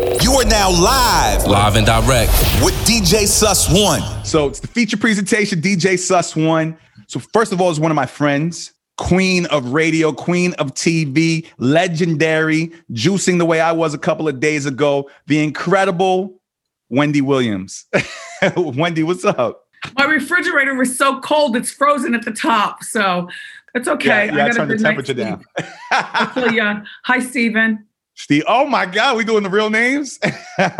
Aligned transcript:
You 0.00 0.32
are 0.32 0.46
now 0.46 0.70
live 0.70 1.46
Live 1.46 1.76
and 1.76 1.84
direct. 1.84 2.30
with 2.64 2.74
DJ 2.86 3.26
Suss 3.26 3.68
One. 3.70 4.00
So 4.24 4.48
it's 4.48 4.58
the 4.58 4.66
feature 4.66 4.96
presentation, 4.96 5.60
DJ 5.60 5.98
Suss 5.98 6.34
One. 6.34 6.78
So 7.06 7.20
first 7.20 7.52
of 7.52 7.60
all, 7.60 7.70
is 7.70 7.78
one 7.78 7.90
of 7.90 7.96
my 7.96 8.06
friends, 8.06 8.72
queen 8.96 9.44
of 9.46 9.74
radio, 9.74 10.10
queen 10.12 10.54
of 10.54 10.72
TV, 10.72 11.46
legendary, 11.58 12.72
juicing 12.92 13.36
the 13.36 13.44
way 13.44 13.60
I 13.60 13.72
was 13.72 13.92
a 13.92 13.98
couple 13.98 14.26
of 14.26 14.40
days 14.40 14.64
ago, 14.64 15.10
the 15.26 15.44
incredible 15.44 16.40
Wendy 16.88 17.20
Williams. 17.20 17.84
Wendy, 18.56 19.02
what's 19.02 19.26
up? 19.26 19.66
My 19.98 20.04
refrigerator 20.04 20.74
was 20.74 20.96
so 20.96 21.20
cold, 21.20 21.56
it's 21.56 21.70
frozen 21.70 22.14
at 22.14 22.24
the 22.24 22.32
top. 22.32 22.84
So 22.84 23.28
it's 23.74 23.86
okay. 23.86 24.08
Yeah, 24.08 24.24
yeah, 24.24 24.36
got 24.36 24.50
a 24.50 24.54
turn 24.54 24.68
the 24.68 24.78
temperature 24.78 25.14
down. 25.14 25.44
sleep. 25.58 25.68
I 25.90 26.30
feel 26.32 26.52
ya. 26.52 26.80
Hi, 27.04 27.18
Steven. 27.20 27.84
Steve, 28.20 28.44
oh 28.46 28.66
my 28.66 28.84
God, 28.84 29.16
we 29.16 29.24
doing 29.24 29.42
the 29.42 29.48
real 29.48 29.70
names? 29.70 30.20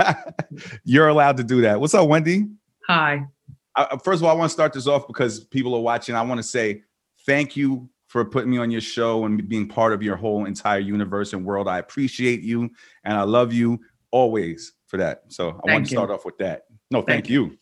You're 0.84 1.09
allowed 1.09 1.38
to 1.38 1.42
do 1.42 1.62
that. 1.62 1.80
What's 1.80 1.95
up, 1.95 2.06
Wendy? 2.06 2.46
Hi. 2.87 3.24
I, 3.74 3.82
uh, 3.84 3.96
first 3.96 4.20
of 4.20 4.27
all, 4.27 4.30
I 4.30 4.34
want 4.38 4.51
to 4.51 4.52
start 4.52 4.74
this 4.74 4.87
off 4.87 5.06
because 5.06 5.45
people 5.45 5.74
are 5.74 5.80
watching. 5.80 6.15
I 6.15 6.20
want 6.20 6.37
to 6.37 6.42
say 6.42 6.82
thank 7.24 7.56
you 7.56 7.88
for 8.09 8.27
putting 8.27 8.51
me 8.51 8.59
on 8.59 8.70
your 8.70 8.82
show 8.82 9.24
and 9.24 9.48
being 9.48 9.66
part 9.66 9.95
of 9.95 10.02
your 10.02 10.16
whole 10.16 10.45
entire 10.45 10.80
universe 10.80 11.32
and 11.32 11.46
world. 11.46 11.66
I 11.66 11.79
appreciate 11.79 12.42
you 12.42 12.68
and 13.05 13.16
I 13.16 13.23
love 13.23 13.54
you 13.54 13.80
always 14.10 14.74
for 14.87 14.98
that. 14.98 15.23
So 15.29 15.59
I 15.66 15.73
want 15.73 15.87
to 15.87 15.91
you. 15.91 15.96
start 15.96 16.10
off 16.10 16.27
with 16.27 16.37
that. 16.38 16.65
No, 16.91 16.98
thank, 16.98 17.24
Thank 17.24 17.30
you. 17.30 17.57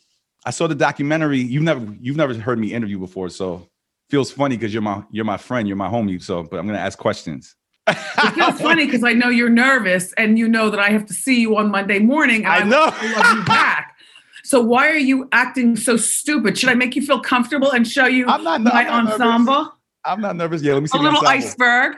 I 0.44 0.50
saw 0.50 0.66
the 0.66 0.74
documentary. 0.74 1.38
You've 1.38 1.62
never 1.62 1.94
you've 2.00 2.16
never 2.16 2.34
heard 2.34 2.58
me 2.58 2.74
interview 2.74 2.98
before, 2.98 3.28
so 3.28 3.68
feels 4.10 4.32
funny 4.32 4.56
because 4.56 4.72
you're 4.72 4.82
my 4.82 5.04
you're 5.12 5.24
my 5.24 5.36
friend, 5.36 5.68
you're 5.68 5.76
my 5.76 5.88
homie. 5.88 6.20
So, 6.20 6.42
but 6.42 6.58
I'm 6.58 6.66
gonna 6.66 6.78
ask 6.78 6.98
questions. 6.98 7.54
It 7.88 8.34
feels 8.34 8.60
funny 8.60 8.86
because 8.86 9.04
I 9.04 9.12
know 9.12 9.28
you're 9.28 9.48
nervous 9.48 10.12
and 10.14 10.38
you 10.38 10.48
know 10.48 10.70
that 10.70 10.80
I 10.80 10.90
have 10.90 11.06
to 11.06 11.14
see 11.14 11.40
you 11.40 11.56
on 11.56 11.70
Monday 11.70 11.98
morning. 11.98 12.44
And 12.44 12.52
I 12.52 12.62
know. 12.64 12.84
love 12.86 13.36
you 13.38 13.44
back. 13.44 13.96
So 14.44 14.60
why 14.62 14.88
are 14.88 14.96
you 14.96 15.28
acting 15.32 15.76
so 15.76 15.96
stupid? 15.96 16.56
Should 16.58 16.70
I 16.70 16.74
make 16.74 16.96
you 16.96 17.02
feel 17.02 17.20
comfortable 17.20 17.70
and 17.72 17.86
show 17.86 18.06
you 18.06 18.26
I'm 18.26 18.42
not- 18.44 18.60
my 18.62 18.70
I'm 18.70 18.86
not 18.86 19.04
nervous. 19.04 19.20
ensemble? 19.20 19.74
I'm 20.04 20.20
not 20.20 20.36
nervous. 20.36 20.62
Yeah, 20.62 20.74
let 20.74 20.82
me 20.82 20.88
see 20.88 20.98
A 20.98 21.02
little 21.02 21.18
ensemble. 21.18 21.44
iceberg, 21.46 21.96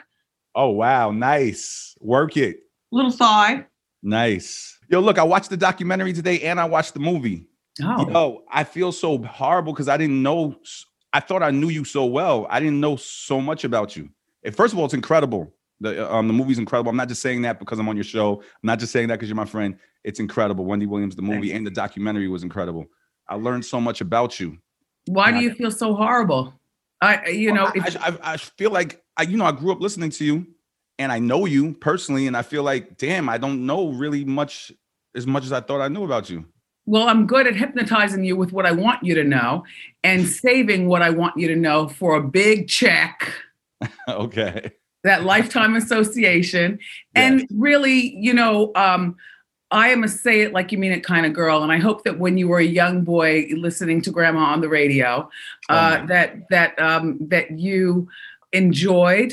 Oh 0.55 0.71
wow, 0.71 1.11
nice. 1.13 1.95
Work 2.01 2.37
it. 2.37 2.61
little 2.91 3.13
thigh. 3.13 3.67
Nice. 4.03 4.79
Yo, 4.89 4.99
look, 5.01 5.19
I 5.19 5.23
watched 5.23 5.51
the 5.51 5.57
documentary 5.57 6.13
today 6.13 6.41
and 6.41 6.59
I 6.59 6.65
watched 6.65 6.95
the 6.95 7.01
movie. 7.01 7.47
Oh, 7.83 8.09
Yo, 8.11 8.43
I 8.51 8.65
feel 8.65 8.91
so 8.91 9.19
horrible 9.23 9.73
because 9.73 9.89
I 9.89 9.97
didn't 9.97 10.23
know. 10.23 10.57
I 11.13 11.21
thought 11.21 11.43
I 11.43 11.51
knew 11.53 11.69
you 11.69 11.85
so 11.85 12.05
well. 12.07 12.47
I 12.51 12.59
didn't 12.59 12.81
know 12.81 12.97
so 12.97 13.41
much 13.41 13.63
about 13.65 13.97
you. 13.97 14.09
First 14.53 14.73
of 14.73 14.79
all, 14.81 14.87
it's 14.87 14.95
incredible. 14.95 15.53
The 15.81 16.13
um 16.13 16.29
the 16.29 16.35
movie's 16.35 16.59
incredible. 16.59 16.91
I'm 16.91 16.97
not 16.97 17.09
just 17.09 17.23
saying 17.23 17.43
that 17.43 17.59
because 17.59 17.79
I'm 17.79 17.89
on 17.89 17.97
your 17.97 18.05
show. 18.05 18.41
I'm 18.43 18.47
not 18.65 18.79
just 18.79 18.93
saying 18.93 19.09
that 19.09 19.15
because 19.17 19.29
you're 19.29 19.37
my 19.37 19.45
friend. 19.47 19.77
It's 20.05 20.21
incredible. 20.21 20.65
Wendy 20.65 20.87
Williams, 20.87 21.17
the 21.17 21.23
movie 21.23 21.49
Thank 21.49 21.59
and 21.59 21.67
the 21.67 21.71
documentary 21.71 22.29
was 22.29 22.43
incredible. 22.43 22.87
I 23.29 23.37
learned 23.37 23.65
so 23.65 23.81
much 23.81 24.01
about 24.01 24.41
you. 24.41 24.59
why 25.07 25.31
do 25.31 25.39
I- 25.39 25.41
you 25.41 25.55
feel 25.55 25.71
so 25.71 25.95
horrible? 25.95 26.55
I, 27.03 27.29
you 27.29 27.51
know, 27.51 27.65
I, 27.65 27.73
if, 27.77 27.97
I, 27.97 28.09
I, 28.09 28.19
I 28.35 28.37
feel 28.37 28.71
like 28.71 29.03
I, 29.17 29.23
you 29.23 29.39
know, 29.39 29.47
I 29.47 29.53
grew 29.53 29.73
up 29.73 29.81
listening 29.81 30.11
to 30.11 30.25
you, 30.25 30.47
and 30.99 31.11
I 31.11 31.19
know 31.19 31.47
you 31.47 31.73
personally, 31.73 32.27
and 32.27 32.37
I 32.37 32.43
feel 32.43 32.63
like, 32.63 32.99
damn, 32.99 33.27
I 33.31 33.39
don't 33.39 33.65
know 33.65 33.89
really 33.89 34.23
much 34.23 34.71
as 35.17 35.27
much 35.27 35.45
as 35.45 35.53
I 35.53 35.63
thought 35.63 35.81
I 35.81 35.89
knew 35.89 36.05
about 36.05 36.29
you. 36.29 36.45
Well, 36.85 37.09
I'm 37.09 37.27
good 37.27 37.47
at 37.47 37.57
hypnotizing 37.57 38.23
you 38.23 38.37
with 38.37 38.53
what 38.53 38.67
I 38.67 38.73
want 38.73 39.03
you 39.03 39.15
to 39.15 39.25
know 39.25 39.65
and 40.05 40.27
saving 40.45 40.89
what 40.89 41.01
I 41.01 41.09
want 41.09 41.39
you 41.39 41.49
to 41.49 41.57
know 41.57 41.89
for 41.89 42.17
a 42.17 42.23
big 42.23 42.69
check, 42.69 43.33
okay. 44.09 44.73
That 45.05 45.25
lifetime 45.25 45.77
association. 45.77 46.79
And 47.15 47.47
really, 47.51 48.15
you 48.17 48.35
know, 48.35 48.73
um, 48.75 49.17
I 49.71 49.89
am 49.89 50.03
a 50.03 50.09
say 50.09 50.41
it 50.41 50.53
like 50.53 50.73
you 50.73 50.79
mean 50.79 50.93
it 50.93 51.05
kind 51.05 51.25
of 51.25 51.33
girl. 51.33 51.63
And 51.63 51.71
I 51.71 51.79
hope 51.79 52.05
that 52.05 52.19
when 52.19 52.37
you 52.37 52.49
were 52.49 52.59
a 52.59 52.65
young 52.65 53.05
boy 53.05 53.47
listening 53.57 54.03
to 54.03 54.11
grandma 54.11 54.41
on 54.41 54.61
the 54.61 54.69
radio, 54.69 55.31
uh, 55.69 56.01
Oh, 56.01 56.07
that 56.07 56.49
that 56.51 56.79
um, 56.79 57.19
that 57.29 57.53
you 57.53 58.09
enjoyed 58.53 59.33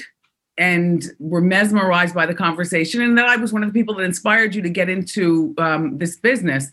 and 0.58 1.06
were 1.20 1.42
mesmerized 1.42 2.16
by 2.16 2.26
the 2.26 2.36
conversation, 2.36 3.02
and 3.02 3.18
that 3.18 3.28
I 3.28 3.36
was 3.36 3.52
one 3.52 3.64
of 3.64 3.72
the 3.72 3.80
people 3.80 3.96
that 3.96 4.04
inspired 4.04 4.54
you 4.54 4.62
to 4.62 4.70
get 4.70 4.90
into 4.90 5.54
um, 5.58 5.98
this 5.98 6.18
business. 6.18 6.70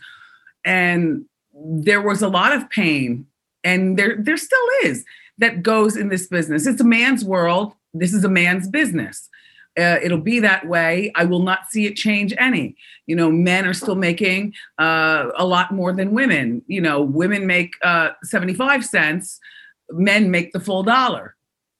And 0.65 1.25
there 1.54 2.03
was 2.03 2.22
a 2.22 2.28
lot 2.28 2.53
of 2.53 2.69
pain, 2.69 3.27
and 3.62 3.99
there 3.99 4.16
there 4.19 4.37
still 4.37 4.66
is 4.84 5.04
that 5.38 5.62
goes 5.62 5.97
in 5.97 6.09
this 6.09 6.27
business. 6.27 6.66
It's 6.66 6.81
a 6.81 6.84
man's 6.84 7.25
world. 7.25 7.75
This 7.94 8.12
is 8.12 8.25
a 8.25 8.28
man's 8.28 8.69
business. 8.69 9.28
Uh, 9.78 9.99
it'll 10.03 10.19
be 10.19 10.38
that 10.41 10.66
way. 10.66 11.10
I 11.16 11.25
will 11.25 11.43
not 11.43 11.71
see 11.71 11.87
it 11.87 11.97
change 11.97 12.32
any. 12.38 12.77
You 13.06 13.16
know, 13.16 13.31
men 13.31 13.66
are 13.66 13.75
still 13.75 13.97
making 13.97 14.55
uh, 14.78 15.31
a 15.37 15.44
lot 15.44 15.72
more 15.72 15.93
than 15.93 16.12
women. 16.12 16.62
You 16.69 16.81
know, 16.81 17.03
women 17.03 17.47
make 17.47 17.75
uh, 17.83 18.10
75 18.22 18.84
cents, 18.84 19.41
men 19.91 20.31
make 20.31 20.53
the 20.53 20.60
full 20.60 20.84
dollar. 20.84 21.34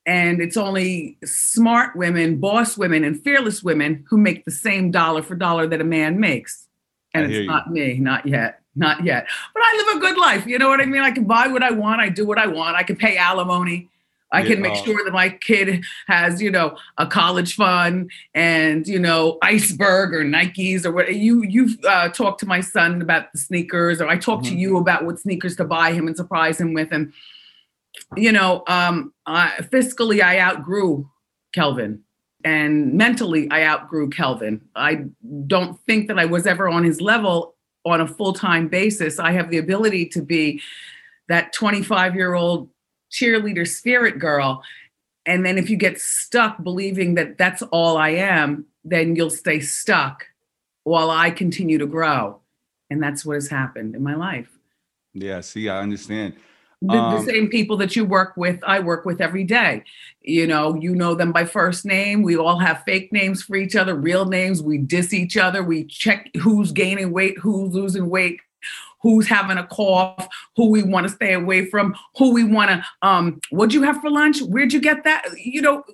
And 0.07 0.43
it's 0.43 0.57
only 0.57 1.17
smart 1.25 1.97
women, 1.97 2.39
boss 2.39 2.77
women, 2.77 3.05
and 3.05 3.23
fearless 3.23 3.63
women 3.63 4.05
who 4.09 4.19
make 4.19 4.45
the 4.45 4.51
same 4.51 4.91
dollar 4.91 5.23
for 5.23 5.35
dollar 5.35 5.67
that 5.69 5.81
a 5.81 5.85
man 5.85 6.21
makes. 6.21 6.67
And 7.15 7.27
it's 7.27 7.35
you. 7.35 7.47
not 7.47 7.71
me, 7.71 7.99
not 7.99 8.27
yet, 8.27 8.61
not 8.75 9.05
yet. 9.05 9.27
But 9.55 9.63
I 9.65 9.77
live 9.77 9.97
a 9.97 10.01
good 10.01 10.19
life. 10.19 10.47
You 10.47 10.59
know 10.59 10.69
what 10.69 10.81
I 10.81 10.85
mean? 10.85 11.01
I 11.01 11.13
can 11.13 11.25
buy 11.25 11.47
what 11.47 11.63
I 11.63 11.71
want. 11.71 12.01
I 12.01 12.09
do 12.09 12.27
what 12.27 12.39
I 12.39 12.49
want. 12.49 12.77
I 12.77 12.83
can 12.83 12.97
pay 12.97 13.17
alimony. 13.17 13.89
I 14.35 14.43
can 14.45 14.61
make 14.61 14.75
sure 14.85 15.05
that 15.05 15.13
my 15.13 15.31
kid 15.31 15.85
has, 16.09 16.43
you 16.43 16.51
know, 16.51 16.77
a 16.99 17.07
college 17.07 17.55
fund 17.55 18.11
and 18.35 18.87
you 18.87 18.99
know, 18.99 19.39
iceberg 19.43 20.13
or 20.15 20.25
Nikes 20.25 20.85
or 20.85 20.93
what. 20.93 21.15
You 21.15 21.43
you've 21.45 21.79
uh, 21.85 22.09
talked 22.11 22.41
to 22.41 22.47
my 22.47 22.61
son 22.61 23.01
about 23.01 23.33
the 23.33 23.39
sneakers, 23.39 24.01
or 24.01 24.09
I 24.09 24.17
talked 24.17 24.45
to 24.47 24.53
Mhm. 24.53 24.59
you 24.59 24.77
about 24.77 25.05
what 25.05 25.19
sneakers 25.21 25.57
to 25.57 25.65
buy 25.65 25.93
him 25.93 26.07
and 26.07 26.17
surprise 26.17 26.61
him 26.61 26.75
with, 26.75 26.89
and 26.93 27.13
you 28.17 28.33
know, 28.33 28.65
um, 28.69 29.13
uh, 29.27 29.51
fiscally, 29.73 30.21
I 30.21 30.39
outgrew 30.41 31.09
Kelvin, 31.55 32.01
and 32.45 32.95
mentally, 32.95 33.49
I 33.51 33.65
outgrew 33.65 34.11
Kelvin. 34.11 34.61
I 34.75 35.05
don't 35.47 35.79
think 35.87 36.09
that 36.09 36.19
I 36.19 36.25
was 36.25 36.47
ever 36.47 36.69
on 36.69 36.85
his 36.85 37.01
level 37.01 37.55
on 37.87 38.01
a 38.01 38.07
full 38.07 38.33
time 38.33 38.69
basis. 38.69 39.19
I 39.19 39.33
have 39.33 39.51
the 39.51 39.59
ability 39.59 40.07
to 40.07 40.23
be 40.23 40.61
that 41.29 41.53
25 41.53 42.15
year 42.15 42.35
old 42.35 42.69
cheerleader 43.15 43.67
spirit 43.67 44.19
girl. 44.19 44.63
And 45.25 45.47
then 45.47 45.57
if 45.57 45.71
you 45.71 45.77
get 45.77 46.01
stuck 46.01 46.63
believing 46.63 47.15
that 47.15 47.39
that's 47.39 47.63
all 47.63 47.97
I 47.97 48.11
am, 48.11 48.67
then 48.85 49.17
you'll 49.17 49.31
stay 49.31 49.61
stuck 49.61 50.27
while 50.83 51.11
I 51.11 51.31
continue 51.31 51.79
to 51.79 51.87
grow. 51.87 52.41
And 52.91 53.03
that's 53.03 53.25
what 53.25 53.35
has 53.35 53.49
happened 53.49 53.95
in 53.95 54.03
my 54.03 54.15
life. 54.15 54.51
Yeah. 55.15 55.41
See, 55.41 55.69
I 55.69 55.81
understand. 55.81 56.35
The, 56.83 56.89
the 56.89 56.99
Um, 56.99 57.25
same 57.25 57.49
people 57.49 57.79
that 57.79 57.97
you 57.97 58.05
work 58.05 58.37
with, 58.37 58.59
I 58.63 58.81
work 58.81 59.07
with 59.07 59.23
every 59.23 59.45
day. 59.45 59.85
You 60.21 60.47
know, 60.47 60.75
you 60.75 60.95
know 60.95 61.15
them 61.15 61.33
by 61.33 61.47
first 61.47 61.87
name. 61.87 62.21
We 62.23 62.37
all 62.37 62.59
have 62.59 62.83
fake 62.85 63.11
names 63.11 63.43
for 63.43 63.57
each 63.57 63.75
other, 63.75 63.95
real 63.95 64.27
names. 64.27 64.63
We 64.63 64.77
diss 64.77 65.15
each 65.15 65.39
other. 65.39 65.63
We 65.63 65.85
check 65.85 66.29
who's 66.43 66.73
gaining 66.73 67.13
weight, 67.13 67.39
who's 67.39 67.73
losing 67.73 68.11
weight, 68.11 68.41
who's 69.05 69.29
having 69.29 69.59
a 69.59 69.67
cough, 69.67 70.27
who 70.57 70.71
we 70.71 70.83
want 70.83 71.07
to 71.07 71.13
stay 71.13 71.35
away 71.35 71.67
from, 71.67 71.95
who 72.17 72.33
we 72.33 72.43
want 72.43 72.71
to. 72.71 72.85
Um, 73.07 73.39
what'd 73.51 73.75
you 73.75 73.83
have 73.83 74.01
for 74.01 74.11
lunch? 74.11 74.41
Where'd 74.41 74.73
you 74.73 74.81
get 74.81 75.05
that? 75.05 75.27
You 75.37 75.61
know, 75.61 75.85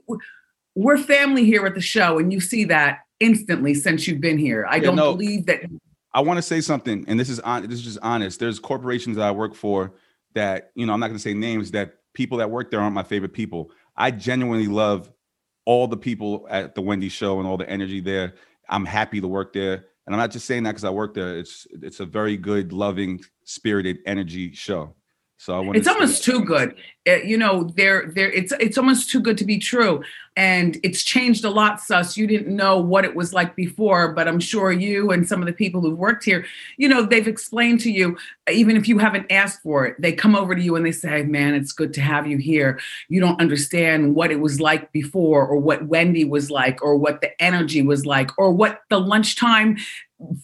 we're 0.76 0.97
family 0.97 1.44
here 1.44 1.66
at 1.66 1.75
the 1.75 1.81
show, 1.81 2.21
and 2.21 2.32
you 2.32 2.38
see 2.41 2.65
that 2.66 3.00
instantly 3.19 3.75
since 3.75 4.06
you've 4.06 4.21
been 4.21 4.38
here. 4.38 4.65
I 4.71 4.76
Yeah, 4.76 4.82
don't 4.82 4.97
no. 4.97 5.12
believe 5.12 5.47
that. 5.47 5.62
I 6.15 6.21
want 6.21 6.38
to 6.38 6.43
say 6.43 6.60
something, 6.60 7.04
and 7.09 7.19
this 7.19 7.28
is 7.28 7.41
on. 7.41 7.62
This 7.62 7.81
is 7.81 7.82
just 7.84 7.98
honest. 8.00 8.38
There's 8.38 8.60
corporations 8.60 9.16
that 9.16 9.27
I 9.27 9.32
work 9.32 9.54
for 9.56 9.92
that 10.34 10.71
you 10.77 10.87
know. 10.87 10.92
I'm 10.92 11.00
not 11.00 11.09
going 11.09 11.19
to 11.19 11.22
say 11.22 11.34
names. 11.34 11.72
That 11.72 11.94
people 12.15 12.38
that 12.38 12.48
work 12.50 12.71
there 12.71 12.81
aren't 12.81 12.94
my 12.94 13.03
favorite 13.03 13.32
people. 13.32 13.72
I 13.97 14.12
genuinely 14.12 14.69
love 14.69 15.10
all 15.65 15.88
the 15.88 15.97
people 15.97 16.47
at 16.48 16.77
the 16.77 16.81
Wendy 16.81 17.09
Show 17.09 17.41
and 17.41 17.48
all 17.48 17.56
the 17.56 17.69
energy 17.69 17.98
there. 18.00 18.34
I'm 18.69 18.84
happy 18.84 19.21
to 19.21 19.27
work 19.27 19.53
there, 19.53 19.87
and 20.10 20.16
I'm 20.16 20.25
not 20.25 20.32
just 20.32 20.47
saying 20.47 20.65
that 20.65 20.72
because 20.72 20.82
I 20.82 20.91
work 20.91 21.15
there. 21.15 21.39
It's 21.39 21.68
it's 21.71 22.01
a 22.01 22.04
very 22.04 22.36
good, 22.36 22.72
loving, 22.72 23.21
spirited 23.45 23.98
energy 24.07 24.53
show. 24.53 24.97
So 25.41 25.54
I 25.54 25.60
want. 25.60 25.78
it's 25.78 25.89
almost 25.89 26.22
too 26.22 26.45
good. 26.45 26.75
Uh, 27.09 27.15
you 27.25 27.39
know 27.39 27.65
there 27.75 28.13
there 28.15 28.31
it's 28.31 28.53
it's 28.60 28.77
almost 28.77 29.09
too 29.09 29.21
good 29.21 29.39
to 29.39 29.45
be 29.47 29.57
true. 29.57 30.03
And 30.37 30.77
it's 30.83 31.03
changed 31.03 31.47
a 31.47 31.51
lot 31.51 31.81
sus. 31.81 32.15
You 32.15 32.27
didn't 32.27 32.54
know 32.54 32.78
what 32.78 33.07
it 33.07 33.16
was 33.16 33.33
like 33.33 33.57
before 33.57 34.13
but 34.13 34.28
i'm 34.28 34.39
sure 34.39 34.71
you 34.71 35.10
and 35.10 35.27
some 35.27 35.41
of 35.41 35.47
the 35.47 35.53
people 35.54 35.81
who've 35.81 35.98
worked 35.98 36.25
here 36.25 36.45
you 36.77 36.89
know 36.89 37.03
they've 37.03 37.27
explained 37.27 37.81
to 37.81 37.91
you 37.91 38.19
even 38.53 38.77
if 38.77 38.87
you 38.87 38.98
haven't 38.98 39.33
asked 39.33 39.63
for 39.63 39.87
it 39.87 39.97
they 39.98 40.13
come 40.13 40.37
over 40.37 40.54
to 40.54 40.63
you 40.63 40.77
and 40.77 40.84
they 40.84 40.92
say 40.92 41.22
man 41.22 41.54
it's 41.54 41.72
good 41.72 41.95
to 41.95 42.03
have 42.03 42.27
you 42.27 42.37
here. 42.37 42.78
You 43.09 43.21
don't 43.21 43.41
understand 43.41 44.15
what 44.15 44.31
it 44.31 44.41
was 44.41 44.60
like 44.60 44.92
before 44.92 45.47
or 45.47 45.57
what 45.57 45.87
wendy 45.87 46.25
was 46.25 46.51
like 46.51 46.83
or 46.83 46.97
what 46.97 47.22
the 47.22 47.31
energy 47.42 47.81
was 47.81 48.04
like 48.04 48.31
or 48.37 48.53
what 48.53 48.83
the 48.91 49.01
lunchtime 49.01 49.78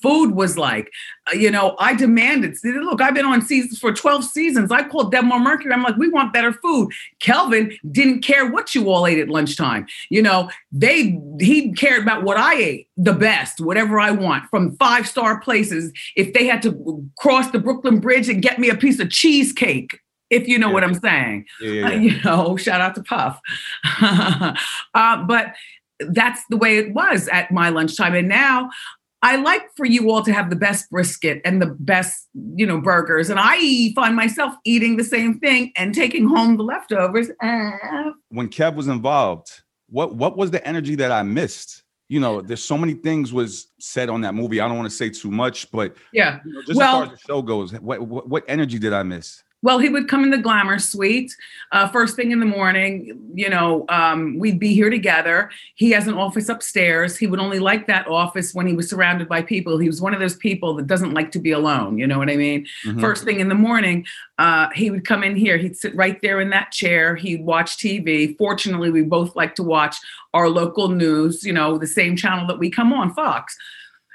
food 0.00 0.34
was 0.34 0.56
like. 0.56 0.90
Uh, 1.28 1.36
you 1.36 1.50
know, 1.50 1.76
I 1.78 1.94
demanded. 1.94 2.56
Look, 2.62 3.00
I've 3.00 3.14
been 3.14 3.26
on 3.26 3.42
seasons 3.42 3.78
for 3.78 3.92
12 3.92 4.24
seasons. 4.24 4.70
I 4.70 4.86
called 4.88 5.12
Debmar 5.12 5.42
Mercury. 5.42 5.72
I'm 5.72 5.82
like, 5.82 5.96
we 5.96 6.08
want 6.08 6.32
better 6.32 6.52
food. 6.52 6.92
Kelvin 7.20 7.76
didn't 7.90 8.22
care 8.22 8.50
what 8.50 8.74
you 8.74 8.90
all 8.90 9.06
ate 9.06 9.18
at 9.18 9.28
lunchtime. 9.28 9.86
You 10.10 10.22
know, 10.22 10.50
they 10.72 11.20
he 11.40 11.72
cared 11.72 12.02
about 12.02 12.22
what 12.22 12.36
I 12.36 12.54
ate, 12.54 12.88
the 12.96 13.12
best, 13.12 13.60
whatever 13.60 13.98
I 14.00 14.10
want, 14.10 14.48
from 14.50 14.76
five 14.76 15.06
star 15.06 15.40
places. 15.40 15.92
If 16.16 16.32
they 16.32 16.46
had 16.46 16.62
to 16.62 17.10
cross 17.18 17.50
the 17.50 17.58
Brooklyn 17.58 18.00
Bridge 18.00 18.28
and 18.28 18.42
get 18.42 18.58
me 18.58 18.68
a 18.68 18.76
piece 18.76 19.00
of 19.00 19.10
cheesecake, 19.10 20.00
if 20.30 20.48
you 20.48 20.58
know 20.58 20.68
yeah. 20.68 20.74
what 20.74 20.84
I'm 20.84 20.94
saying. 20.94 21.46
Yeah, 21.60 21.70
yeah, 21.70 21.86
uh, 21.86 21.90
you 21.92 22.22
know, 22.22 22.56
shout 22.56 22.80
out 22.80 22.94
to 22.96 23.02
Puff. 23.02 23.40
uh, 24.94 25.24
but 25.24 25.54
that's 26.00 26.42
the 26.50 26.56
way 26.56 26.78
it 26.78 26.92
was 26.92 27.28
at 27.28 27.50
my 27.50 27.70
lunchtime. 27.70 28.14
And 28.14 28.28
now 28.28 28.70
I 29.22 29.36
like 29.36 29.74
for 29.76 29.86
you 29.86 30.10
all 30.10 30.22
to 30.22 30.32
have 30.32 30.50
the 30.50 30.56
best 30.56 30.90
brisket 30.90 31.40
and 31.44 31.60
the 31.60 31.66
best, 31.66 32.28
you 32.54 32.66
know, 32.66 32.80
burgers. 32.80 33.30
And 33.30 33.40
I 33.42 33.92
find 33.94 34.14
myself 34.14 34.54
eating 34.64 34.96
the 34.96 35.04
same 35.04 35.40
thing 35.40 35.72
and 35.76 35.94
taking 35.94 36.28
home 36.28 36.56
the 36.56 36.62
leftovers. 36.62 37.30
Eh. 37.42 38.10
When 38.28 38.48
Kev 38.48 38.74
was 38.74 38.88
involved, 38.88 39.62
what 39.88 40.14
what 40.14 40.36
was 40.36 40.50
the 40.50 40.66
energy 40.66 40.94
that 40.96 41.10
I 41.10 41.22
missed? 41.22 41.82
You 42.08 42.20
know, 42.20 42.40
there's 42.40 42.62
so 42.62 42.78
many 42.78 42.94
things 42.94 43.32
was 43.32 43.68
said 43.80 44.08
on 44.08 44.20
that 44.20 44.34
movie. 44.34 44.60
I 44.60 44.68
don't 44.68 44.76
want 44.76 44.88
to 44.90 44.96
say 44.96 45.10
too 45.10 45.30
much, 45.30 45.70
but 45.72 45.96
yeah, 46.12 46.38
you 46.44 46.52
know, 46.52 46.62
just 46.62 46.76
well, 46.76 47.02
as 47.02 47.06
far 47.06 47.14
as 47.14 47.20
the 47.20 47.26
show 47.26 47.42
goes, 47.42 47.72
what, 47.80 48.00
what 48.02 48.28
what 48.28 48.44
energy 48.46 48.78
did 48.78 48.92
I 48.92 49.02
miss? 49.02 49.42
Well, 49.66 49.80
he 49.80 49.88
would 49.88 50.06
come 50.06 50.22
in 50.22 50.30
the 50.30 50.38
glamour 50.38 50.78
suite 50.78 51.36
uh, 51.72 51.88
first 51.88 52.14
thing 52.14 52.30
in 52.30 52.38
the 52.38 52.46
morning. 52.46 53.18
You 53.34 53.50
know, 53.50 53.84
um, 53.88 54.38
we'd 54.38 54.60
be 54.60 54.72
here 54.72 54.90
together. 54.90 55.50
He 55.74 55.90
has 55.90 56.06
an 56.06 56.14
office 56.14 56.48
upstairs. 56.48 57.16
He 57.16 57.26
would 57.26 57.40
only 57.40 57.58
like 57.58 57.88
that 57.88 58.06
office 58.06 58.54
when 58.54 58.68
he 58.68 58.74
was 58.74 58.88
surrounded 58.88 59.28
by 59.28 59.42
people. 59.42 59.76
He 59.78 59.88
was 59.88 60.00
one 60.00 60.14
of 60.14 60.20
those 60.20 60.36
people 60.36 60.74
that 60.74 60.86
doesn't 60.86 61.14
like 61.14 61.32
to 61.32 61.40
be 61.40 61.50
alone. 61.50 61.98
You 61.98 62.06
know 62.06 62.16
what 62.16 62.30
I 62.30 62.36
mean? 62.36 62.64
Mm-hmm. 62.84 63.00
First 63.00 63.24
thing 63.24 63.40
in 63.40 63.48
the 63.48 63.56
morning, 63.56 64.06
uh, 64.38 64.68
he 64.72 64.88
would 64.88 65.04
come 65.04 65.24
in 65.24 65.34
here. 65.34 65.56
He'd 65.56 65.76
sit 65.76 65.96
right 65.96 66.22
there 66.22 66.40
in 66.40 66.50
that 66.50 66.70
chair. 66.70 67.16
He'd 67.16 67.44
watch 67.44 67.76
TV. 67.76 68.38
Fortunately, 68.38 68.92
we 68.92 69.02
both 69.02 69.34
like 69.34 69.56
to 69.56 69.64
watch 69.64 69.96
our 70.32 70.48
local 70.48 70.90
news, 70.90 71.42
you 71.42 71.52
know, 71.52 71.76
the 71.76 71.88
same 71.88 72.14
channel 72.14 72.46
that 72.46 72.60
we 72.60 72.70
come 72.70 72.92
on, 72.92 73.12
Fox 73.12 73.58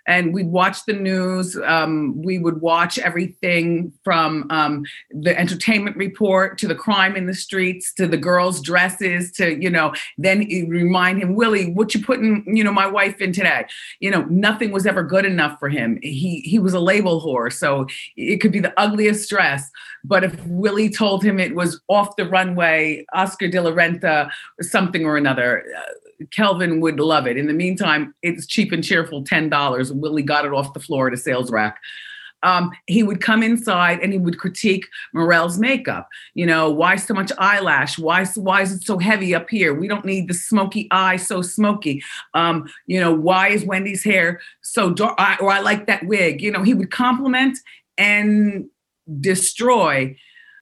and 0.08 0.34
we'd 0.34 0.48
watch 0.48 0.86
the 0.86 0.94
news. 0.94 1.58
Um, 1.66 2.22
we 2.22 2.40
would 2.40 2.62
watch 2.62 2.98
everything 3.00 3.94
from 4.04 4.48
um, 4.50 4.84
the 5.10 5.38
entertainment 5.38 5.98
report 5.98 6.58
to 6.60 6.68
the 6.68 6.76
crime 6.76 7.16
in 7.16 7.28
the 7.28 7.34
streets 7.34 7.94
to 7.94 8.08
the 8.08 8.18
girls' 8.18 8.62
dresses 8.62 9.32
to, 9.34 9.62
you 9.62 9.70
know, 9.70 9.94
then 10.18 10.40
remind 10.68 11.22
him, 11.22 11.36
Willie, 11.36 11.72
what 11.72 11.94
you 11.94 12.04
putting, 12.04 12.44
you 12.56 12.64
know, 12.64 12.72
my 12.72 12.88
wife 12.88 13.22
in 13.22 13.34
today? 13.34 13.66
You 14.00 14.12
know, 14.12 14.24
nothing 14.26 14.72
was 14.72 14.86
ever 14.86 15.04
good 15.04 15.26
enough 15.26 15.60
for 15.60 15.70
him. 15.70 16.00
He 16.02 16.42
he 16.42 16.60
was 16.60 16.74
a 16.74 16.80
label 16.80 17.22
whore, 17.22 17.52
so 17.52 17.88
it 18.16 18.38
could 18.38 18.52
be 18.52 18.60
the 18.60 18.74
ugliest 18.80 19.30
dress. 19.30 19.70
But 20.04 20.24
if 20.24 20.36
Willie 20.48 20.90
told 20.90 21.24
him 21.24 21.40
it 21.40 21.56
was 21.56 21.80
off 21.88 22.16
the 22.16 22.26
runway, 22.26 23.06
Oscar 23.14 23.48
de 23.48 23.62
la 23.62 23.72
Renta, 23.72 24.30
something 24.62 25.06
or 25.06 25.18
another, 25.18 25.64
uh, 25.78 26.26
Kelvin 26.32 26.82
would 26.82 27.00
love 27.00 27.28
it. 27.28 27.38
In 27.38 27.48
the 27.48 27.54
meantime, 27.54 28.14
it's 28.22 28.46
cheap 28.46 28.72
and 28.72 28.84
cheerful 28.84 29.24
$10. 29.92 30.00
Willie 30.00 30.24
got 30.24 30.46
it 30.46 30.54
off 30.54 30.74
the 30.74 30.80
floor 30.80 31.08
at 31.08 31.14
a 31.14 31.18
sales 31.18 31.52
rack. 31.52 31.80
Um, 32.44 32.72
he 32.88 33.04
would 33.04 33.22
come 33.22 33.44
inside 33.44 34.00
and 34.02 34.12
he 34.12 34.20
would 34.20 34.40
critique 34.40 34.88
Morel's 35.14 35.60
makeup. 35.60 36.08
You 36.34 36.46
know, 36.46 36.70
why 36.72 36.96
so 36.96 37.14
much 37.14 37.32
eyelash? 37.38 38.00
Why, 38.00 38.26
why 38.36 38.62
is 38.62 38.72
it 38.74 38.84
so 38.84 38.98
heavy 38.98 39.36
up 39.36 39.50
here? 39.50 39.74
We 39.74 39.88
don't 39.88 40.06
need 40.06 40.28
the 40.28 40.34
smoky 40.34 40.88
eye 40.92 41.18
so 41.18 41.42
smoky. 41.42 42.02
Um, 42.34 42.68
you 42.88 43.00
know, 43.00 43.14
why 43.14 43.50
is 43.50 43.64
Wendy's 43.64 44.04
hair 44.04 44.42
so 44.62 44.92
dark? 44.92 45.16
I, 45.20 45.38
or 45.40 45.52
I 45.52 45.60
like 45.60 45.86
that 45.86 46.06
wig. 46.06 46.42
You 46.42 46.52
know, 46.52 46.64
he 46.64 46.74
would 46.74 46.90
compliment 46.90 47.60
and 47.98 48.66
destroy 49.20 50.16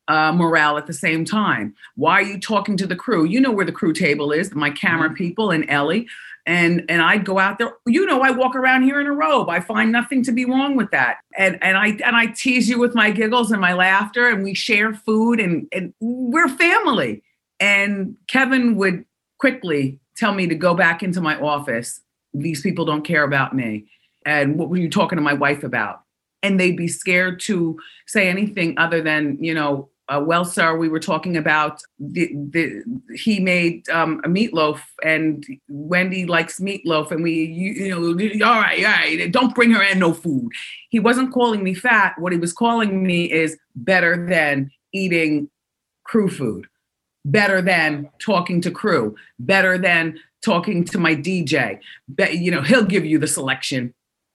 uh, 0.09 0.31
morale 0.33 0.77
at 0.77 0.87
the 0.87 0.93
same 0.93 1.23
time. 1.23 1.73
Why 1.95 2.13
are 2.13 2.23
you 2.23 2.39
talking 2.39 2.75
to 2.77 2.87
the 2.87 2.95
crew? 2.95 3.25
You 3.25 3.39
know 3.39 3.51
where 3.51 3.65
the 3.65 3.71
crew 3.71 3.93
table 3.93 4.31
is, 4.31 4.53
my 4.53 4.71
camera 4.71 5.07
mm-hmm. 5.07 5.15
people 5.15 5.51
and 5.51 5.69
Ellie. 5.69 6.07
And 6.49 6.83
and 6.89 7.03
I'd 7.03 7.25
go 7.25 7.37
out 7.37 7.59
there. 7.59 7.73
You 7.85 8.07
know, 8.07 8.21
I 8.21 8.31
walk 8.31 8.55
around 8.55 8.81
here 8.81 8.99
in 8.99 9.05
a 9.05 9.13
robe. 9.13 9.49
I 9.49 9.59
find 9.59 9.91
nothing 9.91 10.23
to 10.23 10.31
be 10.31 10.45
wrong 10.45 10.75
with 10.75 10.89
that. 10.89 11.17
And 11.37 11.61
and 11.61 11.77
I 11.77 11.89
and 12.03 12.15
I 12.15 12.25
tease 12.25 12.67
you 12.67 12.79
with 12.79 12.95
my 12.95 13.11
giggles 13.11 13.51
and 13.51 13.61
my 13.61 13.73
laughter, 13.73 14.27
and 14.27 14.43
we 14.43 14.55
share 14.55 14.95
food, 14.95 15.39
and 15.39 15.67
and 15.71 15.93
we're 15.99 16.47
family. 16.47 17.21
And 17.59 18.17
Kevin 18.27 18.75
would 18.77 19.05
quickly 19.37 19.99
tell 20.17 20.33
me 20.33 20.47
to 20.47 20.55
go 20.55 20.73
back 20.73 21.03
into 21.03 21.21
my 21.21 21.39
office. 21.39 22.01
These 22.33 22.61
people 22.61 22.83
don't 22.83 23.05
care 23.05 23.23
about 23.23 23.55
me. 23.55 23.85
And 24.25 24.57
what 24.57 24.69
were 24.69 24.77
you 24.77 24.89
talking 24.89 25.17
to 25.17 25.21
my 25.21 25.33
wife 25.33 25.63
about? 25.63 26.01
And 26.41 26.59
they'd 26.59 26.75
be 26.75 26.87
scared 26.87 27.39
to 27.41 27.77
say 28.07 28.27
anything 28.27 28.75
other 28.79 29.01
than, 29.01 29.37
you 29.39 29.53
know, 29.53 29.89
uh, 30.09 30.19
well, 30.19 30.43
sir, 30.43 30.75
we 30.75 30.89
were 30.89 30.99
talking 30.99 31.37
about 31.37 31.81
the, 31.99 32.31
the 32.33 32.83
he 33.15 33.39
made 33.39 33.87
um, 33.89 34.19
a 34.23 34.27
meatloaf, 34.27 34.81
and 35.03 35.45
Wendy 35.67 36.25
likes 36.25 36.59
meatloaf, 36.59 37.11
and 37.11 37.21
we, 37.21 37.43
you, 37.43 37.71
you 37.73 38.35
know, 38.35 38.45
all 38.47 38.59
right, 38.59 38.83
all 38.83 38.91
right, 38.91 39.31
don't 39.31 39.53
bring 39.53 39.71
her 39.71 39.83
in 39.83 39.99
no 39.99 40.13
food. 40.13 40.51
He 40.89 40.99
wasn't 40.99 41.31
calling 41.31 41.63
me 41.63 41.75
fat. 41.75 42.15
What 42.17 42.31
he 42.31 42.39
was 42.39 42.53
calling 42.53 43.05
me 43.05 43.31
is 43.31 43.57
better 43.75 44.25
than 44.27 44.71
eating 44.93 45.47
crew 46.05 46.27
food, 46.27 46.65
better 47.23 47.61
than 47.61 48.09
talking 48.17 48.61
to 48.61 48.71
crew, 48.71 49.15
better 49.37 49.77
than 49.77 50.19
talking 50.43 50.85
to 50.85 50.97
my 50.97 51.15
DJ. 51.15 51.79
Be, 52.15 52.31
you 52.31 52.49
know, 52.49 52.63
he'll 52.63 52.83
give 52.83 53.05
you 53.05 53.19
the 53.19 53.27
selection 53.27 53.93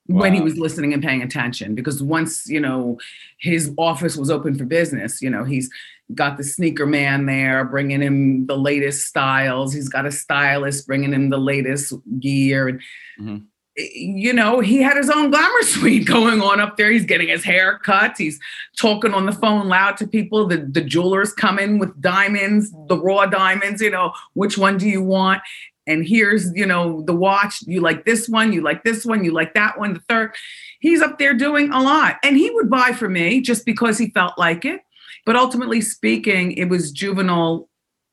wow. 0.08 0.20
when 0.20 0.34
he 0.34 0.40
was 0.40 0.56
listening 0.56 0.92
and 0.92 1.02
paying 1.02 1.22
attention 1.22 1.74
because 1.74 2.02
once 2.02 2.46
you 2.48 2.60
know 2.60 2.98
his 3.38 3.72
office 3.78 4.16
was 4.16 4.30
open 4.30 4.54
for 4.56 4.64
business 4.64 5.22
you 5.22 5.30
know 5.30 5.44
he's 5.44 5.70
got 6.12 6.36
the 6.36 6.44
sneaker 6.44 6.86
man 6.86 7.26
there 7.26 7.64
bringing 7.64 8.02
him 8.02 8.46
the 8.46 8.56
latest 8.56 9.06
styles. 9.06 9.72
He's 9.72 9.88
got 9.88 10.06
a 10.06 10.12
stylist 10.12 10.86
bringing 10.86 11.12
him 11.12 11.30
the 11.30 11.38
latest 11.38 11.94
gear. 12.20 12.68
And 12.68 12.80
mm-hmm. 13.18 13.36
you 13.76 14.32
know 14.32 14.60
he 14.60 14.82
had 14.82 14.96
his 14.96 15.08
own 15.08 15.30
glamour 15.30 15.62
suite 15.62 16.06
going 16.06 16.40
on 16.42 16.60
up 16.60 16.76
there. 16.76 16.90
He's 16.90 17.06
getting 17.06 17.28
his 17.28 17.44
hair 17.44 17.78
cut. 17.78 18.16
He's 18.18 18.38
talking 18.76 19.14
on 19.14 19.26
the 19.26 19.32
phone 19.32 19.68
loud 19.68 19.96
to 19.98 20.06
people. 20.06 20.46
The, 20.46 20.58
the 20.58 20.82
jewelers 20.82 21.32
come 21.32 21.58
in 21.58 21.78
with 21.78 21.98
diamonds 22.00 22.72
the 22.88 22.98
raw 22.98 23.24
diamonds 23.26 23.80
you 23.80 23.90
know 23.90 24.12
which 24.34 24.58
one 24.58 24.76
do 24.76 24.88
you 24.88 25.02
want 25.02 25.40
and 25.86 26.06
here's 26.06 26.52
you 26.54 26.66
know 26.66 27.02
the 27.02 27.14
watch 27.14 27.62
you 27.62 27.80
like 27.80 28.04
this 28.04 28.28
one 28.28 28.52
you 28.52 28.62
like 28.62 28.84
this 28.84 29.04
one 29.04 29.24
you 29.24 29.32
like 29.32 29.54
that 29.54 29.78
one 29.78 29.94
the 29.94 30.00
third. 30.08 30.34
He's 30.80 31.00
up 31.00 31.18
there 31.18 31.34
doing 31.34 31.72
a 31.72 31.82
lot 31.82 32.16
and 32.22 32.36
he 32.36 32.50
would 32.50 32.68
buy 32.68 32.92
for 32.92 33.08
me 33.08 33.40
just 33.40 33.64
because 33.64 33.98
he 33.98 34.10
felt 34.10 34.38
like 34.38 34.64
it. 34.64 34.80
But 35.26 35.36
ultimately 35.36 35.80
speaking 35.80 36.52
it 36.52 36.68
was 36.68 36.92
juvenile 36.92 37.68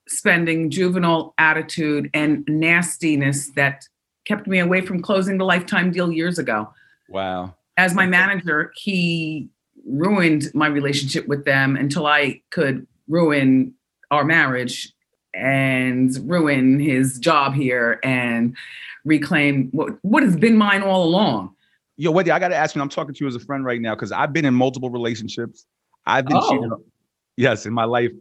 spending 0.08 0.70
juvenile 0.70 1.34
attitude 1.38 2.10
and 2.14 2.44
nastiness 2.48 3.52
that 3.56 3.88
kept 4.26 4.48
me 4.48 4.60
away 4.60 4.82
from 4.82 5.02
closing 5.02 5.38
the 5.38 5.46
lifetime 5.46 5.92
deal 5.92 6.12
years 6.12 6.38
ago. 6.38 6.74
Wow. 7.10 7.56
As 7.78 7.94
my 7.94 8.06
manager 8.06 8.72
he 8.76 9.50
ruined 9.86 10.52
my 10.54 10.68
relationship 10.68 11.28
with 11.28 11.46
them 11.46 11.76
until 11.76 12.06
i 12.06 12.40
could 12.52 12.86
ruin 13.08 13.74
our 14.12 14.24
marriage 14.24 14.94
and 15.34 16.16
ruin 16.30 16.80
his 16.80 17.20
job 17.20 17.54
here 17.54 18.00
and 18.04 18.56
reclaim 19.06 19.70
what, 19.72 19.94
what 20.02 20.24
has 20.24 20.36
been 20.36 20.58
mine 20.58 20.84
all 20.84 21.04
along. 21.04 21.54
Yo, 21.98 22.12
Wendy, 22.12 22.32
I 22.32 22.40
got 22.40 22.50
to 22.50 22.56
ask 22.56 22.76
you, 22.76 22.82
I'm 22.82 22.90
talking 22.90 23.14
to 23.14 23.24
you 23.24 23.28
as 23.28 23.36
a 23.36 23.40
friend 23.40 23.64
right 23.64 23.82
now 23.82 23.96
because 23.96 24.12
I've 24.12 24.34
been 24.34 24.46
in 24.46 24.54
multiple 24.54 24.90
relationships. 24.90 25.66
I've 26.06 26.26
been 26.26 26.38
oh. 26.38 26.50
cheated 26.50 26.72
on, 26.72 26.84
yes, 27.38 27.66
in 27.66 27.74
my 27.74 27.86
life 27.86 28.12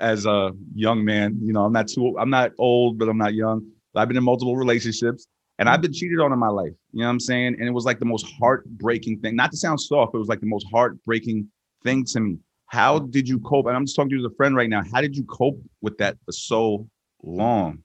as 0.00 0.26
a 0.26 0.52
young 0.74 1.04
man. 1.04 1.38
You 1.40 1.52
know, 1.52 1.64
I'm 1.64 1.72
not 1.72 1.88
too, 1.88 2.16
I'm 2.18 2.30
not 2.30 2.52
old, 2.58 2.98
but 2.98 3.08
I'm 3.08 3.18
not 3.18 3.34
young. 3.34 3.66
I've 3.94 4.08
been 4.08 4.16
in 4.16 4.24
multiple 4.24 4.56
relationships 4.56 5.26
and 5.58 5.68
I've 5.68 5.76
mm-hmm. 5.76 5.82
been 5.82 5.92
cheated 5.92 6.20
on 6.20 6.32
in 6.32 6.38
my 6.38 6.48
life. 6.48 6.72
You 6.92 7.00
know 7.00 7.06
what 7.06 7.12
I'm 7.12 7.20
saying? 7.20 7.56
And 7.58 7.68
it 7.68 7.72
was 7.72 7.84
like 7.84 7.98
the 7.98 8.04
most 8.04 8.26
heartbreaking 8.38 9.20
thing. 9.20 9.36
Not 9.36 9.50
to 9.52 9.56
sound 9.56 9.80
soft, 9.80 10.12
but 10.12 10.18
it 10.18 10.20
was 10.20 10.28
like 10.28 10.40
the 10.40 10.46
most 10.46 10.66
heartbreaking 10.72 11.48
thing 11.82 12.04
to 12.06 12.20
me. 12.20 12.38
How 12.66 12.98
did 12.98 13.28
you 13.28 13.38
cope? 13.40 13.66
And 13.66 13.76
I'm 13.76 13.86
just 13.86 13.96
talking 13.96 14.10
to 14.10 14.16
you 14.16 14.26
as 14.26 14.32
a 14.32 14.34
friend 14.34 14.56
right 14.56 14.68
now. 14.68 14.82
How 14.92 15.00
did 15.00 15.16
you 15.16 15.24
cope 15.24 15.60
with 15.80 15.96
that 15.98 16.16
for 16.24 16.32
so 16.32 16.88
long? 17.22 17.82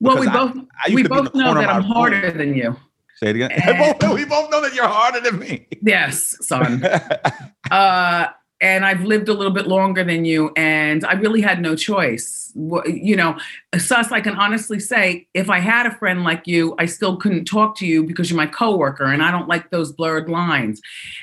Because 0.00 0.14
well, 0.14 0.20
we 0.20 0.28
both 0.28 0.66
I, 0.84 0.90
I 0.90 0.94
we 0.94 1.02
both 1.02 1.34
know 1.34 1.54
that 1.54 1.68
I'm 1.68 1.82
harder 1.82 2.30
than 2.30 2.54
you. 2.54 2.76
Say 3.16 3.30
it 3.30 3.36
again. 3.36 3.50
And, 3.50 3.78
we 4.14 4.24
both 4.24 4.50
know 4.50 4.60
that 4.60 4.74
you're 4.74 4.86
harder 4.86 5.20
than 5.20 5.40
me. 5.40 5.66
Yes, 5.82 6.36
son. 6.40 6.84
uh, 7.70 8.28
and 8.60 8.84
I've 8.84 9.02
lived 9.04 9.28
a 9.28 9.34
little 9.34 9.52
bit 9.52 9.66
longer 9.66 10.02
than 10.02 10.24
you, 10.24 10.52
and 10.56 11.04
I 11.04 11.12
really 11.12 11.40
had 11.40 11.60
no 11.60 11.76
choice. 11.76 12.52
You 12.54 13.16
know, 13.16 13.38
Sus, 13.76 14.10
I 14.10 14.20
can 14.20 14.34
honestly 14.34 14.80
say, 14.80 15.28
if 15.34 15.48
I 15.48 15.60
had 15.60 15.86
a 15.86 15.94
friend 15.94 16.24
like 16.24 16.46
you, 16.46 16.74
I 16.78 16.86
still 16.86 17.16
couldn't 17.16 17.44
talk 17.44 17.76
to 17.78 17.86
you 17.86 18.02
because 18.02 18.30
you're 18.30 18.36
my 18.36 18.46
coworker, 18.46 19.04
and 19.04 19.22
I 19.22 19.30
don't 19.30 19.48
like 19.48 19.70
those 19.70 19.92
blurred 19.92 20.28
lines. 20.28 20.80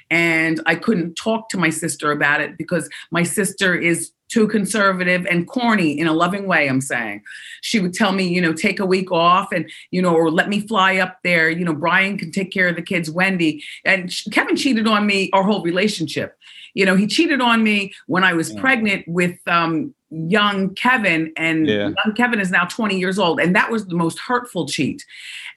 And 0.10 0.62
I 0.66 0.76
couldn't 0.76 1.16
talk 1.16 1.50
to 1.50 1.58
my 1.58 1.70
sister 1.70 2.12
about 2.12 2.42
it 2.42 2.58
because 2.58 2.90
my 3.12 3.24
sister 3.24 3.76
is 3.76 4.12
too 4.30 4.48
conservative 4.48 5.26
and 5.28 5.48
corny 5.48 5.98
in 6.00 6.08
a 6.08 6.14
loving 6.14 6.48
way 6.48 6.68
i'm 6.68 6.82
saying. 6.82 7.22
She 7.62 7.80
would 7.80 7.94
tell 7.94 8.12
me 8.12 8.28
you 8.28 8.42
know 8.42 8.54
take 8.54 8.80
a 8.80 8.86
week 8.86 9.12
off 9.12 9.52
and 9.52 9.70
you 9.92 10.02
know 10.02 10.14
or 10.16 10.32
let 10.32 10.50
me 10.50 10.62
fly 10.62 10.98
up 10.98 11.20
there. 11.24 11.50
You 11.50 11.66
know 11.66 11.74
brian 11.74 12.18
can 12.18 12.32
take 12.32 12.52
care 12.52 12.68
of 12.68 12.76
the 12.76 12.82
kids 12.82 13.10
wendy. 13.10 13.64
And 13.84 14.12
kevin 14.32 14.56
cheated 14.56 14.88
on 14.88 15.06
me 15.06 15.30
our 15.34 15.44
whole 15.44 15.62
relationship. 15.64 16.38
You 16.74 16.86
know 16.86 16.96
he 16.96 17.08
cheated 17.08 17.42
on 17.42 17.64
me 17.64 17.94
when 18.08 18.24
i 18.24 18.34
was 18.34 18.54
Yeah. 18.54 18.62
pregnant 18.62 19.08
with 19.08 19.38
um 19.48 19.94
young 20.10 20.74
kevin 20.76 21.32
and 21.38 21.68
Yeah. 21.68 21.90
young 22.06 22.16
kevin 22.16 22.40
is 22.40 22.50
now 22.52 22.66
20 22.66 22.98
years 22.98 23.20
old 23.20 23.40
and 23.40 23.56
that 23.56 23.70
was 23.72 23.86
the 23.88 23.96
most 23.96 24.18
hurtful 24.20 24.68
cheat. 24.68 25.04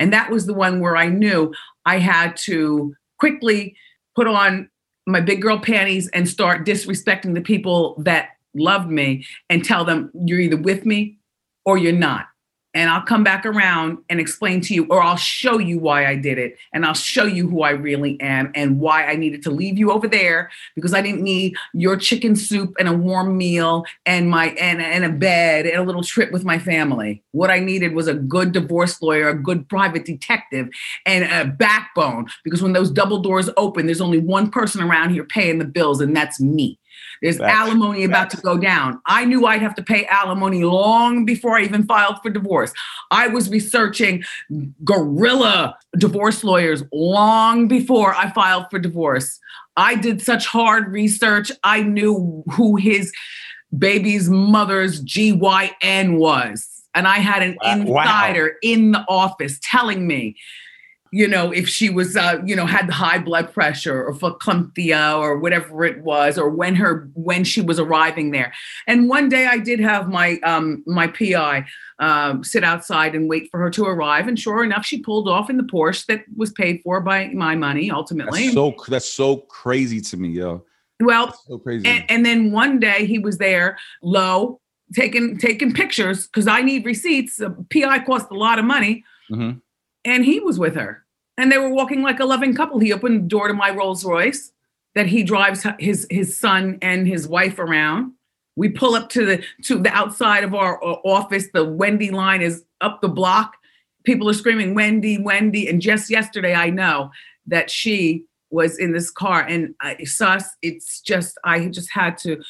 And 0.00 0.12
that 0.12 0.30
was 0.30 0.46
the 0.46 0.54
one 0.54 0.80
where 0.80 0.96
i 0.96 1.08
knew 1.08 1.52
i 1.86 1.98
had 1.98 2.36
to 2.48 2.94
quickly 3.18 3.74
put 4.14 4.26
on 4.26 4.68
my 5.06 5.20
big 5.20 5.40
girl 5.40 5.58
panties 5.58 6.08
and 6.08 6.28
start 6.28 6.66
disrespecting 6.66 7.34
the 7.34 7.40
people 7.40 7.94
that 8.04 8.30
loved 8.54 8.90
me 8.90 9.24
and 9.48 9.64
tell 9.64 9.84
them 9.84 10.10
you're 10.14 10.40
either 10.40 10.56
with 10.56 10.84
me 10.84 11.18
or 11.64 11.78
you're 11.78 11.92
not. 11.92 12.26
And 12.74 12.90
I'll 12.90 13.02
come 13.02 13.24
back 13.24 13.46
around 13.46 13.98
and 14.10 14.20
explain 14.20 14.60
to 14.60 14.74
you, 14.74 14.86
or 14.90 15.02
I'll 15.02 15.16
show 15.16 15.58
you 15.58 15.78
why 15.78 16.06
I 16.06 16.14
did 16.14 16.38
it. 16.38 16.58
And 16.72 16.84
I'll 16.84 16.94
show 16.94 17.24
you 17.24 17.48
who 17.48 17.62
I 17.62 17.70
really 17.70 18.20
am 18.20 18.52
and 18.54 18.78
why 18.78 19.06
I 19.06 19.16
needed 19.16 19.42
to 19.44 19.50
leave 19.50 19.78
you 19.78 19.90
over 19.90 20.06
there 20.06 20.50
because 20.76 20.92
I 20.92 21.00
didn't 21.00 21.22
need 21.22 21.56
your 21.72 21.96
chicken 21.96 22.36
soup 22.36 22.76
and 22.78 22.86
a 22.86 22.92
warm 22.92 23.38
meal 23.38 23.84
and 24.04 24.28
my 24.28 24.50
and, 24.50 24.82
and 24.82 25.04
a 25.04 25.08
bed 25.08 25.66
and 25.66 25.76
a 25.76 25.82
little 25.82 26.04
trip 26.04 26.30
with 26.30 26.44
my 26.44 26.58
family. 26.58 27.22
What 27.32 27.50
I 27.50 27.58
needed 27.58 27.94
was 27.94 28.06
a 28.06 28.14
good 28.14 28.52
divorce 28.52 29.00
lawyer, 29.00 29.28
a 29.28 29.42
good 29.42 29.68
private 29.68 30.04
detective, 30.04 30.68
and 31.06 31.24
a 31.24 31.50
backbone 31.50 32.26
because 32.44 32.62
when 32.62 32.74
those 32.74 32.90
double 32.90 33.18
doors 33.18 33.48
open, 33.56 33.86
there's 33.86 34.02
only 34.02 34.18
one 34.18 34.50
person 34.50 34.82
around 34.82 35.10
here 35.10 35.24
paying 35.24 35.58
the 35.58 35.64
bills, 35.64 36.02
and 36.02 36.14
that's 36.14 36.38
me. 36.38 36.78
There's 37.22 37.38
Facts. 37.38 37.52
alimony 37.52 38.04
about 38.04 38.30
to 38.30 38.36
go 38.38 38.58
down. 38.58 39.00
I 39.06 39.24
knew 39.24 39.46
I'd 39.46 39.62
have 39.62 39.74
to 39.76 39.82
pay 39.82 40.06
alimony 40.06 40.64
long 40.64 41.24
before 41.24 41.56
I 41.58 41.62
even 41.62 41.84
filed 41.84 42.16
for 42.22 42.30
divorce. 42.30 42.72
I 43.10 43.28
was 43.28 43.50
researching 43.50 44.22
guerrilla 44.84 45.76
divorce 45.98 46.44
lawyers 46.44 46.82
long 46.92 47.68
before 47.68 48.14
I 48.14 48.30
filed 48.30 48.66
for 48.70 48.78
divorce. 48.78 49.38
I 49.76 49.94
did 49.94 50.20
such 50.22 50.46
hard 50.46 50.92
research. 50.92 51.50
I 51.64 51.82
knew 51.82 52.42
who 52.52 52.76
his 52.76 53.12
baby's 53.76 54.28
mother's 54.28 55.02
GYN 55.04 56.18
was. 56.18 56.66
And 56.94 57.06
I 57.06 57.18
had 57.18 57.42
an 57.42 57.56
Wow. 57.62 57.84
Wow. 57.84 58.02
insider 58.02 58.56
in 58.62 58.92
the 58.92 59.04
office 59.08 59.58
telling 59.62 60.06
me, 60.06 60.36
you 61.12 61.26
know, 61.28 61.50
if 61.52 61.68
she 61.68 61.88
was, 61.90 62.16
uh, 62.16 62.38
you 62.44 62.54
know, 62.54 62.66
had 62.66 62.90
high 62.90 63.18
blood 63.18 63.52
pressure 63.52 64.04
or 64.04 64.12
verklemia 64.14 65.16
or 65.18 65.38
whatever 65.38 65.84
it 65.84 66.02
was, 66.02 66.38
or 66.38 66.48
when 66.50 66.74
her 66.76 67.08
when 67.14 67.44
she 67.44 67.60
was 67.60 67.78
arriving 67.78 68.30
there. 68.30 68.52
And 68.86 69.08
one 69.08 69.28
day 69.28 69.46
I 69.46 69.58
did 69.58 69.80
have 69.80 70.08
my 70.08 70.38
um, 70.44 70.82
my 70.86 71.06
PI 71.08 71.66
um, 71.98 72.44
sit 72.44 72.64
outside 72.64 73.14
and 73.14 73.28
wait 73.28 73.50
for 73.50 73.58
her 73.60 73.70
to 73.70 73.84
arrive, 73.84 74.28
and 74.28 74.38
sure 74.38 74.62
enough, 74.64 74.84
she 74.84 75.00
pulled 75.00 75.28
off 75.28 75.50
in 75.50 75.56
the 75.56 75.62
Porsche 75.64 76.06
that 76.06 76.24
was 76.36 76.52
paid 76.52 76.80
for 76.82 77.00
by 77.00 77.28
my 77.28 77.54
money 77.54 77.90
ultimately. 77.90 78.42
That's 78.44 78.54
so 78.54 78.74
that's 78.88 79.08
so 79.08 79.36
crazy 79.36 80.00
to 80.02 80.16
me, 80.16 80.28
yo. 80.30 80.64
well, 81.00 81.26
That's 81.26 81.44
so 81.46 81.58
crazy. 81.58 81.86
and, 81.86 82.04
and 82.08 82.26
then 82.26 82.52
one 82.52 82.78
day 82.80 83.06
he 83.06 83.18
was 83.18 83.38
there 83.38 83.78
low 84.02 84.60
taking 84.94 85.36
taking 85.38 85.72
pictures 85.72 86.26
because 86.26 86.46
I 86.46 86.60
need 86.62 86.84
receipts. 86.84 87.40
A 87.40 87.50
PI 87.70 88.00
cost 88.00 88.26
a 88.30 88.34
lot 88.34 88.58
of 88.58 88.64
money, 88.64 89.04
Mhm. 89.30 89.60
And 90.04 90.24
he 90.24 90.40
was 90.40 90.58
with 90.58 90.74
her, 90.74 91.04
and 91.36 91.50
they 91.50 91.58
were 91.58 91.72
walking 91.72 92.02
like 92.02 92.20
a 92.20 92.24
loving 92.24 92.54
couple. 92.54 92.78
He 92.78 92.92
opened 92.92 93.24
the 93.24 93.28
door 93.28 93.48
to 93.48 93.54
my 93.54 93.70
Rolls 93.70 94.04
Royce 94.04 94.52
that 94.94 95.06
he 95.06 95.22
drives 95.22 95.66
his 95.78 96.06
his 96.10 96.36
son 96.36 96.78
and 96.82 97.06
his 97.06 97.28
wife 97.28 97.58
around. 97.58 98.12
We 98.56 98.68
pull 98.68 98.94
up 98.94 99.08
to 99.10 99.24
the 99.24 99.44
to 99.64 99.78
the 99.78 99.90
outside 99.90 100.44
of 100.44 100.54
our 100.54 100.82
uh, 100.82 100.96
office. 101.04 101.46
The 101.52 101.64
Wendy 101.64 102.10
line 102.10 102.42
is 102.42 102.64
up 102.80 103.00
the 103.00 103.08
block. 103.08 103.54
People 104.04 104.28
are 104.28 104.34
screaming 104.34 104.74
Wendy, 104.74 105.18
Wendy, 105.18 105.68
and 105.68 105.80
just 105.80 106.10
yesterday 106.10 106.54
I 106.54 106.70
know 106.70 107.10
that 107.46 107.70
she 107.70 108.24
was 108.50 108.78
in 108.78 108.92
this 108.92 109.10
car 109.10 109.42
and 109.42 109.74
I 109.80 110.04
sus 110.04 110.56
it's 110.62 111.00
just 111.00 111.38
I 111.44 111.66
just 111.68 111.92
had 111.92 112.16
to 112.18 112.42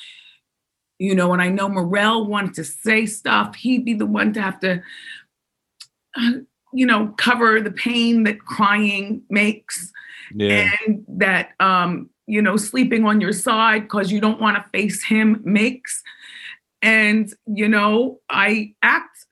you 0.98 1.14
know 1.14 1.32
and 1.32 1.42
I 1.42 1.48
know 1.48 1.68
Morel 1.68 2.26
wanted 2.26 2.54
to 2.54 2.64
say 2.64 3.04
stuff 3.06 3.56
he'd 3.56 3.84
be 3.84 3.94
the 3.94 4.06
one 4.06 4.32
to 4.34 4.40
have 4.40 4.60
to 4.60 4.80
uh, 6.16 6.30
you 6.72 6.86
know 6.86 7.14
cover 7.16 7.60
the 7.60 7.70
pain 7.70 8.24
that 8.24 8.40
crying 8.40 9.22
makes 9.30 9.92
yeah. 10.34 10.70
and 10.86 11.04
that 11.08 11.50
um 11.60 12.08
you 12.26 12.42
know 12.42 12.56
sleeping 12.56 13.04
on 13.04 13.20
your 13.20 13.32
side 13.32 13.82
because 13.82 14.12
you 14.12 14.20
don't 14.20 14.40
want 14.40 14.56
to 14.56 14.64
face 14.70 15.02
him 15.02 15.40
makes. 15.44 16.02
And 16.80 17.32
you 17.46 17.68
know 17.68 18.20
i 18.30 18.72
act 18.82 19.26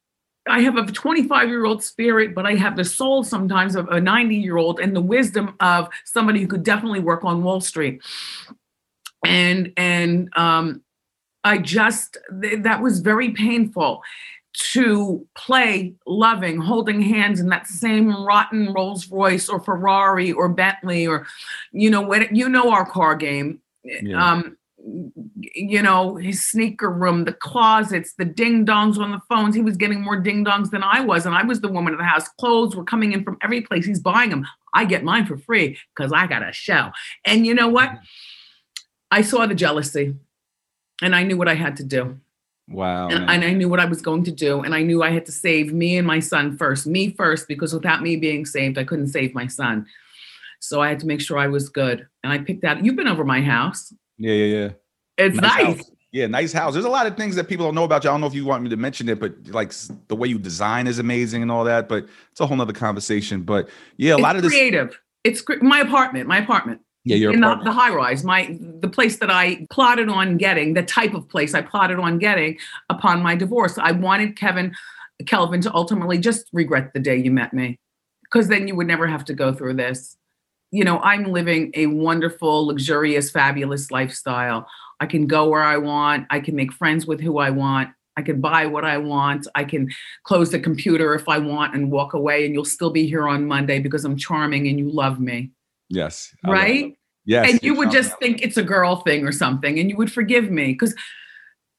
i 0.49 0.59
have 0.61 0.77
a 0.77 0.85
25 0.85 1.49
year 1.49 1.65
old 1.65 1.83
spirit 1.85 2.35
but 2.35 2.45
i 2.45 2.57
have 2.57 2.77
the 2.77 2.85
soul 2.85 3.23
sometimes 3.23 3.77
of 3.77 3.87
a 3.89 4.01
90 4.01 4.35
year 4.35 4.57
old 4.57 4.81
and 4.81 4.97
the 4.97 5.01
wisdom 5.01 5.55
of 5.61 5.89
somebody 6.05 6.41
who 6.41 6.49
could 6.49 6.65
definitely 6.65 7.01
work 7.01 7.25
on 7.25 7.45
wall 7.45 7.61
street. 7.61 8.03
And 9.25 9.73
and 9.77 10.29
um 10.37 10.83
i 11.45 11.59
just 11.59 12.19
th- 12.43 12.65
that 12.65 12.83
was 12.83 12.99
very 12.99 13.31
painful 13.31 14.03
to 14.57 15.27
play 15.37 15.95
loving, 16.07 16.59
holding 16.59 17.03
hands 17.03 17.41
in 17.41 17.49
that 17.51 17.67
same 17.67 18.25
rotten 18.25 18.73
Rolls 18.73 19.11
Royce 19.11 19.49
or 19.49 19.61
Ferrari 19.61 20.33
or 20.33 20.49
Bentley 20.49 21.07
or, 21.07 21.27
you 21.73 21.91
know, 21.91 22.01
what 22.01 22.35
you 22.35 22.49
know 22.49 22.71
our 22.71 22.87
car 22.87 23.15
game. 23.17 23.61
Yeah. 23.85 24.33
Um, 24.33 24.57
you 25.39 25.83
know, 25.83 26.15
his 26.15 26.47
sneaker 26.47 26.91
room, 26.91 27.25
the 27.25 27.33
closets, 27.33 28.15
the 28.15 28.25
ding 28.25 28.65
dongs 28.65 28.99
on 28.99 29.11
the 29.11 29.21
phones. 29.29 29.55
He 29.55 29.63
was 29.63 29.77
getting 29.77 30.01
more 30.01 30.17
ding 30.17 30.45
dongs 30.45 30.71
than 30.71 30.83
I 30.83 31.01
was, 31.01 31.27
and 31.27 31.35
I 31.35 31.43
was 31.43 31.61
the 31.61 31.69
woman 31.69 31.93
of 31.93 31.99
the 31.99 32.05
house. 32.05 32.29
Clothes 32.41 32.77
were 32.77 32.85
coming 32.85 33.13
in 33.13 33.25
from 33.25 33.37
every 33.43 33.63
place. 33.63 33.85
He's 33.85 34.01
buying 34.01 34.31
them. 34.31 34.47
I 34.75 34.85
get 34.85 35.03
mine 35.03 35.27
for 35.27 35.37
free 35.37 35.77
because 35.95 36.13
I 36.13 36.29
got 36.29 36.49
a 36.49 36.53
show. 36.53 36.91
And 37.25 37.47
you 37.47 37.55
know 37.55 37.69
what? 37.69 37.91
I 39.11 39.23
saw 39.23 39.45
the 39.47 39.57
jealousy, 39.57 40.15
and 41.03 41.17
I 41.17 41.25
knew 41.25 41.37
what 41.37 41.49
I 41.49 41.55
had 41.55 41.77
to 41.79 41.85
do 41.85 42.21
Wow. 42.69 43.09
and, 43.09 43.31
and 43.31 43.45
I 43.45 43.53
knew 43.53 43.69
what 43.69 43.79
I 43.81 43.85
was 43.85 44.03
going 44.03 44.25
to 44.25 44.33
do, 44.33 44.61
and 44.63 44.75
I 44.75 44.83
knew 44.83 45.03
I 45.03 45.11
had 45.11 45.25
to 45.27 45.33
save 45.33 45.73
me 45.73 45.97
and 45.99 46.07
my 46.07 46.19
son 46.21 46.57
first. 46.57 46.87
Me 46.87 47.13
first, 47.13 47.47
because 47.49 47.73
without 47.73 48.03
me 48.03 48.17
being 48.17 48.45
saved, 48.45 48.77
I 48.77 48.85
couldn't 48.85 49.09
save 49.09 49.35
my 49.35 49.47
son. 49.47 49.87
So 50.61 50.81
I 50.81 50.89
had 50.89 50.99
to 51.01 51.07
make 51.07 51.21
sure 51.21 51.39
I 51.39 51.47
was 51.47 51.69
good. 51.69 52.07
And 52.25 52.33
I 52.33 52.39
picked 52.39 52.65
out. 52.65 52.85
You've 52.85 52.97
been 52.97 53.07
over 53.09 53.25
my 53.25 53.41
house. 53.41 53.93
yeah, 54.19 54.33
yeah, 54.33 54.57
yeah. 54.59 54.69
It's 55.19 55.37
nice. 55.37 55.77
house. 55.79 55.91
Yeah, 56.13 56.27
nice 56.27 56.53
house. 56.53 56.73
There's 56.73 56.87
a 56.87 56.91
lot 56.91 57.07
of 57.07 57.17
things 57.17 57.37
that 57.37 57.47
people 57.47 57.67
don't 57.67 57.75
know 57.75 57.85
about 57.85 58.03
you. 58.05 58.11
I 58.11 58.13
don't 58.15 58.21
know 58.23 58.27
if 58.27 58.35
you 58.35 58.45
want 58.47 58.63
me 58.63 58.71
to 58.71 58.77
mention 58.77 59.09
it, 59.09 59.21
but 59.21 59.35
like 59.49 59.73
the 60.09 60.17
way 60.17 60.29
you 60.29 60.39
design 60.39 60.87
is 60.87 60.99
amazing 60.99 61.43
and 61.43 61.51
all 61.53 61.63
that. 61.65 61.89
But 61.89 62.07
it's 62.33 62.41
a 62.41 62.47
whole 62.47 62.57
nother 62.57 62.73
conversation. 62.73 63.43
But 63.43 63.69
yeah, 63.97 64.13
a 64.13 64.15
It's 64.15 64.23
lot 64.23 64.37
of 64.37 64.43
this. 64.43 64.51
creative. 64.51 64.99
It's 65.25 65.41
cre- 65.43 65.63
my 65.63 65.81
apartment. 65.81 66.27
My 66.27 66.39
apartment. 66.39 66.81
Yeah, 67.07 67.17
your 67.17 67.33
in 67.33 67.41
the, 67.41 67.55
the 67.63 67.71
high 67.71 67.95
rise. 67.95 68.25
My 68.25 68.59
the 68.81 68.89
place 68.89 69.19
that 69.19 69.31
I 69.31 69.65
plotted 69.71 70.09
on 70.09 70.39
getting, 70.39 70.75
the 70.75 70.83
type 70.83 71.15
of 71.15 71.29
place 71.29 71.55
I 71.55 71.63
plotted 71.63 72.01
on 72.01 72.19
getting 72.19 72.59
upon 72.91 73.23
my 73.23 73.37
divorce. 73.37 73.79
I 73.79 73.93
wanted 73.93 74.37
Kevin 74.37 74.75
Kelvin 75.25 75.61
to 75.61 75.73
ultimately 75.73 76.19
just 76.19 76.49
regret 76.53 76.93
the 76.95 77.01
day 77.01 77.17
you 77.17 77.31
met 77.31 77.55
me, 77.55 77.79
because 78.25 78.49
then 78.49 78.67
you 78.67 78.75
would 78.75 78.89
never 78.89 79.07
have 79.07 79.25
to 79.27 79.35
go 79.35 79.53
through 79.53 79.75
this. 79.75 80.17
You 80.73 80.83
know, 80.83 80.99
I'm 80.99 81.27
living 81.27 81.71
a 81.75 81.87
wonderful, 81.87 82.67
luxurious, 82.67 83.31
fabulous 83.31 83.93
lifestyle. 83.93 84.67
I 84.99 85.07
can 85.07 85.29
go 85.29 85.49
where 85.49 85.63
I 85.63 85.77
want. 85.77 86.27
I 86.31 86.41
can 86.41 86.57
make 86.57 86.73
friends 86.73 87.07
with 87.07 87.21
who 87.21 87.39
I 87.39 87.51
want. 87.51 87.91
I 88.17 88.23
can 88.23 88.41
buy 88.41 88.67
what 88.67 88.85
I 88.85 88.99
want. 88.99 89.47
I 89.55 89.63
can 89.63 89.91
close 90.25 90.51
the 90.51 90.59
computer 90.59 91.15
if 91.15 91.29
I 91.29 91.39
want 91.39 91.77
and 91.77 91.93
walk 91.93 92.15
away, 92.15 92.45
and 92.45 92.53
you'll 92.53 92.65
still 92.65 92.91
be 92.91 93.07
here 93.07 93.29
on 93.29 93.47
Monday 93.47 93.79
because 93.79 94.05
I'm 94.05 94.17
charming 94.17 94.67
and 94.67 94.77
you 94.77 94.91
love 94.91 95.21
me, 95.21 95.53
yes. 95.89 96.35
Right? 96.45 96.95
Yes. 97.25 97.51
and 97.51 97.61
you 97.63 97.75
would 97.75 97.91
just 97.91 98.17
think 98.19 98.41
it's 98.43 98.57
a 98.57 98.63
girl 98.63 98.97
thing 98.97 99.27
or 99.27 99.33
something 99.33 99.79
and 99.81 99.91
you 99.91 99.97
would 99.97 100.13
forgive 100.13 100.49
me 100.51 100.67
because 100.73 100.95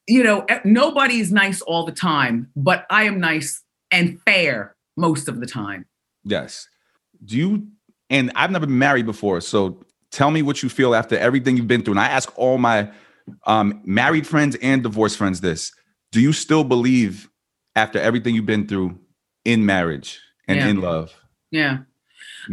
you 0.05 0.21
know 0.21 0.45
nobody's 0.65 1.31
nice 1.31 1.61
all 1.61 1.85
the 1.85 1.91
time 1.93 2.49
but 2.55 2.85
i 2.89 3.03
am 3.03 3.19
nice 3.21 3.63
and 3.91 4.19
fair 4.25 4.75
most 4.97 5.27
of 5.29 5.39
the 5.39 5.45
time 5.45 5.85
Yes. 6.25 6.67
Do 7.23 7.37
you? 7.37 7.67
And 8.09 8.31
I've 8.35 8.51
never 8.51 8.65
been 8.65 8.77
married 8.77 9.05
before, 9.05 9.39
so 9.39 9.79
tell 10.11 10.29
me 10.29 10.41
what 10.41 10.61
you 10.61 10.67
feel 10.67 10.93
after 10.93 11.17
everything 11.17 11.55
you've 11.55 11.69
been 11.69 11.81
through. 11.83 11.93
And 11.93 12.01
I 12.01 12.07
ask 12.07 12.29
all 12.37 12.57
my 12.57 12.91
um, 13.45 13.81
married 13.85 14.27
friends 14.27 14.57
and 14.61 14.83
divorced 14.83 15.17
friends 15.17 15.39
this: 15.39 15.71
Do 16.11 16.19
you 16.19 16.33
still 16.33 16.65
believe 16.65 17.29
after 17.77 17.97
everything 17.99 18.35
you've 18.35 18.45
been 18.45 18.67
through 18.67 18.99
in 19.45 19.65
marriage 19.65 20.19
and 20.49 20.57
Yeah. 20.57 20.67
in 20.67 20.81
love? 20.81 21.13
yeah? 21.51 21.77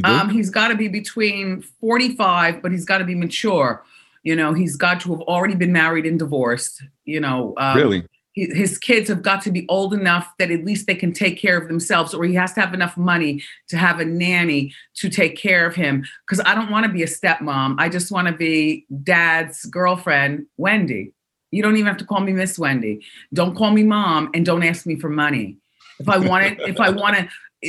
Um 0.02 0.28
he's 0.30 0.50
got 0.50 0.68
to 0.68 0.76
be 0.76 0.88
between 0.88 1.62
45 1.80 2.62
but 2.62 2.72
he's 2.72 2.84
got 2.84 2.98
to 2.98 3.04
be 3.04 3.14
mature 3.14 3.84
you 4.22 4.34
know 4.34 4.52
he's 4.52 4.76
got 4.76 5.00
to 5.00 5.12
have 5.12 5.20
already 5.22 5.54
been 5.54 5.72
married 5.72 6.06
and 6.06 6.18
divorced 6.18 6.82
you 7.04 7.20
know 7.20 7.54
um, 7.58 7.76
really? 7.76 8.08
he- 8.32 8.52
his 8.52 8.78
kids 8.78 9.08
have 9.08 9.22
got 9.22 9.42
to 9.42 9.52
be 9.52 9.64
old 9.68 9.94
enough 9.94 10.32
that 10.38 10.50
at 10.50 10.64
least 10.64 10.86
they 10.86 10.94
can 10.94 11.12
take 11.12 11.38
care 11.38 11.56
of 11.56 11.68
themselves 11.68 12.12
or 12.14 12.24
he 12.24 12.34
has 12.34 12.52
to 12.54 12.60
have 12.60 12.74
enough 12.74 12.96
money 12.96 13.42
to 13.68 13.76
have 13.76 14.00
a 14.00 14.04
nanny 14.04 14.72
to 14.94 15.08
take 15.08 15.36
care 15.36 15.66
of 15.66 15.74
him 15.76 16.04
because 16.26 16.44
i 16.46 16.54
don't 16.54 16.70
want 16.70 16.84
to 16.84 16.92
be 16.92 17.02
a 17.02 17.06
stepmom 17.06 17.76
i 17.78 17.88
just 17.88 18.10
want 18.10 18.26
to 18.26 18.34
be 18.34 18.84
dad's 19.04 19.64
girlfriend 19.66 20.46
wendy 20.56 21.12
You 21.54 21.62
don't 21.62 21.76
even 21.76 21.86
have 21.86 21.98
to 21.98 22.04
call 22.04 22.20
me 22.20 22.32
Miss 22.32 22.58
Wendy. 22.58 22.98
Don't 23.32 23.54
call 23.54 23.70
me 23.70 23.84
mom 23.84 24.28
and 24.34 24.44
don't 24.44 24.64
ask 24.64 24.86
me 24.86 24.96
for 24.98 25.08
money. 25.08 25.56
If 26.00 26.08
I 26.08 26.18
want 26.18 26.42
it, 26.46 26.58
if 26.72 26.80
I 26.80 26.90
want 26.90 27.14
to 27.16 27.28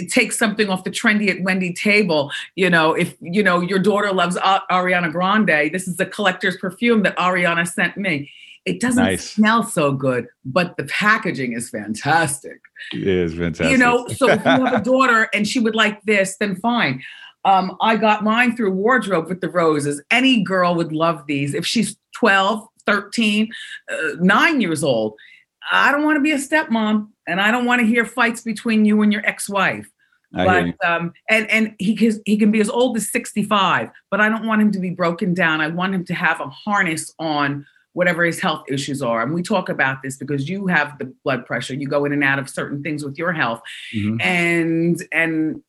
take 0.10 0.32
something 0.32 0.70
off 0.70 0.84
the 0.84 0.92
trendy 0.92 1.30
at 1.30 1.42
Wendy 1.42 1.74
table, 1.74 2.32
you 2.56 2.70
know, 2.70 2.94
if 2.94 3.16
you 3.22 3.44
know 3.44 3.62
your 3.62 3.80
daughter 3.80 4.12
loves 4.12 4.38
Ariana 4.38 5.12
Grande, 5.12 5.72
this 5.74 5.88
is 5.88 5.98
the 5.98 6.06
collector's 6.06 6.58
perfume 6.58 7.04
that 7.04 7.18
Ariana 7.18 7.68
sent 7.68 7.98
me. 7.98 8.32
It 8.66 8.80
doesn't 8.80 9.04
nice. 9.04 9.30
smell 9.30 9.64
so 9.64 9.92
good, 9.92 10.28
but 10.44 10.76
the 10.76 10.86
packaging 10.86 11.54
is 11.54 11.70
fantastic. 11.70 12.60
It 12.92 13.08
is 13.08 13.36
fantastic. 13.36 13.70
You 13.70 13.78
know, 13.78 14.08
so 14.08 14.28
if 14.28 14.44
you 14.44 14.50
have 14.50 14.74
a 14.74 14.84
daughter 14.84 15.30
and 15.36 15.48
she 15.48 15.60
would 15.60 15.76
like 15.76 16.02
this, 16.04 16.38
then 16.38 16.56
fine. 16.56 17.04
Um, 17.46 17.78
I 17.80 17.96
got 17.96 18.24
mine 18.24 18.56
through 18.56 18.72
wardrobe 18.72 19.30
with 19.30 19.40
the 19.42 19.50
roses. 19.50 20.02
Any 20.10 20.42
girl 20.42 20.74
would 20.74 20.92
love 20.92 21.28
these. 21.28 21.54
If 21.54 21.64
she's 21.66 21.96
12, 22.16 22.68
13, 22.88 23.52
uh, 23.92 23.96
nine 24.20 24.62
years 24.62 24.84
old, 24.84 25.14
I 25.72 25.92
don't 25.92 26.04
want 26.04 26.18
to 26.18 26.22
be 26.22 26.32
a 26.32 26.38
stepmom 26.38 27.10
and 27.28 27.42
I 27.42 27.52
don't 27.52 27.66
want 27.66 27.82
to 27.82 27.88
hear 27.88 28.06
fights 28.06 28.42
between 28.42 28.86
you 28.86 29.02
and 29.02 29.12
your 29.12 29.26
ex-wife. 29.26 29.90
but 30.32 30.86
um, 30.86 31.14
and 31.30 31.50
and 31.50 31.76
he 31.80 31.96
can 31.96 32.12
he 32.26 32.38
can 32.38 32.52
be 32.52 32.60
as 32.60 32.70
old 32.70 32.98
as 32.98 33.10
65, 33.10 33.90
but 34.12 34.20
I 34.20 34.28
don't 34.28 34.46
want 34.46 34.62
him 34.62 34.72
to 34.72 34.80
be 34.80 34.90
broken 34.90 35.34
down. 35.34 35.62
I 35.62 35.68
want 35.68 35.96
him 35.96 36.04
to 36.06 36.14
have 36.14 36.42
a 36.42 36.50
harness 36.50 37.14
on 37.20 37.66
whatever 37.94 38.26
his 38.26 38.42
health 38.42 38.66
issues 38.70 39.02
are. 39.02 39.24
And 39.24 39.34
we 39.34 39.42
talk 39.42 39.70
about 39.70 40.04
this 40.04 40.18
because 40.18 40.50
you 40.50 40.68
have 40.68 40.98
the 41.00 41.14
blood 41.24 41.46
pressure. 41.46 41.74
You 41.74 41.88
go 41.88 42.04
in 42.04 42.12
and 42.12 42.26
out 42.26 42.40
of 42.40 42.50
certain 42.50 42.84
things 42.84 43.06
with 43.06 43.18
your 43.18 43.32
health. 43.32 43.62
Mm-hmm. 43.96 44.18
And 44.20 45.08
and 45.14 45.64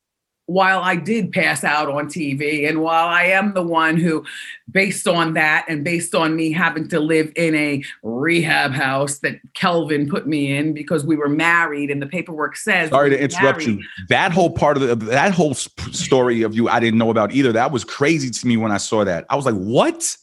while 0.46 0.80
I 0.80 0.94
did 0.94 1.32
pass 1.32 1.64
out 1.64 1.88
on 1.88 2.06
TV, 2.06 2.68
and 2.68 2.80
while 2.80 3.08
I 3.08 3.24
am 3.24 3.52
the 3.52 3.62
one 3.62 3.96
who, 3.96 4.24
based 4.70 5.08
on 5.08 5.34
that 5.34 5.66
and 5.68 5.84
based 5.84 6.14
on 6.14 6.36
me 6.36 6.52
having 6.52 6.88
to 6.88 7.00
live 7.00 7.32
in 7.34 7.54
a 7.56 7.82
rehab 8.02 8.70
house 8.72 9.18
that 9.18 9.40
Kelvin 9.54 10.08
put 10.08 10.26
me 10.26 10.56
in 10.56 10.72
because 10.72 11.04
we 11.04 11.16
were 11.16 11.28
married 11.28 11.90
and 11.90 12.00
the 12.00 12.06
paperwork 12.06 12.56
says. 12.56 12.90
Sorry 12.90 13.10
to 13.10 13.20
interrupt 13.20 13.66
married. 13.66 13.80
you. 13.80 13.84
That 14.08 14.30
whole 14.32 14.50
part 14.50 14.76
of 14.76 14.88
the, 14.88 14.94
that 15.06 15.34
whole 15.34 15.54
story 15.54 16.42
of 16.42 16.54
you, 16.54 16.68
I 16.68 16.78
didn't 16.78 16.98
know 16.98 17.10
about 17.10 17.32
either. 17.32 17.52
That 17.52 17.72
was 17.72 17.84
crazy 17.84 18.30
to 18.30 18.46
me 18.46 18.56
when 18.56 18.70
I 18.70 18.78
saw 18.78 19.04
that. 19.04 19.26
I 19.28 19.34
was 19.34 19.46
like, 19.46 19.56
what? 19.56 20.16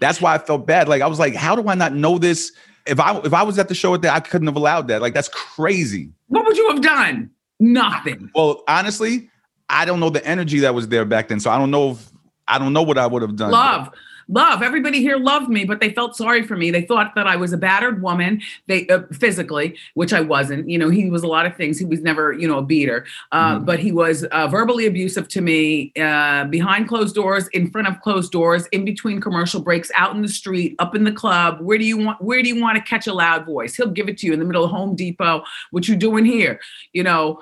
That's 0.00 0.20
why 0.20 0.34
I 0.34 0.38
felt 0.38 0.66
bad. 0.66 0.88
Like 0.88 1.00
I 1.00 1.06
was 1.06 1.18
like, 1.18 1.34
how 1.34 1.56
do 1.56 1.68
I 1.68 1.74
not 1.74 1.94
know 1.94 2.18
this? 2.18 2.52
If 2.86 3.00
I 3.00 3.16
if 3.20 3.32
I 3.32 3.42
was 3.42 3.58
at 3.58 3.68
the 3.68 3.74
show 3.74 3.92
with 3.92 4.02
that, 4.02 4.14
I 4.14 4.20
couldn't 4.20 4.46
have 4.46 4.56
allowed 4.56 4.88
that. 4.88 5.00
Like 5.00 5.14
that's 5.14 5.28
crazy. 5.28 6.10
What 6.28 6.44
would 6.44 6.58
you 6.58 6.68
have 6.70 6.82
done? 6.82 7.30
Nothing. 7.60 8.30
Well, 8.34 8.62
honestly, 8.68 9.30
I 9.68 9.84
don't 9.84 10.00
know 10.00 10.10
the 10.10 10.24
energy 10.26 10.60
that 10.60 10.74
was 10.74 10.88
there 10.88 11.04
back 11.04 11.28
then. 11.28 11.40
So 11.40 11.50
I 11.50 11.58
don't 11.58 11.70
know 11.70 11.92
if 11.92 12.10
I 12.46 12.58
don't 12.58 12.72
know 12.72 12.82
what 12.82 12.98
I 12.98 13.06
would 13.06 13.22
have 13.22 13.36
done. 13.36 13.50
Love. 13.50 13.90
Love. 14.28 14.62
Everybody 14.62 15.00
here 15.00 15.18
loved 15.18 15.50
me, 15.50 15.66
but 15.66 15.80
they 15.80 15.90
felt 15.90 16.16
sorry 16.16 16.42
for 16.42 16.56
me. 16.56 16.70
They 16.70 16.80
thought 16.80 17.14
that 17.14 17.26
I 17.26 17.36
was 17.36 17.52
a 17.52 17.58
battered 17.58 18.00
woman. 18.00 18.40
They 18.68 18.86
uh, 18.88 19.02
physically, 19.12 19.76
which 19.94 20.14
I 20.14 20.22
wasn't. 20.22 20.68
You 20.68 20.78
know, 20.78 20.88
he 20.88 21.10
was 21.10 21.22
a 21.22 21.26
lot 21.26 21.44
of 21.44 21.56
things. 21.56 21.78
He 21.78 21.84
was 21.84 22.00
never, 22.00 22.32
you 22.32 22.48
know, 22.48 22.58
a 22.58 22.62
beater, 22.62 23.04
uh, 23.32 23.56
mm-hmm. 23.56 23.64
but 23.66 23.80
he 23.80 23.92
was 23.92 24.24
uh, 24.24 24.48
verbally 24.48 24.86
abusive 24.86 25.28
to 25.28 25.42
me 25.42 25.92
uh, 26.00 26.44
behind 26.44 26.88
closed 26.88 27.14
doors, 27.14 27.48
in 27.48 27.70
front 27.70 27.86
of 27.86 28.00
closed 28.00 28.32
doors, 28.32 28.66
in 28.68 28.86
between 28.86 29.20
commercial 29.20 29.60
breaks, 29.60 29.90
out 29.94 30.16
in 30.16 30.22
the 30.22 30.28
street, 30.28 30.74
up 30.78 30.94
in 30.94 31.04
the 31.04 31.12
club. 31.12 31.60
Where 31.60 31.76
do 31.76 31.84
you 31.84 31.98
want? 31.98 32.22
Where 32.22 32.42
do 32.42 32.48
you 32.48 32.60
want 32.60 32.78
to 32.78 32.82
catch 32.82 33.06
a 33.06 33.12
loud 33.12 33.44
voice? 33.44 33.74
He'll 33.74 33.90
give 33.90 34.08
it 34.08 34.16
to 34.18 34.26
you 34.26 34.32
in 34.32 34.38
the 34.38 34.46
middle 34.46 34.64
of 34.64 34.70
Home 34.70 34.96
Depot. 34.96 35.44
What 35.70 35.86
you 35.86 35.96
doing 35.96 36.24
here? 36.24 36.60
You 36.94 37.02
know 37.02 37.40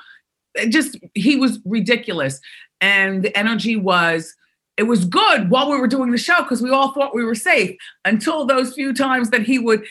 just 0.68 0.96
he 1.14 1.36
was 1.36 1.58
ridiculous. 1.64 2.40
And 2.80 3.22
the 3.22 3.36
energy 3.36 3.76
was 3.76 4.34
it 4.76 4.84
was 4.84 5.04
good 5.04 5.50
while 5.50 5.70
we 5.70 5.78
were 5.78 5.86
doing 5.86 6.10
the 6.10 6.18
show 6.18 6.42
because 6.42 6.62
we 6.62 6.70
all 6.70 6.92
thought 6.92 7.14
we 7.14 7.24
were 7.24 7.34
safe. 7.34 7.76
Until 8.04 8.46
those 8.46 8.74
few 8.74 8.94
times 8.94 9.30
that 9.30 9.42
he 9.42 9.58
would 9.58 9.84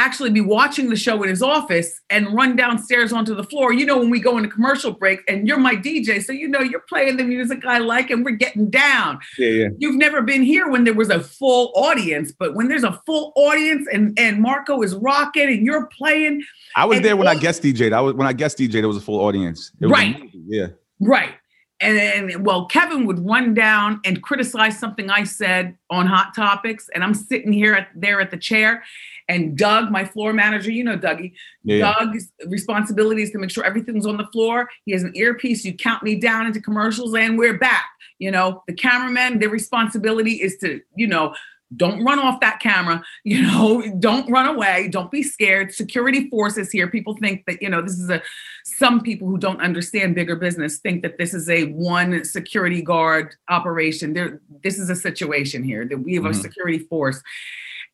actually 0.00 0.30
be 0.30 0.40
watching 0.40 0.88
the 0.88 0.96
show 0.96 1.22
in 1.22 1.28
his 1.28 1.42
office 1.42 2.00
and 2.08 2.34
run 2.34 2.56
downstairs 2.56 3.12
onto 3.12 3.34
the 3.34 3.44
floor. 3.44 3.72
You 3.72 3.84
know, 3.84 3.98
when 3.98 4.08
we 4.08 4.18
go 4.18 4.38
into 4.38 4.48
commercial 4.48 4.92
break 4.92 5.20
and 5.28 5.46
you're 5.46 5.58
my 5.58 5.76
DJ, 5.76 6.22
so 6.22 6.32
you 6.32 6.48
know 6.48 6.60
you're 6.60 6.84
playing 6.88 7.18
the 7.18 7.24
music 7.24 7.64
I 7.66 7.78
like 7.78 8.10
and 8.10 8.24
we're 8.24 8.32
getting 8.32 8.70
down. 8.70 9.20
Yeah, 9.38 9.48
yeah. 9.48 9.68
You've 9.78 9.96
never 9.96 10.22
been 10.22 10.42
here 10.42 10.68
when 10.68 10.84
there 10.84 10.94
was 10.94 11.10
a 11.10 11.20
full 11.20 11.72
audience, 11.74 12.32
but 12.32 12.54
when 12.54 12.68
there's 12.68 12.84
a 12.84 13.00
full 13.04 13.32
audience 13.36 13.86
and 13.92 14.18
and 14.18 14.40
Marco 14.40 14.82
is 14.82 14.94
rocking 14.94 15.48
and 15.48 15.66
you're 15.66 15.86
playing. 15.86 16.42
I 16.74 16.86
was 16.86 17.00
there 17.02 17.16
when 17.16 17.28
all, 17.28 17.36
I 17.36 17.38
guest 17.38 17.62
DJed. 17.62 17.92
I 17.92 18.00
was 18.00 18.14
when 18.14 18.26
I 18.26 18.32
guest 18.32 18.58
DJed, 18.58 18.72
there 18.72 18.88
was 18.88 18.96
a 18.96 19.02
full 19.02 19.20
audience. 19.20 19.72
right. 19.80 20.18
Yeah. 20.46 20.68
Right. 20.98 21.34
And, 21.80 21.98
and 21.98 22.44
well, 22.44 22.66
Kevin 22.66 23.06
would 23.06 23.24
run 23.26 23.54
down 23.54 24.00
and 24.04 24.22
criticize 24.22 24.78
something 24.78 25.08
I 25.08 25.24
said 25.24 25.76
on 25.88 26.06
Hot 26.06 26.34
Topics, 26.36 26.90
and 26.94 27.02
I'm 27.02 27.14
sitting 27.14 27.52
here 27.52 27.74
at, 27.74 27.88
there 27.94 28.20
at 28.20 28.30
the 28.30 28.36
chair, 28.36 28.84
and 29.30 29.56
Doug, 29.56 29.92
my 29.92 30.04
floor 30.04 30.32
manager, 30.32 30.72
you 30.72 30.82
know 30.82 30.98
Dougie, 30.98 31.32
yeah. 31.62 31.94
Doug's 31.94 32.32
responsibility 32.46 33.22
is 33.22 33.30
to 33.30 33.38
make 33.38 33.50
sure 33.50 33.64
everything's 33.64 34.04
on 34.04 34.16
the 34.16 34.26
floor. 34.26 34.68
He 34.84 34.92
has 34.92 35.04
an 35.04 35.12
earpiece. 35.14 35.64
You 35.64 35.72
count 35.72 36.02
me 36.02 36.16
down 36.16 36.46
into 36.46 36.60
commercials, 36.60 37.14
and 37.14 37.38
we're 37.38 37.56
back. 37.56 37.86
You 38.18 38.32
know, 38.32 38.64
the 38.66 38.74
cameraman, 38.74 39.38
their 39.38 39.48
responsibility 39.48 40.32
is 40.32 40.56
to, 40.58 40.80
you 40.96 41.06
know, 41.06 41.34
don't 41.76 42.04
run 42.04 42.18
off 42.18 42.40
that 42.40 42.58
camera 42.58 43.00
you 43.24 43.40
know 43.40 43.80
don't 44.00 44.28
run 44.28 44.48
away 44.48 44.88
don't 44.88 45.12
be 45.12 45.22
scared 45.22 45.72
security 45.72 46.28
forces 46.28 46.68
here 46.72 46.88
people 46.88 47.14
think 47.18 47.46
that 47.46 47.62
you 47.62 47.68
know 47.68 47.80
this 47.80 47.96
is 47.96 48.10
a 48.10 48.20
some 48.64 49.00
people 49.00 49.28
who 49.28 49.38
don't 49.38 49.60
understand 49.60 50.16
bigger 50.16 50.34
business 50.34 50.78
think 50.78 51.00
that 51.00 51.16
this 51.16 51.32
is 51.32 51.48
a 51.48 51.66
one 51.66 52.24
security 52.24 52.82
guard 52.82 53.36
operation 53.48 54.14
there 54.14 54.40
this 54.64 54.80
is 54.80 54.90
a 54.90 54.96
situation 54.96 55.62
here 55.62 55.86
that 55.86 55.98
we 55.98 56.14
have 56.14 56.24
mm-hmm. 56.24 56.32
a 56.32 56.42
security 56.42 56.80
force 56.80 57.22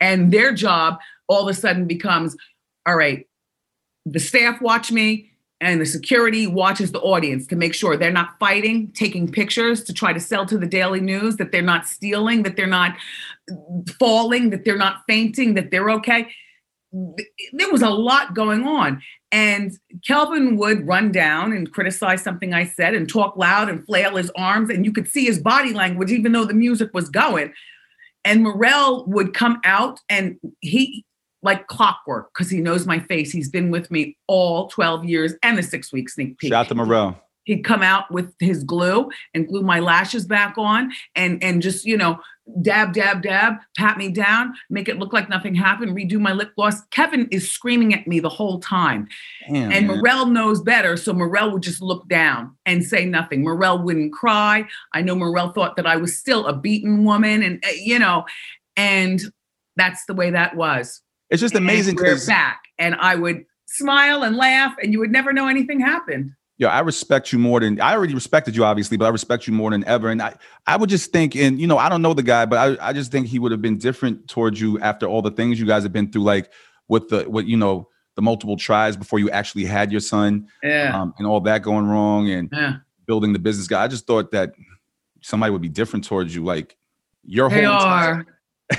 and 0.01 0.33
their 0.33 0.53
job 0.53 0.99
all 1.29 1.43
of 1.43 1.49
a 1.49 1.55
sudden 1.55 1.87
becomes 1.87 2.37
all 2.87 2.97
right 2.97 3.27
the 4.07 4.21
staff 4.21 4.61
watch 4.63 4.93
me 4.93 5.31
and 5.61 5.81
the 5.81 5.87
security 5.87 6.47
watches 6.47 6.93
the 6.93 7.01
audience 7.01 7.47
to 7.47 7.57
make 7.57 7.75
sure 7.75 7.97
they're 7.97 8.13
not 8.13 8.39
fighting, 8.39 8.93
taking 8.93 9.31
pictures 9.31 9.83
to 9.85 9.93
try 9.93 10.13
to 10.13 10.21
sell 10.21 10.45
to 10.47 10.59
the 10.59 10.67
Daily 10.67 11.01
News, 11.01 11.37
that 11.37 11.51
they're 11.51 11.63
not 11.63 11.87
stealing, 11.87 12.43
that 12.43 12.57
they're 12.57 12.67
not 12.67 12.95
falling, 13.99 14.51
that 14.51 14.65
they're 14.65 14.77
not 14.77 15.03
fainting, 15.09 15.55
that 15.55 15.71
they're 15.71 15.91
okay. 15.91 16.29
There 17.53 17.73
was 17.73 17.83
a 17.83 17.91
lot 17.91 18.35
going 18.35 18.67
on. 18.67 19.03
And 19.33 19.73
Kelvin 20.07 20.57
would 20.59 20.87
run 20.87 21.11
down 21.11 21.53
and 21.53 21.73
criticize 21.73 22.23
something 22.23 22.53
I 22.53 22.67
said 22.67 22.95
and 22.95 23.09
talk 23.09 23.37
loud 23.37 23.69
and 23.69 23.85
flail 23.85 24.17
his 24.17 24.31
arms. 24.37 24.71
And 24.71 24.85
you 24.85 24.93
could 24.93 25.09
see 25.09 25.25
his 25.25 25.39
body 25.39 25.73
language, 25.73 26.13
even 26.13 26.33
though 26.33 26.45
the 26.45 26.55
music 26.55 26.91
was 26.93 27.09
going. 27.09 27.53
And 28.25 28.43
Morel 28.43 29.07
would 29.07 29.35
come 29.35 29.61
out 29.65 30.01
and 30.09 30.39
he, 30.61 31.06
like 31.47 31.67
clockwork, 31.69 32.33
because 32.35 32.51
he 32.51 32.61
knows 32.61 32.87
my 32.87 32.99
face. 32.99 33.33
He's 33.33 33.49
been 33.49 33.71
with 33.71 33.91
me 33.91 34.19
all 34.27 34.69
12 34.69 35.07
years 35.07 35.33
and 35.43 35.57
the 35.57 35.63
six 35.63 35.93
week 35.93 36.11
sneak 36.11 36.37
peek. 36.39 36.53
Shout 36.53 36.69
to 36.69 36.75
Morel 36.75 37.17
he'd 37.47 37.63
come 37.63 37.83
out 37.83 38.11
with 38.11 38.35
his 38.39 38.63
glue 38.63 39.09
and 39.33 39.49
glue 39.49 39.63
my 39.63 39.81
lashes 39.81 40.27
back 40.27 40.55
on 40.59 40.93
and 41.15 41.43
and 41.43 41.63
just 41.63 41.87
you 41.87 41.97
know 41.97 42.19
dab 42.61 42.93
dab 42.93 43.23
dab 43.23 43.55
pat 43.77 43.97
me 43.97 44.09
down 44.09 44.53
make 44.69 44.89
it 44.89 44.99
look 44.99 45.13
like 45.13 45.29
nothing 45.29 45.55
happened 45.55 45.97
redo 45.97 46.21
my 46.21 46.33
lip 46.33 46.51
gloss 46.55 46.83
kevin 46.91 47.27
is 47.31 47.51
screaming 47.51 47.95
at 47.95 48.07
me 48.07 48.21
the 48.21 48.29
whole 48.29 48.61
time 48.61 49.09
Damn, 49.49 49.73
and 49.73 49.87
man. 49.87 49.97
morel 49.97 50.27
knows 50.27 50.61
better 50.61 50.97
so 50.97 51.13
morel 51.13 51.53
would 51.53 51.63
just 51.63 51.81
look 51.81 52.07
down 52.09 52.55
and 52.67 52.85
say 52.85 53.07
nothing 53.07 53.43
morel 53.43 53.83
wouldn't 53.83 54.13
cry 54.13 54.65
i 54.93 55.01
know 55.01 55.15
morel 55.15 55.51
thought 55.51 55.77
that 55.77 55.87
i 55.87 55.97
was 55.97 56.17
still 56.17 56.47
a 56.47 56.53
beaten 56.53 57.05
woman 57.05 57.43
and 57.43 57.65
uh, 57.65 57.71
you 57.81 57.99
know 57.99 58.25
and 58.77 59.23
that's 59.77 60.05
the 60.07 60.15
way 60.15 60.31
that 60.31 60.57
was 60.57 61.03
it's 61.31 61.41
just 61.41 61.55
amazing 61.55 61.97
because 61.97 62.27
back 62.27 62.63
and 62.79 62.95
i 62.97 63.15
would 63.15 63.45
smile 63.67 64.23
and 64.23 64.37
laugh 64.37 64.75
and 64.83 64.93
you 64.93 64.99
would 64.99 65.11
never 65.11 65.33
know 65.33 65.49
anything 65.49 65.81
happened 65.81 66.31
Yeah, 66.59 66.69
I 66.69 66.81
respect 66.81 67.33
you 67.33 67.39
more 67.39 67.61
than 67.61 67.79
I 67.83 67.93
already 67.95 68.15
respected 68.15 68.57
you, 68.57 68.65
obviously, 68.65 68.97
but 68.97 69.05
I 69.05 69.11
respect 69.11 69.47
you 69.47 69.53
more 69.53 69.71
than 69.71 69.85
ever. 69.85 70.09
And 70.09 70.23
I, 70.23 70.37
I 70.67 70.79
would 70.79 70.89
just 70.89 71.13
think, 71.13 71.37
and 71.37 71.61
you 71.61 71.67
know, 71.67 71.77
I 71.77 71.91
don't 71.91 72.01
know 72.01 72.15
the 72.15 72.23
guy, 72.23 72.47
but 72.47 72.59
I, 72.59 72.89
I 72.89 72.93
just 72.95 73.13
think 73.13 73.27
he 73.27 73.39
would 73.39 73.53
have 73.53 73.61
been 73.61 73.77
different 73.77 74.27
towards 74.27 74.59
you 74.59 74.81
after 74.81 75.07
all 75.07 75.21
the 75.21 75.31
things 75.31 75.61
you 75.61 75.67
guys 75.67 75.83
have 75.83 75.93
been 75.93 76.11
through, 76.11 76.23
like 76.23 76.51
with 76.89 77.11
the, 77.11 77.29
with 77.29 77.45
you 77.45 77.59
know, 77.59 77.91
the 78.15 78.23
multiple 78.23 78.57
tries 78.57 78.97
before 78.97 79.19
you 79.19 79.29
actually 79.31 79.67
had 79.67 79.93
your 79.93 80.01
son, 80.01 80.49
yeah, 80.63 80.99
um, 80.99 81.13
and 81.19 81.27
all 81.27 81.41
that 81.41 81.61
going 81.61 81.87
wrong, 81.87 82.31
and 82.31 82.49
yeah. 82.51 82.77
building 83.07 83.35
the 83.35 83.39
business 83.39 83.67
guy. 83.67 83.85
I 83.85 83.89
just 83.89 84.07
thought 84.07 84.31
that 84.31 84.55
somebody 85.21 85.53
would 85.53 85.61
be 85.61 85.69
different 85.69 86.07
towards 86.07 86.35
you, 86.35 86.43
like 86.43 86.75
your 87.23 87.51
they 87.51 87.65
whole. 87.65 87.75
Are. 87.75 88.27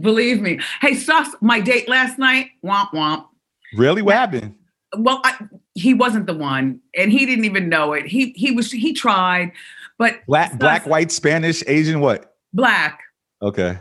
believe 0.00 0.40
me. 0.40 0.60
Hey, 0.80 0.94
Sauce, 0.94 1.34
my 1.40 1.60
date 1.60 1.88
last 1.88 2.18
night, 2.18 2.50
womp 2.64 2.90
womp. 2.90 3.26
Really? 3.76 4.02
What 4.02 4.14
happened? 4.14 4.54
well 4.98 5.20
I, 5.24 5.46
he 5.74 5.94
wasn't 5.94 6.26
the 6.26 6.34
one 6.34 6.80
and 6.96 7.10
he 7.10 7.26
didn't 7.26 7.44
even 7.44 7.68
know 7.68 7.92
it 7.92 8.06
he 8.06 8.30
he 8.30 8.50
was 8.50 8.70
he 8.70 8.92
tried 8.92 9.52
but 9.98 10.24
black 10.26 10.58
black 10.58 10.86
white 10.86 11.10
spanish 11.10 11.62
asian 11.66 12.00
what 12.00 12.36
black 12.52 13.00
okay 13.42 13.78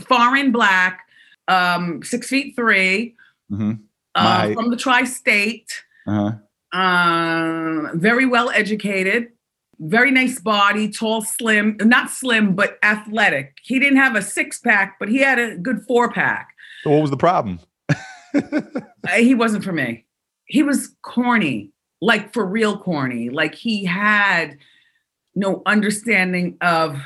foreign 0.00 0.52
black 0.52 1.00
um 1.48 2.02
six 2.02 2.28
feet 2.28 2.54
3 2.56 3.14
mm-hmm. 3.50 3.72
uh, 4.14 4.52
from 4.52 4.70
the 4.70 4.76
tri-state 4.76 5.84
uh-huh. 6.06 6.32
um 6.78 7.90
very 7.94 8.26
well 8.26 8.50
educated 8.50 9.28
very 9.80 10.10
nice 10.10 10.40
body, 10.40 10.90
tall, 10.90 11.22
slim, 11.22 11.76
not 11.80 12.10
slim, 12.10 12.54
but 12.54 12.78
athletic. 12.82 13.58
He 13.62 13.78
didn't 13.78 13.98
have 13.98 14.16
a 14.16 14.22
six 14.22 14.58
pack, 14.58 14.96
but 14.98 15.08
he 15.08 15.18
had 15.18 15.38
a 15.38 15.56
good 15.56 15.82
four 15.86 16.10
pack. 16.10 16.48
So 16.82 16.90
what 16.90 17.02
was 17.02 17.10
the 17.10 17.16
problem? 17.16 17.60
Uh, 18.34 19.12
he 19.16 19.34
wasn't 19.34 19.64
for 19.64 19.72
me. 19.72 20.04
He 20.44 20.62
was 20.62 20.94
corny, 21.02 21.70
like 22.02 22.32
for 22.34 22.44
real 22.44 22.78
corny. 22.78 23.30
Like 23.30 23.54
he 23.54 23.84
had 23.84 24.58
no 25.34 25.62
understanding 25.64 26.58
of 26.60 27.00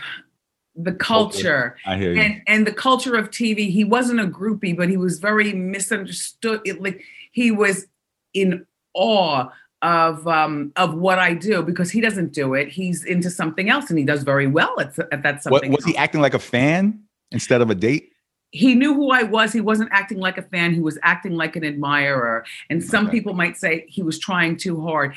the 0.74 0.92
culture 0.92 1.76
I 1.86 1.96
hear 1.96 2.14
you. 2.14 2.20
and 2.20 2.42
and 2.46 2.66
the 2.66 2.72
culture 2.72 3.14
of 3.14 3.30
TV. 3.30 3.70
He 3.70 3.84
wasn't 3.84 4.20
a 4.20 4.26
groupie, 4.26 4.76
but 4.76 4.88
he 4.88 4.96
was 4.96 5.20
very 5.20 5.52
misunderstood. 5.52 6.60
It, 6.64 6.82
like 6.82 7.02
he 7.30 7.50
was 7.50 7.86
in 8.34 8.66
awe 8.94 9.48
of 9.82 10.26
um 10.28 10.72
of 10.76 10.94
what 10.94 11.18
I 11.18 11.34
do 11.34 11.62
because 11.62 11.90
he 11.90 12.00
doesn't 12.00 12.32
do 12.32 12.54
it. 12.54 12.68
He's 12.68 13.04
into 13.04 13.30
something 13.30 13.68
else, 13.68 13.90
and 13.90 13.98
he 13.98 14.04
does 14.04 14.22
very 14.22 14.46
well 14.46 14.78
at, 14.80 14.96
at 15.12 15.22
that 15.22 15.34
What, 15.34 15.42
something. 15.42 15.72
was 15.72 15.84
he 15.84 15.96
acting 15.96 16.20
like 16.20 16.34
a 16.34 16.38
fan 16.38 17.00
instead 17.32 17.60
of 17.60 17.70
a 17.70 17.74
date? 17.74 18.08
he 18.54 18.74
knew 18.74 18.92
who 18.92 19.10
I 19.10 19.22
was. 19.22 19.50
He 19.50 19.62
wasn't 19.62 19.88
acting 19.92 20.18
like 20.18 20.36
a 20.36 20.42
fan. 20.42 20.74
He 20.74 20.80
was 20.80 20.98
acting 21.02 21.32
like 21.32 21.56
an 21.56 21.64
admirer. 21.64 22.44
And 22.68 22.84
some 22.84 23.06
Okay. 23.06 23.16
people 23.18 23.32
might 23.32 23.56
say 23.56 23.86
he 23.88 24.02
was 24.02 24.18
trying 24.18 24.58
too 24.58 24.78
hard. 24.82 25.14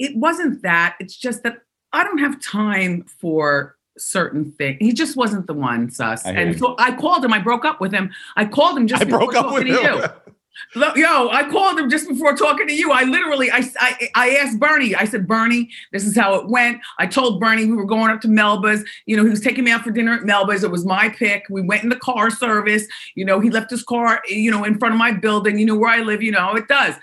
It 0.00 0.16
wasn't 0.16 0.62
that. 0.62 0.96
It's 0.98 1.16
just 1.16 1.44
that 1.44 1.58
I 1.92 2.02
don't 2.02 2.18
have 2.18 2.40
time 2.40 3.04
for 3.04 3.76
certain 3.98 4.50
things. 4.50 4.78
He 4.80 4.92
just 4.92 5.16
wasn't 5.16 5.46
the 5.46 5.54
one, 5.54 5.90
sus. 5.92 6.26
And 6.26 6.52
you. 6.54 6.58
so 6.58 6.74
I 6.76 6.90
called 6.96 7.24
him. 7.24 7.32
I 7.32 7.38
broke 7.38 7.64
up 7.64 7.80
with 7.80 7.92
him. 7.92 8.10
I 8.34 8.46
called 8.46 8.76
him 8.76 8.88
just 8.88 9.02
I 9.02 9.04
broke 9.04 9.36
up 9.36 9.52
with 9.52 9.68
him. 9.68 10.02
Yo, 10.74 11.28
I 11.30 11.48
called 11.50 11.78
him 11.78 11.88
just 11.88 12.08
before 12.08 12.36
talking 12.36 12.66
to 12.66 12.74
you. 12.74 12.92
I 12.92 13.04
literally, 13.04 13.50
I, 13.50 13.68
I, 13.78 14.10
I 14.14 14.30
asked 14.36 14.58
Bernie. 14.58 14.94
I 14.94 15.04
said, 15.04 15.26
Bernie, 15.26 15.68
this 15.92 16.04
is 16.04 16.16
how 16.16 16.34
it 16.34 16.48
went. 16.48 16.80
I 16.98 17.06
told 17.06 17.40
Bernie 17.40 17.66
we 17.66 17.76
were 17.76 17.86
going 17.86 18.10
up 18.10 18.20
to 18.22 18.28
Melba's. 18.28 18.84
You 19.06 19.16
know, 19.16 19.24
he 19.24 19.30
was 19.30 19.40
taking 19.40 19.64
me 19.64 19.70
out 19.70 19.82
for 19.82 19.90
dinner 19.90 20.12
at 20.12 20.24
Melba's. 20.24 20.62
It 20.62 20.70
was 20.70 20.84
my 20.84 21.08
pick. 21.08 21.44
We 21.50 21.62
went 21.62 21.82
in 21.82 21.88
the 21.88 21.96
car 21.96 22.30
service. 22.30 22.86
You 23.14 23.24
know, 23.24 23.40
he 23.40 23.50
left 23.50 23.70
his 23.70 23.82
car, 23.82 24.22
you 24.28 24.50
know, 24.50 24.64
in 24.64 24.78
front 24.78 24.94
of 24.94 24.98
my 24.98 25.12
building. 25.12 25.58
You 25.58 25.66
know 25.66 25.76
where 25.76 25.90
I 25.90 26.02
live. 26.02 26.22
You 26.22 26.32
know, 26.32 26.54
it 26.54 26.68
does. 26.68 26.94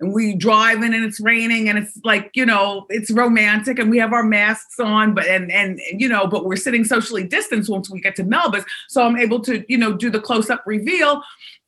And 0.00 0.12
we 0.12 0.34
driving 0.34 0.94
and 0.94 1.04
it's 1.04 1.20
raining 1.20 1.68
and 1.68 1.78
it's 1.78 1.96
like, 2.02 2.32
you 2.34 2.44
know, 2.44 2.86
it's 2.88 3.08
romantic 3.12 3.78
and 3.78 3.88
we 3.88 3.98
have 3.98 4.12
our 4.12 4.24
masks 4.24 4.80
on, 4.80 5.14
but 5.14 5.26
and 5.26 5.52
and 5.52 5.80
you 5.92 6.08
know, 6.08 6.26
but 6.26 6.44
we're 6.44 6.56
sitting 6.56 6.84
socially 6.84 7.22
distanced 7.22 7.70
once 7.70 7.88
we 7.88 8.00
get 8.00 8.16
to 8.16 8.24
Melba's. 8.24 8.64
So 8.88 9.06
I'm 9.06 9.16
able 9.16 9.38
to, 9.42 9.64
you 9.68 9.78
know, 9.78 9.92
do 9.92 10.10
the 10.10 10.18
close-up 10.20 10.64
reveal. 10.66 11.22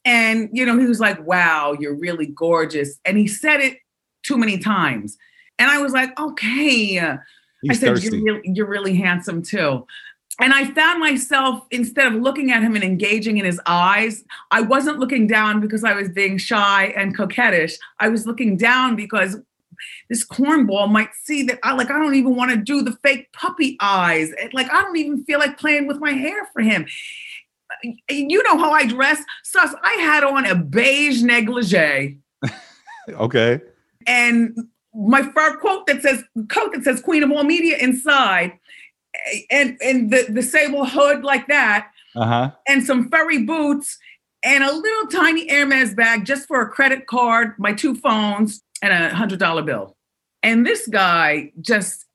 And 0.04 0.48
you 0.52 0.66
know, 0.66 0.78
he 0.78 0.86
was 0.86 1.00
like, 1.00 1.24
"Wow, 1.26 1.76
you're 1.78 1.94
really 1.94 2.26
gorgeous," 2.26 2.98
and 3.04 3.16
he 3.16 3.26
said 3.26 3.60
it 3.60 3.78
too 4.22 4.36
many 4.36 4.58
times. 4.58 5.16
And 5.58 5.70
I 5.70 5.78
was 5.78 5.92
like, 5.92 6.18
"Okay." 6.18 7.00
I 7.00 7.18
He's 7.62 7.80
said, 7.80 7.88
thirsty. 7.88 8.16
"You're 8.16 8.24
really, 8.24 8.42
you're 8.44 8.68
really 8.68 8.96
handsome 8.96 9.42
too." 9.42 9.86
And 10.40 10.52
I 10.52 10.64
found 10.72 10.98
myself 10.98 11.64
instead 11.70 12.08
of 12.08 12.14
looking 12.14 12.50
at 12.50 12.62
him 12.62 12.74
and 12.74 12.82
engaging 12.82 13.38
in 13.38 13.44
his 13.44 13.60
eyes, 13.66 14.24
I 14.50 14.62
wasn't 14.62 14.98
looking 14.98 15.28
down 15.28 15.60
because 15.60 15.84
I 15.84 15.94
was 15.94 16.08
being 16.08 16.38
shy 16.38 16.92
and 16.96 17.16
coquettish. 17.16 17.78
I 18.00 18.08
was 18.08 18.26
looking 18.26 18.56
down 18.56 18.96
because 18.96 19.36
this 20.08 20.26
cornball 20.26 20.90
might 20.90 21.10
see 21.22 21.42
that 21.44 21.58
I 21.62 21.72
like 21.74 21.90
I 21.90 21.98
don't 21.98 22.14
even 22.14 22.34
want 22.34 22.50
to 22.50 22.56
do 22.56 22.82
the 22.82 22.96
fake 23.02 23.32
puppy 23.32 23.76
eyes. 23.80 24.32
Like 24.52 24.72
I 24.72 24.82
don't 24.82 24.96
even 24.96 25.24
feel 25.24 25.38
like 25.38 25.58
playing 25.58 25.86
with 25.86 25.98
my 25.98 26.12
hair 26.12 26.48
for 26.52 26.62
him. 26.62 26.86
You 28.10 28.42
know 28.44 28.58
how 28.58 28.72
I 28.72 28.86
dress, 28.86 29.22
sus. 29.42 29.74
I 29.82 29.94
had 29.94 30.24
on 30.24 30.46
a 30.46 30.54
beige 30.54 31.22
negligee 31.22 32.18
okay. 33.10 33.60
and 34.06 34.56
my 34.94 35.22
fur 35.22 35.56
coat 35.58 35.86
that 35.86 36.02
says 36.02 36.22
coat 36.48 36.72
that 36.72 36.84
says 36.84 37.00
Queen 37.00 37.22
of 37.22 37.30
All 37.30 37.44
Media 37.44 37.76
inside, 37.78 38.52
and 39.50 39.76
and 39.82 40.10
the 40.10 40.26
the 40.28 40.42
sable 40.42 40.86
hood 40.86 41.24
like 41.24 41.46
that, 41.48 41.90
Uh 42.14 42.26
huh. 42.26 42.50
and 42.68 42.82
some 42.84 43.08
furry 43.10 43.42
boots, 43.42 43.98
and 44.44 44.62
a 44.64 44.72
little 44.72 45.06
tiny 45.08 45.48
Hermes 45.48 45.94
bag 45.94 46.24
just 46.24 46.46
for 46.46 46.60
a 46.62 46.68
credit 46.68 47.06
card, 47.06 47.54
my 47.58 47.72
two 47.72 47.94
phones, 47.96 48.62
and 48.82 48.92
a 48.92 49.14
hundred 49.14 49.38
dollar 49.40 49.62
bill. 49.62 49.96
And 50.42 50.66
this 50.66 50.86
guy 50.86 51.52
just 51.60 52.06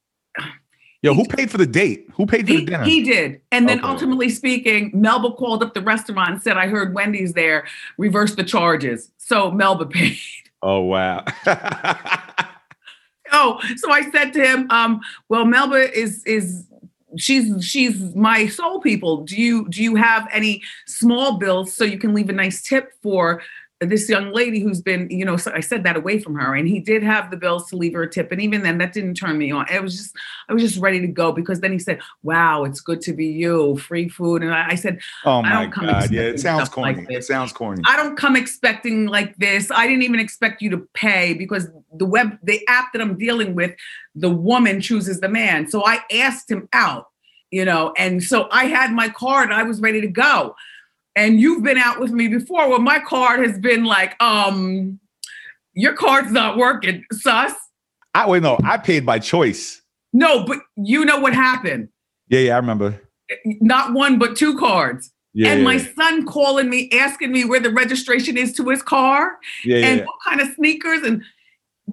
Yo, 1.01 1.13
who 1.13 1.23
paid 1.25 1.49
for 1.49 1.57
the 1.57 1.65
date? 1.65 2.07
Who 2.15 2.25
paid 2.25 2.45
for 2.45 2.51
he, 2.53 2.59
the 2.59 2.65
dinner? 2.65 2.83
he 2.83 3.01
did. 3.03 3.39
And 3.53 3.69
then 3.69 3.79
Okay. 3.79 3.87
ultimately 3.87 4.29
speaking, 4.29 4.91
Melba 4.93 5.31
called 5.31 5.63
up 5.63 5.73
the 5.73 5.81
restaurant 5.81 6.29
and 6.31 6.41
said, 6.43 6.57
I 6.57 6.67
heard 6.67 6.93
Wendy's 6.93 7.33
there, 7.33 7.65
reverse 7.97 8.35
the 8.35 8.43
charges. 8.43 9.09
So 9.17 9.49
Melba 9.51 9.85
paid. 9.97 10.17
oh 10.61 10.81
wow. 10.81 11.23
Oh, 13.31 13.59
so 13.77 13.91
I 13.91 14.09
said 14.09 14.33
to 14.33 14.41
him, 14.41 14.65
um, 14.71 15.01
well, 15.29 15.45
Melba 15.45 15.95
is 15.95 16.23
is 16.23 16.65
she's 17.15 17.63
she's 17.63 18.15
my 18.15 18.47
soul 18.47 18.79
people. 18.81 19.17
Do 19.23 19.39
you 19.39 19.69
do 19.69 19.83
you 19.83 19.93
have 19.95 20.27
any 20.33 20.63
small 20.87 21.37
bills 21.37 21.71
so 21.71 21.83
you 21.83 21.99
can 21.99 22.15
leave 22.15 22.29
a 22.29 22.33
nice 22.33 22.63
tip 22.63 22.91
for 23.03 23.43
this 23.81 24.09
young 24.09 24.33
lady 24.33 24.59
who's 24.59 24.81
been, 24.81 25.09
you 25.09 25.23
know, 25.23 25.37
so 25.37 25.51
I 25.53 25.61
said 25.61 25.83
that 25.85 25.95
away 25.95 26.19
from 26.19 26.35
her 26.35 26.53
and 26.53 26.67
he 26.67 26.81
did 26.81 27.01
have 27.01 27.31
the 27.31 27.37
bills 27.37 27.69
to 27.69 27.77
leave 27.77 27.93
her 27.93 28.03
a 28.03 28.09
tip. 28.09 28.29
And 28.31 28.41
even 28.41 28.61
then 28.61 28.77
that 28.79 28.91
didn't 28.91 29.13
turn 29.13 29.37
me 29.37 29.51
on. 29.51 29.67
It 29.71 29.81
was 29.81 29.95
just, 29.95 30.15
I 30.49 30.53
was 30.53 30.61
just 30.61 30.79
ready 30.79 30.99
to 30.99 31.07
go 31.07 31.31
because 31.31 31.61
then 31.61 31.71
he 31.71 31.79
said, 31.79 31.99
wow, 32.21 32.65
it's 32.65 32.81
good 32.81 32.99
to 33.01 33.13
be 33.13 33.27
you, 33.27 33.77
free 33.77 34.09
food. 34.09 34.43
And 34.43 34.53
I, 34.53 34.71
I 34.71 34.75
said, 34.75 34.99
oh 35.23 35.41
my 35.41 35.49
don't 35.49 35.71
come 35.71 35.85
god. 35.85 36.11
Yeah, 36.11 36.23
it 36.23 36.41
sounds 36.41 36.65
stuff 36.65 36.77
like 36.77 36.97
corny. 36.97 37.15
it 37.15 37.23
sounds 37.23 37.53
corny. 37.53 37.81
I 37.85 37.95
don't 37.95 38.17
come 38.17 38.35
expecting 38.35 39.05
like 39.05 39.37
this. 39.37 39.71
I 39.71 39.87
didn't 39.87 40.03
even 40.03 40.19
expect 40.19 40.61
you 40.61 40.69
to 40.71 40.87
pay 40.93 41.33
because 41.33 41.69
the 41.93 42.05
web, 42.05 42.37
the 42.43 42.67
app 42.67 42.91
that 42.91 43.01
I'm 43.01 43.17
dealing 43.17 43.55
with, 43.55 43.73
the 44.13 44.29
woman 44.29 44.81
chooses 44.81 45.21
the 45.21 45.29
man. 45.29 45.69
So 45.69 45.85
I 45.85 45.99
asked 46.13 46.51
him 46.51 46.67
out, 46.73 47.07
you 47.49 47.63
know, 47.63 47.93
and 47.97 48.21
so 48.21 48.49
I 48.51 48.65
had 48.65 48.91
my 48.91 49.07
card. 49.07 49.53
I 49.53 49.63
was 49.63 49.79
ready 49.79 50.01
to 50.01 50.07
go. 50.07 50.55
And 51.19 51.39
you've 51.41 51.63
been 51.63 51.77
out 51.77 51.99
with 51.99 52.11
me 52.11 52.29
before. 52.29 52.69
Well, 52.69 52.79
my 52.79 52.99
card 52.99 53.45
has 53.45 53.59
been 53.59 53.83
like, 53.83 54.15
um, 54.23 54.99
your 55.73 55.93
card's 55.93 56.31
not 56.31 56.57
working, 56.57 57.03
sus. 57.11 57.53
I 58.13 58.27
wait, 58.27 58.41
no, 58.41 58.57
I 58.63 58.77
paid 58.77 59.05
by 59.05 59.19
choice. 59.19 59.81
No, 60.13 60.45
but 60.45 60.59
you 60.77 61.03
know 61.03 61.19
what 61.19 61.33
happened. 61.33 61.89
Yeah, 62.29 62.39
yeah, 62.39 62.53
I 62.53 62.57
remember. 62.57 63.01
Not 63.45 63.93
one, 63.93 64.17
but 64.17 64.37
two 64.37 64.57
cards. 64.57 65.11
Yeah, 65.33 65.49
and 65.49 65.59
yeah, 65.59 65.65
my 65.65 65.77
son 65.77 66.25
calling 66.25 66.69
me, 66.69 66.89
asking 66.93 67.33
me 67.33 67.43
where 67.43 67.59
the 67.59 67.69
registration 67.69 68.37
is 68.37 68.53
to 68.53 68.69
his 68.69 68.81
car. 68.81 69.37
yeah, 69.65 69.77
yeah, 69.77 69.85
and 69.85 69.99
yeah. 69.99 70.05
what 70.05 70.15
kind 70.25 70.41
of 70.41 70.47
sneakers 70.55 71.01
and 71.03 71.23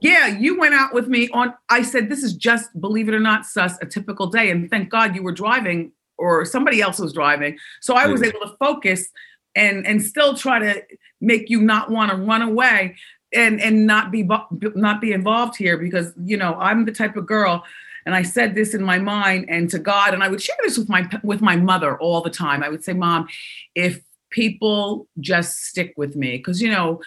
yeah 0.03 0.27
you 0.27 0.59
went 0.59 0.75
out 0.75 0.93
with 0.93 1.09
me 1.09 1.27
on 1.31 1.55
i 1.71 1.81
said 1.81 2.11
this 2.11 2.23
is 2.23 2.35
just 2.35 2.69
believe 2.79 3.09
it 3.09 3.15
or 3.15 3.21
not 3.21 3.47
sus 3.47 3.79
a 3.81 3.87
typical 3.87 4.27
day 4.27 4.51
and 4.51 4.71
thank 4.71 4.91
god 4.91 5.15
you 5.15 5.23
were 5.23 5.33
driving 5.33 5.91
or 6.19 6.45
somebody 6.45 6.81
else 6.81 6.99
was 6.99 7.13
driving. 7.13 7.59
So 7.81 7.95
i 7.95 8.07
was 8.07 8.21
hmm. 8.21 8.27
able 8.27 8.41
to 8.41 8.57
focus 8.59 9.09
and 9.57 9.87
and 9.87 10.03
still 10.03 10.37
try 10.37 10.59
to 10.59 10.83
make 11.21 11.49
you 11.49 11.61
not 11.61 11.91
want 11.91 12.11
to 12.11 12.17
run 12.17 12.43
away 12.43 12.95
and 13.35 13.61
and 13.61 13.87
not 13.87 14.13
be 14.13 14.29
not 14.75 15.01
be 15.01 15.13
involved 15.13 15.57
here 15.57 15.77
because 15.79 16.13
you 16.23 16.37
know 16.37 16.55
i'm 16.55 16.85
the 16.85 16.93
type 16.93 17.17
of 17.17 17.27
girl 17.27 17.65
and 18.05 18.15
i 18.15 18.23
said 18.23 18.55
this 18.55 18.75
in 18.75 18.83
my 18.83 18.99
mind 18.99 19.47
and 19.49 19.69
to 19.71 19.79
god 19.79 20.15
and 20.15 20.23
i 20.23 20.29
would 20.29 20.41
share 20.41 20.57
this 20.63 20.79
with 20.79 20.89
my 20.89 21.09
with 21.25 21.41
my 21.41 21.57
mother 21.57 21.99
all 21.99 22.21
the 22.21 22.31
time. 22.31 22.63
I 22.63 22.69
would 22.69 22.85
say 22.85 22.93
mom 22.93 23.27
if 23.75 24.01
people 24.31 25.09
just 25.21 25.65
stick 25.65 25.95
with 25.97 26.15
me 26.17 26.37
because 26.37 26.61
you 26.61 26.71
know 26.71 27.01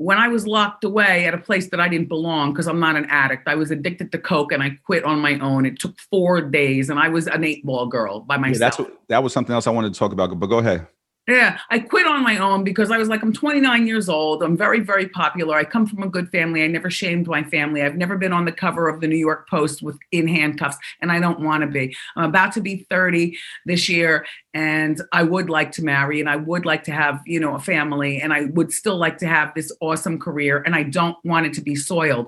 when 0.00 0.16
I 0.16 0.28
was 0.28 0.46
locked 0.46 0.82
away 0.82 1.26
at 1.26 1.34
a 1.34 1.38
place 1.38 1.68
that 1.68 1.78
I 1.78 1.86
didn't 1.86 2.08
belong 2.08 2.54
because 2.54 2.66
I'm 2.66 2.80
not 2.80 2.96
an 2.96 3.04
addict, 3.10 3.46
I 3.46 3.54
was 3.54 3.70
addicted 3.70 4.10
to 4.12 4.18
coke 4.18 4.50
and 4.50 4.62
I 4.62 4.70
quit 4.86 5.04
on 5.04 5.18
my 5.18 5.38
own. 5.40 5.66
It 5.66 5.78
took 5.78 6.00
four 6.10 6.40
days 6.40 6.88
and 6.88 6.98
I 6.98 7.10
was 7.10 7.26
an 7.26 7.44
eight 7.44 7.66
ball 7.66 7.86
girl 7.86 8.20
by 8.20 8.36
Yeah, 8.36 8.40
myself. 8.40 8.58
that's 8.58 8.78
what 8.78 8.98
that 9.08 9.22
was 9.22 9.34
something 9.34 9.52
else 9.52 9.66
I 9.66 9.70
wanted 9.72 9.92
to 9.92 9.98
talk 9.98 10.12
about. 10.12 10.40
But 10.40 10.46
go 10.46 10.56
ahead. 10.56 10.86
Yeah, 11.30 11.58
I 11.70 11.78
quit 11.78 12.08
on 12.08 12.24
my 12.24 12.38
own 12.38 12.64
because 12.64 12.90
I 12.90 12.98
was 12.98 13.08
like, 13.08 13.22
I'm 13.22 13.32
29 13.32 13.86
years 13.86 14.08
old. 14.08 14.42
I'm 14.42 14.56
very, 14.56 14.80
very 14.80 15.08
popular. 15.08 15.54
I 15.54 15.62
come 15.62 15.86
from 15.86 16.02
a 16.02 16.08
good 16.08 16.28
family. 16.30 16.64
I 16.64 16.66
never 16.66 16.90
shamed 16.90 17.28
my 17.28 17.44
family. 17.44 17.82
I've 17.82 17.94
never 17.94 18.18
been 18.18 18.32
on 18.32 18.46
the 18.46 18.52
cover 18.52 18.88
of 18.88 19.00
the 19.00 19.06
New 19.06 19.16
York 19.16 19.48
Post 19.48 19.80
with 19.80 19.96
in 20.10 20.26
handcuffs, 20.26 20.76
and 21.00 21.12
I 21.12 21.20
don't 21.20 21.38
want 21.38 21.60
to 21.60 21.68
be. 21.68 21.94
I'm 22.16 22.24
about 22.24 22.52
to 22.54 22.60
be 22.60 22.84
30 22.90 23.38
this 23.64 23.88
year, 23.88 24.26
and 24.54 25.00
I 25.12 25.22
would 25.22 25.48
like 25.48 25.70
to 25.72 25.84
marry, 25.84 26.18
and 26.18 26.28
I 26.28 26.34
would 26.34 26.66
like 26.66 26.82
to 26.84 26.92
have, 26.92 27.20
you 27.26 27.38
know, 27.38 27.54
a 27.54 27.60
family, 27.60 28.20
and 28.20 28.32
I 28.32 28.46
would 28.46 28.72
still 28.72 28.96
like 28.96 29.18
to 29.18 29.28
have 29.28 29.54
this 29.54 29.70
awesome 29.80 30.18
career, 30.18 30.64
and 30.66 30.74
I 30.74 30.82
don't 30.82 31.16
want 31.24 31.46
it 31.46 31.54
to 31.54 31.60
be 31.60 31.76
soiled 31.76 32.26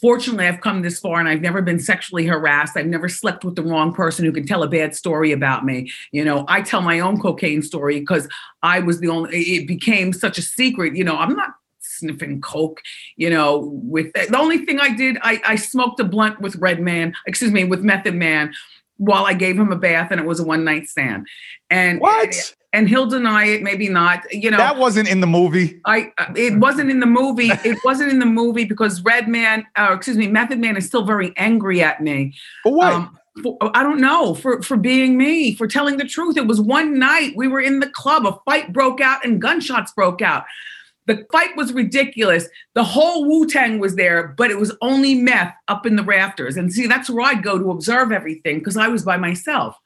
fortunately 0.00 0.46
i've 0.46 0.60
come 0.60 0.82
this 0.82 0.98
far 0.98 1.20
and 1.20 1.28
i've 1.28 1.40
never 1.40 1.62
been 1.62 1.78
sexually 1.78 2.26
harassed 2.26 2.76
i've 2.76 2.86
never 2.86 3.08
slept 3.08 3.44
with 3.44 3.54
the 3.56 3.62
wrong 3.62 3.92
person 3.92 4.24
who 4.24 4.32
can 4.32 4.46
tell 4.46 4.62
a 4.62 4.68
bad 4.68 4.94
story 4.94 5.32
about 5.32 5.64
me 5.64 5.90
you 6.12 6.24
know 6.24 6.44
i 6.48 6.60
tell 6.62 6.80
my 6.80 7.00
own 7.00 7.18
cocaine 7.20 7.62
story 7.62 8.00
because 8.00 8.28
i 8.62 8.80
was 8.80 9.00
the 9.00 9.08
only 9.08 9.38
it 9.38 9.66
became 9.66 10.12
such 10.12 10.38
a 10.38 10.42
secret 10.42 10.96
you 10.96 11.04
know 11.04 11.16
i'm 11.16 11.34
not 11.34 11.50
sniffing 11.80 12.40
coke 12.40 12.80
you 13.16 13.28
know 13.28 13.70
with 13.82 14.12
the 14.12 14.38
only 14.38 14.64
thing 14.64 14.80
i 14.80 14.94
did 14.94 15.18
i, 15.22 15.40
I 15.46 15.56
smoked 15.56 16.00
a 16.00 16.04
blunt 16.04 16.40
with 16.40 16.56
Redman 16.56 17.14
excuse 17.26 17.52
me 17.52 17.64
with 17.64 17.82
method 17.82 18.14
man 18.14 18.52
while 19.00 19.24
I 19.24 19.32
gave 19.32 19.58
him 19.58 19.72
a 19.72 19.76
bath 19.76 20.10
and 20.10 20.20
it 20.20 20.26
was 20.26 20.40
a 20.40 20.44
one 20.44 20.62
night 20.62 20.86
stand. 20.86 21.26
And 21.70 22.00
What? 22.00 22.54
And 22.72 22.88
he'll 22.88 23.06
deny 23.06 23.46
it, 23.46 23.62
maybe 23.62 23.88
not. 23.88 24.32
You 24.32 24.50
know, 24.50 24.56
That 24.56 24.76
wasn't 24.76 25.08
in 25.08 25.20
the 25.20 25.26
movie. 25.26 25.80
I 25.86 26.12
uh, 26.18 26.32
it 26.36 26.58
wasn't 26.58 26.90
in 26.90 27.00
the 27.00 27.06
movie. 27.06 27.50
It 27.64 27.78
wasn't 27.84 28.12
in 28.12 28.20
the 28.20 28.26
movie 28.26 28.64
because 28.64 29.02
Redman, 29.02 29.66
uh, 29.76 29.94
excuse 29.96 30.16
me, 30.16 30.28
Method 30.28 30.60
Man 30.60 30.76
is 30.76 30.86
still 30.86 31.04
very 31.04 31.32
angry 31.36 31.82
at 31.82 32.00
me. 32.00 32.34
For 32.62 32.72
what? 32.72 32.92
Um, 32.92 33.18
for, 33.42 33.58
I 33.74 33.82
don't 33.82 34.00
know 34.00 34.34
for 34.34 34.62
for 34.62 34.76
being 34.76 35.16
me, 35.16 35.54
for 35.54 35.66
telling 35.66 35.96
the 35.96 36.04
truth. 36.04 36.36
It 36.36 36.46
was 36.46 36.60
one 36.60 36.98
night 36.98 37.32
we 37.36 37.48
were 37.48 37.60
in 37.60 37.80
the 37.80 37.88
club, 37.90 38.26
a 38.26 38.38
fight 38.44 38.72
broke 38.72 39.00
out 39.00 39.24
and 39.24 39.40
gunshots 39.40 39.92
broke 39.92 40.22
out. 40.22 40.44
The 41.06 41.26
fight 41.32 41.56
was 41.56 41.72
ridiculous. 41.72 42.46
The 42.74 42.84
whole 42.84 43.24
Wu 43.24 43.48
Tang 43.48 43.80
was 43.80 43.96
there, 43.96 44.28
but 44.28 44.50
it 44.50 44.58
was 44.58 44.76
only 44.80 45.14
meth 45.16 45.52
up 45.66 45.84
in 45.84 45.96
the 45.96 46.04
rafters. 46.04 46.56
And 46.56 46.72
see, 46.72 46.86
that's 46.86 47.10
where 47.10 47.26
I'd 47.26 47.42
go 47.42 47.58
to 47.58 47.70
observe 47.72 48.12
everything 48.12 48.58
because 48.58 48.76
I 48.76 48.86
was 48.86 49.02
by 49.02 49.16
myself. 49.16 49.76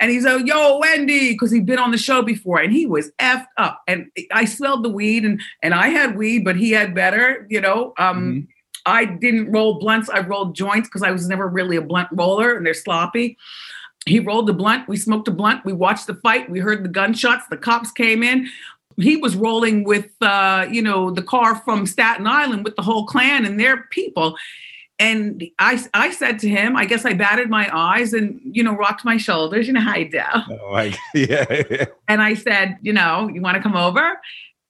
And 0.00 0.10
he's 0.10 0.24
like, 0.24 0.46
yo, 0.46 0.78
Wendy, 0.78 1.32
because 1.32 1.50
he'd 1.50 1.66
been 1.66 1.78
on 1.78 1.90
the 1.90 1.98
show 1.98 2.22
before 2.22 2.60
and 2.60 2.72
he 2.72 2.86
was 2.86 3.10
effed 3.18 3.46
up. 3.56 3.82
And 3.88 4.06
I 4.32 4.44
smelled 4.44 4.84
the 4.84 4.88
weed 4.88 5.24
and 5.24 5.40
and 5.62 5.74
I 5.74 5.88
had 5.88 6.16
weed, 6.16 6.44
but 6.44 6.56
he 6.56 6.70
had 6.70 6.94
better, 6.94 7.46
you 7.50 7.60
know. 7.60 7.94
Um, 7.98 8.16
Mhm. 8.22 8.46
I 8.86 9.04
didn't 9.04 9.50
roll 9.52 9.78
blunts, 9.78 10.08
I 10.08 10.20
rolled 10.20 10.54
joints 10.54 10.88
because 10.88 11.02
I 11.02 11.10
was 11.10 11.28
never 11.28 11.46
really 11.48 11.76
a 11.76 11.82
blunt 11.82 12.08
roller 12.12 12.56
and 12.56 12.64
they're 12.64 12.74
sloppy. 12.74 13.36
He 14.06 14.20
rolled 14.20 14.46
the 14.46 14.54
blunt, 14.54 14.88
we 14.88 14.96
smoked 14.96 15.28
a 15.28 15.32
blunt, 15.32 15.64
we 15.64 15.72
watched 15.74 16.06
the 16.06 16.14
fight, 16.14 16.48
we 16.48 16.60
heard 16.60 16.84
the 16.84 16.88
gunshots, 16.88 17.44
the 17.50 17.58
cops 17.58 17.90
came 17.90 18.22
in. 18.22 18.48
He 18.96 19.16
was 19.16 19.36
rolling 19.36 19.84
with 19.84 20.10
uh, 20.22 20.66
you 20.70 20.80
know, 20.80 21.10
the 21.10 21.22
car 21.22 21.56
from 21.56 21.86
Staten 21.86 22.26
Island 22.26 22.64
with 22.64 22.76
the 22.76 22.82
whole 22.82 23.04
clan 23.04 23.44
and 23.44 23.58
their 23.60 23.88
people. 23.90 24.36
And 24.98 25.44
I, 25.60 25.82
I 25.94 26.10
said 26.10 26.40
to 26.40 26.48
him, 26.48 26.76
I 26.76 26.84
guess 26.84 27.04
I 27.04 27.12
batted 27.12 27.48
my 27.48 27.70
eyes 27.72 28.12
and, 28.12 28.40
you 28.44 28.64
know, 28.64 28.74
rocked 28.74 29.04
my 29.04 29.16
shoulders, 29.16 29.68
you 29.68 29.72
know 29.72 29.80
how 29.80 29.96
you 29.96 30.10
do. 30.10 30.20
Oh, 30.34 30.76
yeah, 31.14 31.44
yeah. 31.70 31.84
And 32.08 32.20
I 32.20 32.34
said, 32.34 32.78
you 32.82 32.92
know, 32.92 33.30
you 33.32 33.40
want 33.40 33.56
to 33.56 33.62
come 33.62 33.76
over? 33.76 34.20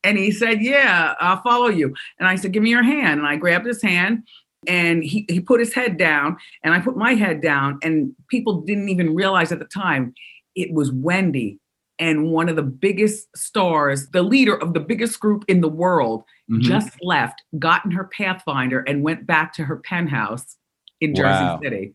And 0.05 0.19
he 0.19 0.31
said, 0.31 0.61
yeah, 0.61 1.15
I'll 1.19 1.41
follow 1.43 1.69
you. 1.69 1.95
And 2.19 2.29
I 2.29 2.37
said, 2.37 2.53
give 2.53 2.63
me 2.63 2.71
your 2.71 2.83
hand. 2.83 3.21
And 3.21 3.29
I 3.29 3.37
grabbed 3.37 3.67
his 3.67 3.83
hand 3.83 4.25
and 4.67 5.03
he, 5.03 5.25
he 5.29 5.41
put 5.41 5.61
his 5.61 5.73
head 5.73 5.97
down 5.97 6.37
and 6.63 6.75
I 6.75 6.81
put 6.81 6.97
my 6.97 7.15
head 7.15 7.41
down. 7.41 7.79
And 7.83 8.15
people 8.29 8.61
didn't 8.61 8.91
even 8.91 9.15
realize 9.15 9.51
at 9.51 9.59
the 9.59 9.65
time 9.65 10.15
it 10.55 10.73
was 10.73 10.93
Wendy 10.93 11.59
and 11.99 12.31
one 12.31 12.49
of 12.49 12.57
the 12.57 12.63
biggest 12.63 13.29
stars, 13.37 14.09
the 14.11 14.23
leader 14.23 14.57
of 14.57 14.73
the 14.75 14.81
biggest 14.81 15.19
group 15.21 15.45
in 15.49 15.61
the 15.61 15.69
world, 15.69 16.25
Mhm. 16.51 16.61
just 16.63 16.91
left, 17.03 17.43
got 17.59 17.85
in 17.85 17.91
her 17.91 18.05
Pathfinder, 18.05 18.81
and 18.81 19.03
went 19.03 19.27
back 19.27 19.53
to 19.55 19.65
her 19.65 19.77
penthouse 19.77 20.57
in 21.01 21.15
Jersey 21.15 21.45
Wow. 21.45 21.61
City, 21.63 21.93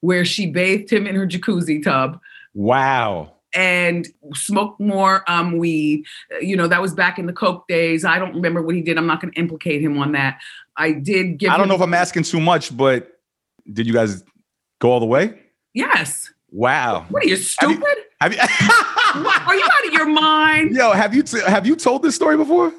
where 0.00 0.24
she 0.24 0.46
bathed 0.50 0.90
him 0.92 1.06
in 1.06 1.14
her 1.14 1.26
jacuzzi 1.26 1.82
tub 1.82 2.20
wow. 2.54 3.32
and 3.54 4.08
smoked 4.34 4.80
more 4.80 5.24
um, 5.30 5.56
weed. 5.58 6.04
You 6.40 6.56
know, 6.56 6.66
that 6.68 6.82
was 6.82 6.92
back 6.94 7.18
in 7.18 7.26
the 7.26 7.32
Coke 7.32 7.66
days. 7.68 8.04
I 8.04 8.18
don't 8.18 8.34
remember 8.34 8.62
what 8.62 8.74
he 8.74 8.82
did. 8.82 8.98
I'm 8.98 9.06
not 9.06 9.20
going 9.20 9.32
to 9.32 9.38
implicate 9.40 9.80
him 9.82 9.98
on 9.98 10.12
that. 10.12 10.38
I 10.76 10.92
did 10.92 11.38
give. 11.38 11.50
I 11.50 11.56
don't 11.56 11.64
him- 11.64 11.68
know 11.70 11.74
if 11.76 11.80
I'm 11.82 11.94
asking 11.94 12.24
too 12.24 12.40
much, 12.40 12.76
but 12.76 13.20
did 13.72 13.86
you 13.86 13.92
guys 13.92 14.24
go 14.80 14.90
all 14.90 15.00
the 15.00 15.06
way? 15.06 15.38
Yes. 15.74 16.32
Wow. 16.50 17.06
What 17.08 17.24
are 17.24 17.28
you 17.28 17.36
stupid? 17.36 17.84
Have 18.22 18.32
you, 18.32 18.38
Are 19.48 19.54
you 19.56 19.64
out 19.64 19.86
of 19.88 19.92
your 19.92 20.06
mind? 20.08 20.76
Yo, 20.76 20.92
have 20.92 21.12
you 21.12 21.24
t- 21.24 21.40
have 21.40 21.66
you 21.66 21.74
told 21.74 22.04
this 22.04 22.14
story 22.14 22.36
before? 22.36 22.72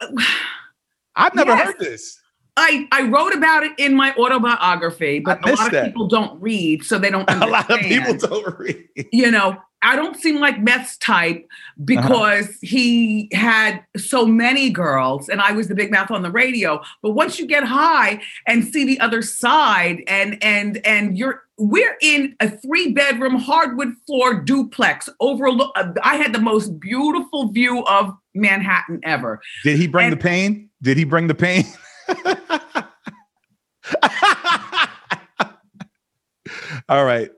I've 1.16 1.34
never 1.34 1.50
Yes. 1.50 1.66
heard 1.66 1.78
this. 1.78 2.18
I, 2.56 2.88
I 2.90 3.02
wrote 3.02 3.34
about 3.34 3.62
it 3.64 3.72
in 3.76 3.94
my 3.94 4.14
autobiography, 4.14 5.18
but 5.18 5.46
a 5.46 5.52
lot 5.52 5.66
of 5.66 5.72
that. 5.72 5.84
people 5.84 6.08
don't 6.08 6.40
read, 6.40 6.82
so 6.82 6.98
they 6.98 7.10
don't 7.10 7.28
A 7.30 7.46
lot 7.46 7.70
of 7.70 7.80
people 7.80 8.14
don't 8.16 8.58
read. 8.58 8.88
you 9.12 9.30
know, 9.30 9.58
I 9.86 9.94
don't 9.94 10.16
seem 10.16 10.40
like 10.40 10.60
Meth's 10.60 10.96
type 10.98 11.46
because 11.84 12.58
he 12.60 13.28
had 13.32 13.84
so 13.96 14.26
many 14.26 14.68
girls 14.68 15.28
and 15.28 15.40
I 15.40 15.52
was 15.52 15.68
the 15.68 15.74
big 15.76 15.92
mouth 15.92 16.10
on 16.10 16.22
the 16.22 16.30
radio. 16.30 16.82
But 17.02 17.12
once 17.12 17.38
you 17.38 17.46
get 17.46 17.62
high 17.62 18.20
and 18.48 18.64
see 18.64 18.84
the 18.84 18.98
other 19.00 19.22
side 19.22 20.02
and 20.08 20.42
and 20.42 20.84
and 20.84 21.16
you're 21.16 21.44
we're 21.56 21.96
in 22.02 22.34
a 22.40 22.50
three 22.50 22.92
bedroom 22.92 23.36
hardwood 23.36 23.94
floor 24.06 24.40
duplex 24.42 25.08
overlook 25.20 25.72
I 26.02 26.16
had 26.16 26.32
the 26.34 26.40
most 26.40 26.78
beautiful 26.80 27.52
view 27.52 27.84
of 27.84 28.12
Manhattan 28.34 29.00
ever. 29.04 29.40
Did 29.62 29.78
he 29.78 29.86
bring 29.86 30.06
And- 30.06 30.12
the 30.12 30.22
pain? 30.22 30.68
Did 30.82 30.96
he 30.98 31.04
bring 31.04 31.28
the 31.28 31.34
pain? 31.34 31.64
All 36.88 37.04
right. 37.04 37.30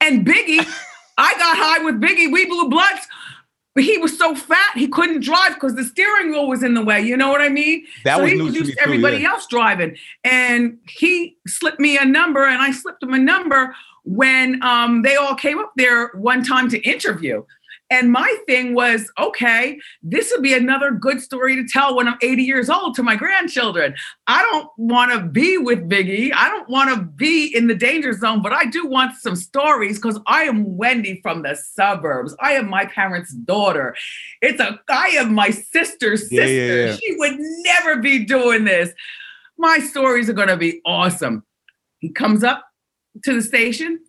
And 0.00 0.24
Biggie, 0.26 0.66
I 1.18 1.34
got 1.34 1.56
high 1.58 1.84
with 1.84 2.00
Biggie. 2.00 2.32
We 2.32 2.46
blew 2.46 2.68
blunts. 2.68 3.06
But 3.74 3.84
he 3.84 3.96
was 3.98 4.18
so 4.18 4.34
fat 4.34 4.72
he 4.74 4.88
couldn't 4.88 5.20
drive 5.22 5.54
because 5.54 5.76
the 5.76 5.84
steering 5.84 6.32
wheel 6.32 6.48
was 6.48 6.64
in 6.64 6.74
the 6.74 6.82
way. 6.82 7.00
You 7.00 7.16
know 7.16 7.28
what 7.28 7.40
I 7.40 7.48
mean? 7.48 7.86
That 8.02 8.16
so 8.16 8.22
was 8.24 8.32
he 8.32 8.40
was 8.40 8.54
used 8.54 8.70
to 8.70 8.76
too, 8.76 8.82
everybody 8.82 9.18
yeah. 9.18 9.28
else 9.28 9.46
driving. 9.46 9.96
And 10.24 10.78
he 10.88 11.36
slipped 11.46 11.78
me 11.78 11.96
a 11.96 12.04
number 12.04 12.44
and 12.44 12.60
I 12.60 12.72
slipped 12.72 13.04
him 13.04 13.14
a 13.14 13.18
number 13.18 13.76
when 14.02 14.60
um, 14.64 15.02
they 15.02 15.14
all 15.14 15.36
came 15.36 15.60
up 15.60 15.72
there 15.76 16.08
one 16.14 16.42
time 16.42 16.68
to 16.70 16.80
interview. 16.80 17.44
And 17.90 18.12
my 18.12 18.36
thing 18.46 18.74
was, 18.74 19.10
okay, 19.18 19.78
this 20.02 20.30
would 20.32 20.42
be 20.42 20.52
another 20.52 20.90
good 20.90 21.22
story 21.22 21.56
to 21.56 21.66
tell 21.66 21.96
when 21.96 22.06
I'm 22.06 22.18
80 22.20 22.42
years 22.42 22.68
old 22.68 22.94
to 22.96 23.02
my 23.02 23.16
grandchildren. 23.16 23.94
I 24.26 24.42
don't 24.42 24.68
want 24.76 25.12
to 25.12 25.26
be 25.26 25.56
with 25.56 25.88
Biggie. 25.88 26.30
I 26.34 26.50
don't 26.50 26.68
want 26.68 26.94
to 26.94 27.02
be 27.02 27.46
in 27.46 27.66
the 27.66 27.74
danger 27.74 28.12
zone, 28.12 28.42
but 28.42 28.52
I 28.52 28.66
do 28.66 28.86
want 28.86 29.16
some 29.16 29.36
stories 29.36 29.98
because 29.98 30.20
I 30.26 30.42
am 30.42 30.76
Wendy 30.76 31.20
from 31.22 31.42
the 31.42 31.54
suburbs. 31.54 32.36
I 32.40 32.52
am 32.52 32.68
my 32.68 32.84
parents' 32.84 33.32
daughter. 33.32 33.96
It's 34.42 34.60
a 34.60 34.78
I 34.90 35.08
am 35.08 35.34
my 35.34 35.50
sister's 35.50 36.28
sister. 36.28 36.46
Yeah, 36.46 36.74
yeah, 36.74 36.84
yeah. 36.86 36.96
She 36.96 37.16
would 37.16 37.36
never 37.38 37.96
be 37.96 38.24
doing 38.24 38.64
this. 38.64 38.92
My 39.56 39.78
stories 39.78 40.28
are 40.28 40.34
going 40.34 40.48
to 40.48 40.56
be 40.56 40.80
awesome. 40.84 41.44
He 41.98 42.10
comes 42.10 42.44
up 42.44 42.64
to 43.24 43.34
the 43.34 43.42
station. 43.42 44.00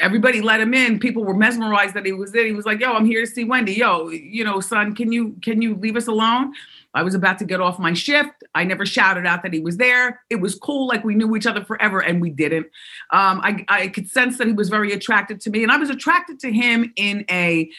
Everybody 0.00 0.40
let 0.40 0.60
him 0.60 0.74
in. 0.74 0.98
People 0.98 1.24
were 1.24 1.34
mesmerized 1.34 1.94
that 1.94 2.06
he 2.06 2.12
was 2.12 2.32
there. 2.32 2.46
He 2.46 2.52
was 2.52 2.64
like, 2.64 2.80
"Yo, 2.80 2.92
I'm 2.92 3.06
here 3.06 3.20
to 3.20 3.26
see 3.26 3.44
Wendy. 3.44 3.74
Yo, 3.74 4.08
you 4.08 4.44
know, 4.44 4.60
son, 4.60 4.94
can 4.94 5.12
you 5.12 5.36
can 5.42 5.62
you 5.62 5.74
leave 5.76 5.96
us 5.96 6.06
alone?" 6.06 6.52
I 6.94 7.02
was 7.02 7.14
about 7.14 7.38
to 7.38 7.44
get 7.44 7.60
off 7.60 7.78
my 7.78 7.94
shift. 7.94 8.44
I 8.54 8.64
never 8.64 8.84
shouted 8.84 9.26
out 9.26 9.42
that 9.42 9.52
he 9.52 9.60
was 9.60 9.78
there. 9.78 10.20
It 10.28 10.36
was 10.36 10.54
cool, 10.54 10.86
like 10.86 11.04
we 11.04 11.14
knew 11.14 11.34
each 11.36 11.46
other 11.46 11.64
forever, 11.64 12.00
and 12.00 12.20
we 12.20 12.30
didn't. 12.30 12.66
Um, 13.12 13.40
I 13.42 13.64
I 13.68 13.88
could 13.88 14.08
sense 14.08 14.38
that 14.38 14.46
he 14.46 14.52
was 14.52 14.68
very 14.68 14.92
attracted 14.92 15.40
to 15.42 15.50
me, 15.50 15.62
and 15.62 15.72
I 15.72 15.78
was 15.78 15.90
attracted 15.90 16.38
to 16.40 16.52
him 16.52 16.92
in 16.96 17.24
a. 17.30 17.70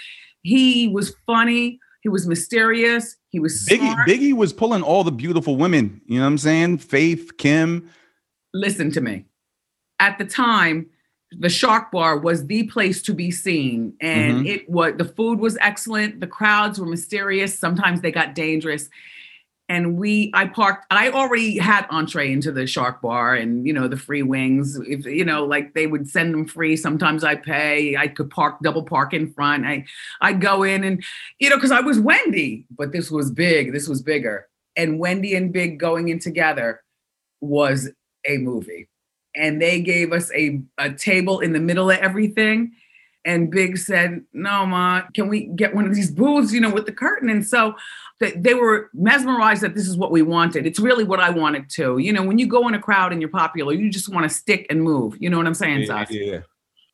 He 0.41 0.89
was 0.89 1.15
funny. 1.25 1.79
He 2.01 2.09
was 2.09 2.27
mysterious. 2.27 3.15
He 3.29 3.39
was 3.39 3.65
Biggie. 3.69 3.95
Biggie 4.05 4.33
was 4.33 4.51
pulling 4.51 4.81
all 4.81 5.03
the 5.03 5.11
beautiful 5.11 5.55
women. 5.55 6.01
You 6.05 6.17
know 6.17 6.25
what 6.25 6.31
I'm 6.31 6.37
saying? 6.37 6.79
Faith, 6.79 7.37
Kim. 7.37 7.89
listen 8.53 8.91
to 8.91 9.01
me. 9.01 9.25
At 9.99 10.17
the 10.17 10.25
time, 10.25 10.89
the 11.39 11.49
Shark 11.49 11.91
Bar 11.91 12.17
was 12.19 12.45
the 12.47 12.63
place 12.63 13.01
to 13.03 13.13
be 13.13 13.31
seen, 13.31 13.93
and 14.01 14.45
Mhm. 14.45 14.47
it 14.47 14.69
was 14.69 14.93
the 14.97 15.05
food 15.05 15.39
was 15.39 15.57
excellent. 15.61 16.19
The 16.19 16.27
crowds 16.27 16.79
were 16.79 16.85
mysterious. 16.85 17.57
Sometimes 17.57 18.01
they 18.01 18.11
got 18.11 18.35
dangerous. 18.35 18.89
And 19.69 19.97
we, 19.97 20.29
I 20.33 20.47
parked. 20.47 20.85
I 20.91 21.09
already 21.09 21.57
had 21.57 21.87
entree 21.89 22.31
into 22.31 22.51
the 22.51 22.67
Shark 22.67 23.01
Bar, 23.01 23.35
and 23.35 23.65
you 23.65 23.71
know 23.73 23.87
the 23.87 23.97
free 23.97 24.21
wings. 24.21 24.77
If 24.87 25.05
you 25.05 25.23
know, 25.23 25.45
like 25.45 25.73
they 25.73 25.87
would 25.87 26.09
send 26.09 26.33
them 26.33 26.45
free. 26.45 26.75
Sometimes 26.75 27.23
I 27.23 27.35
pay. 27.35 27.95
I 27.95 28.07
could 28.09 28.29
park 28.29 28.57
double 28.61 28.83
park 28.83 29.13
in 29.13 29.31
front. 29.31 29.65
I, 29.65 29.85
I 30.19 30.33
go 30.33 30.63
in 30.63 30.83
and 30.83 31.03
you 31.39 31.49
know 31.49 31.55
because 31.55 31.71
I 31.71 31.79
was 31.79 31.97
Wendy, 31.99 32.65
but 32.77 32.91
this 32.91 33.09
was 33.09 33.31
big. 33.31 33.71
This 33.71 33.87
was 33.87 34.01
bigger. 34.01 34.47
And 34.75 34.99
Wendy 34.99 35.33
and 35.33 35.53
Big 35.53 35.79
going 35.79 36.09
in 36.09 36.19
together 36.19 36.81
was 37.39 37.89
a 38.27 38.37
movie 38.39 38.87
and 39.35 39.61
they 39.61 39.81
gave 39.81 40.11
us 40.11 40.31
a, 40.33 40.61
a 40.77 40.91
table 40.91 41.39
in 41.39 41.53
the 41.53 41.59
middle 41.59 41.89
of 41.89 41.97
everything. 41.99 42.73
And 43.25 43.49
big 43.49 43.77
said 43.77 44.21
no 44.33 44.65
ma 44.65 45.03
can 45.13 45.29
we 45.29 45.45
get 45.45 45.73
one 45.73 45.85
of 45.87 45.95
these 45.95 46.11
booths 46.11 46.51
you 46.51 46.59
know 46.59 46.69
with 46.69 46.85
the 46.85 46.91
curtain? 46.91 47.29
And 47.29 47.45
so 47.47 47.73
th- 48.19 48.35
they 48.37 48.53
were 48.53 48.89
mesmerized 48.93 49.63
that 49.63 49.75
this 49.75 49.87
is 49.87 49.95
what 49.95 50.11
we 50.11 50.21
wanted. 50.21 50.65
It's 50.65 50.77
really 50.79 51.05
what 51.05 51.21
i 51.21 51.29
wanted 51.29 51.69
too. 51.69 51.99
You 51.99 52.11
know 52.11 52.21
when 52.21 52.37
you 52.37 52.47
go 52.47 52.67
in 52.67 52.73
a 52.73 52.79
crowd 52.79 53.13
and 53.13 53.21
you're 53.21 53.29
popular 53.29 53.71
you 53.73 53.89
just 53.89 54.09
want 54.09 54.29
to 54.29 54.35
stick 54.35 54.67
and 54.69 54.81
move. 54.83 55.15
You 55.21 55.29
know 55.29 55.37
what 55.37 55.47
i'm 55.47 55.53
saying 55.53 55.83
Yeah, 55.83 56.05
yeah. 56.09 56.39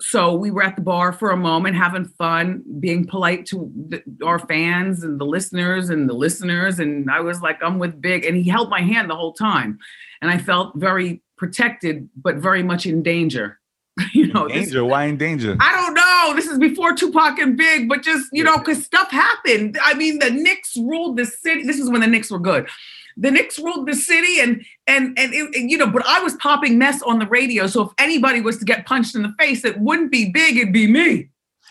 so 0.02 0.36
we 0.36 0.52
were 0.52 0.62
at 0.62 0.76
the 0.76 0.84
bar 0.84 1.14
for 1.14 1.32
a 1.32 1.38
moment 1.38 1.76
having 1.76 2.06
fun 2.06 2.64
being 2.80 3.08
polite 3.08 3.48
to 3.48 3.72
the, 3.90 4.04
our 4.24 4.38
fans 4.38 5.04
and 5.04 5.20
the 5.20 5.26
listeners 5.26 5.90
and 5.90 6.08
the 6.08 6.14
listeners. 6.14 6.78
And 6.80 7.10
i 7.10 7.22
was 7.22 7.42
like 7.42 7.58
i'm 7.64 7.80
with 7.80 8.00
big. 8.00 8.24
And 8.24 8.38
he 8.38 8.48
held 8.48 8.70
my 8.70 8.82
hand 8.82 9.10
the 9.10 9.16
whole 9.16 9.34
time. 9.34 9.80
And 10.22 10.30
i 10.30 10.38
felt 10.38 10.76
very 10.76 11.24
protected 11.40 12.08
but 12.16 12.36
very 12.36 12.62
much 12.62 12.86
in 12.86 13.02
danger 13.02 13.60
you 14.14 14.28
know 14.28 14.48
this- 14.48 14.66
danger. 14.66 14.86
Why 14.86 15.06
in 15.06 15.18
danger? 15.18 15.58
I 15.60 15.72
don't 15.76 15.94
know. 15.94 16.36
This 16.36 16.48
is 16.48 16.58
before 16.58 16.94
Tupac 16.94 17.38
and 17.40 17.58
Big, 17.58 17.90
but 17.90 18.02
just 18.02 18.30
you 18.32 18.44
know, 18.44 18.58
because 18.58 18.84
stuff 18.86 19.12
happened. 19.12 19.78
I 19.84 19.94
mean, 19.94 20.20
the 20.20 20.30
Knicks 20.30 20.78
ruled 20.78 21.18
the 21.18 21.26
city. 21.26 21.64
This 21.64 21.80
is 21.80 21.90
when 21.90 22.02
the 22.02 22.08
Knicks 22.08 22.32
were 22.32 22.40
good. 22.40 22.70
the 23.18 23.32
Knicks 23.32 23.60
ruled 23.60 23.88
the 23.88 23.96
city, 23.96 24.40
and 24.40 24.64
and 24.88 25.18
and, 25.20 25.34
it, 25.34 25.56
and, 25.56 25.70
you 25.70 25.78
know, 25.78 25.88
but 25.88 26.06
I 26.06 26.22
was 26.22 26.36
popping 26.36 26.78
mess 26.78 27.02
on 27.02 27.20
the 27.20 27.28
radio. 27.28 27.68
So 27.68 27.82
if 27.82 27.92
anybody 27.98 28.42
was 28.42 28.58
to 28.60 28.66
get 28.66 28.86
punched 28.86 29.16
in 29.16 29.24
the 29.24 29.34
face, 29.38 29.66
it 29.66 29.78
wouldn't 29.80 30.12
be 30.12 30.32
big; 30.32 30.58
it'd 30.58 30.74
be 30.74 30.88
me. 30.88 31.30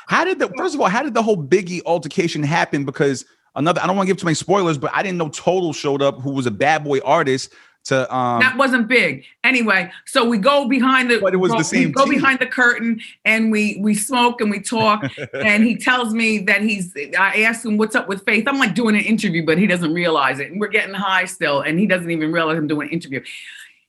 How 0.09 0.25
did 0.25 0.39
the 0.39 0.49
first 0.59 0.75
of 0.75 0.81
all, 0.81 0.89
how 0.89 1.03
did 1.03 1.15
the 1.15 1.23
whole 1.23 1.43
Biggie 1.43 1.83
altercation 1.87 2.43
happen? 2.43 2.85
Because 2.85 3.25
another, 3.55 3.81
I 3.81 3.87
don't 3.87 3.97
want 3.97 4.07
to 4.07 4.13
give 4.13 4.21
too 4.21 4.27
many 4.27 4.35
spoilers, 4.35 4.77
but 4.77 4.91
I 4.93 5.03
didn't 5.03 5.19
know 5.19 5.29
Total 5.31 5.73
showed 5.73 6.03
up, 6.03 6.21
who 6.21 6.33
was 6.33 6.47
a 6.47 6.51
bad 6.51 6.85
boy 6.85 6.99
artist 7.05 7.53
to 7.85 8.15
um 8.15 8.41
that 8.41 8.57
wasn't 8.57 8.87
big 8.87 9.25
anyway 9.45 9.91
so 10.07 10.25
we 10.25 10.37
go 10.37 10.69
behind 10.69 11.11
the 11.11 11.19
but 11.21 11.33
it 11.33 11.39
was 11.39 11.53
the 11.53 11.63
same 11.63 11.91
go 11.91 12.05
team. 12.05 12.15
behind 12.15 12.39
the 12.39 12.47
curtain 12.47 13.01
and 13.25 13.51
we 13.51 13.79
we 13.81 13.95
smoke 13.95 14.41
and 14.41 14.51
we 14.51 14.61
talk 14.61 15.03
and 15.35 15.65
he 15.65 15.77
tells 15.77 16.13
me 16.13 16.39
that 16.39 16.61
he's 16.61 16.95
i 17.19 17.43
asked 17.43 17.65
him 17.65 17.77
what's 17.77 17.95
up 17.95 18.09
with 18.09 18.25
faith 18.25 18.47
i'm 18.47 18.59
like 18.59 18.75
doing 18.75 18.95
an 18.95 19.03
interview 19.03 19.45
but 19.45 19.57
he 19.57 19.67
doesn't 19.67 19.93
realize 19.95 20.39
it 20.39 20.51
and 20.51 20.61
we're 20.61 20.69
getting 20.69 20.95
high 20.95 21.25
still 21.25 21.61
and 21.61 21.79
he 21.79 21.87
doesn't 21.87 22.11
even 22.11 22.31
realize 22.31 22.59
i'm 22.59 22.67
doing 22.67 22.89
an 22.89 22.93
interview 22.93 23.23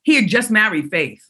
he 0.04 0.16
had 0.16 0.28
just 0.28 0.50
married 0.50 0.90
faith 0.90 1.30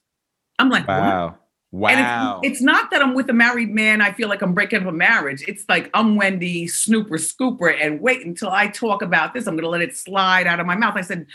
i'm 0.59 0.69
like 0.69 0.87
wow 0.87 1.35
what? 1.71 1.93
wow 1.93 2.39
And 2.41 2.45
it's, 2.45 2.53
it's 2.53 2.61
not 2.63 2.89
that 2.91 3.01
I'm 3.01 3.13
with 3.13 3.29
a 3.29 3.33
married 3.33 3.69
man. 3.69 4.01
I 4.01 4.11
feel 4.11 4.27
like 4.27 4.41
I'm 4.41 4.53
breaking 4.55 4.81
up 4.81 4.87
a 4.87 4.91
marriage. 4.91 5.43
It's 5.47 5.65
like 5.69 5.89
I'm 5.93 6.15
Wendy 6.15 6.67
Snooper 6.67 7.17
Scooper, 7.17 7.75
and 7.79 8.01
wait 8.01 8.25
until 8.25 8.49
I 8.49 8.67
talk 8.67 9.03
about 9.03 9.35
this. 9.35 9.45
I'm 9.45 9.53
going 9.53 9.63
to 9.63 9.69
let 9.69 9.81
it 9.81 9.95
slide 9.95 10.47
out 10.47 10.59
of 10.59 10.65
my 10.65 10.75
mouth. 10.75 10.95
I 10.95 11.01
said, 11.01 11.27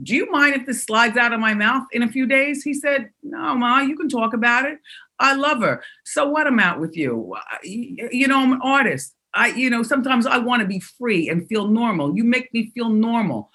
do 0.00 0.14
you 0.14 0.30
mind 0.30 0.54
if 0.54 0.66
this 0.66 0.84
slides 0.84 1.16
out 1.16 1.32
of 1.32 1.40
my 1.40 1.54
mouth 1.54 1.84
in 1.92 2.02
a 2.02 2.08
few 2.08 2.26
days? 2.26 2.62
He 2.62 2.74
said, 2.74 3.10
No, 3.22 3.54
Ma, 3.54 3.80
you 3.80 3.96
can 3.96 4.08
talk 4.08 4.34
about 4.34 4.64
it. 4.64 4.78
I 5.18 5.34
love 5.34 5.60
her. 5.60 5.82
So 6.04 6.28
what? 6.28 6.46
I'm 6.46 6.58
out 6.58 6.80
with 6.80 6.96
you. 6.96 7.36
You 7.62 8.28
know, 8.28 8.40
I'm 8.40 8.52
an 8.52 8.60
artist. 8.62 9.14
I, 9.34 9.48
you 9.48 9.70
know, 9.70 9.82
sometimes 9.82 10.26
I 10.26 10.38
want 10.38 10.60
to 10.62 10.68
be 10.68 10.80
free 10.80 11.28
and 11.28 11.46
feel 11.48 11.68
normal. 11.68 12.16
You 12.16 12.24
make 12.24 12.52
me 12.52 12.70
feel 12.74 12.88
normal. 12.88 13.50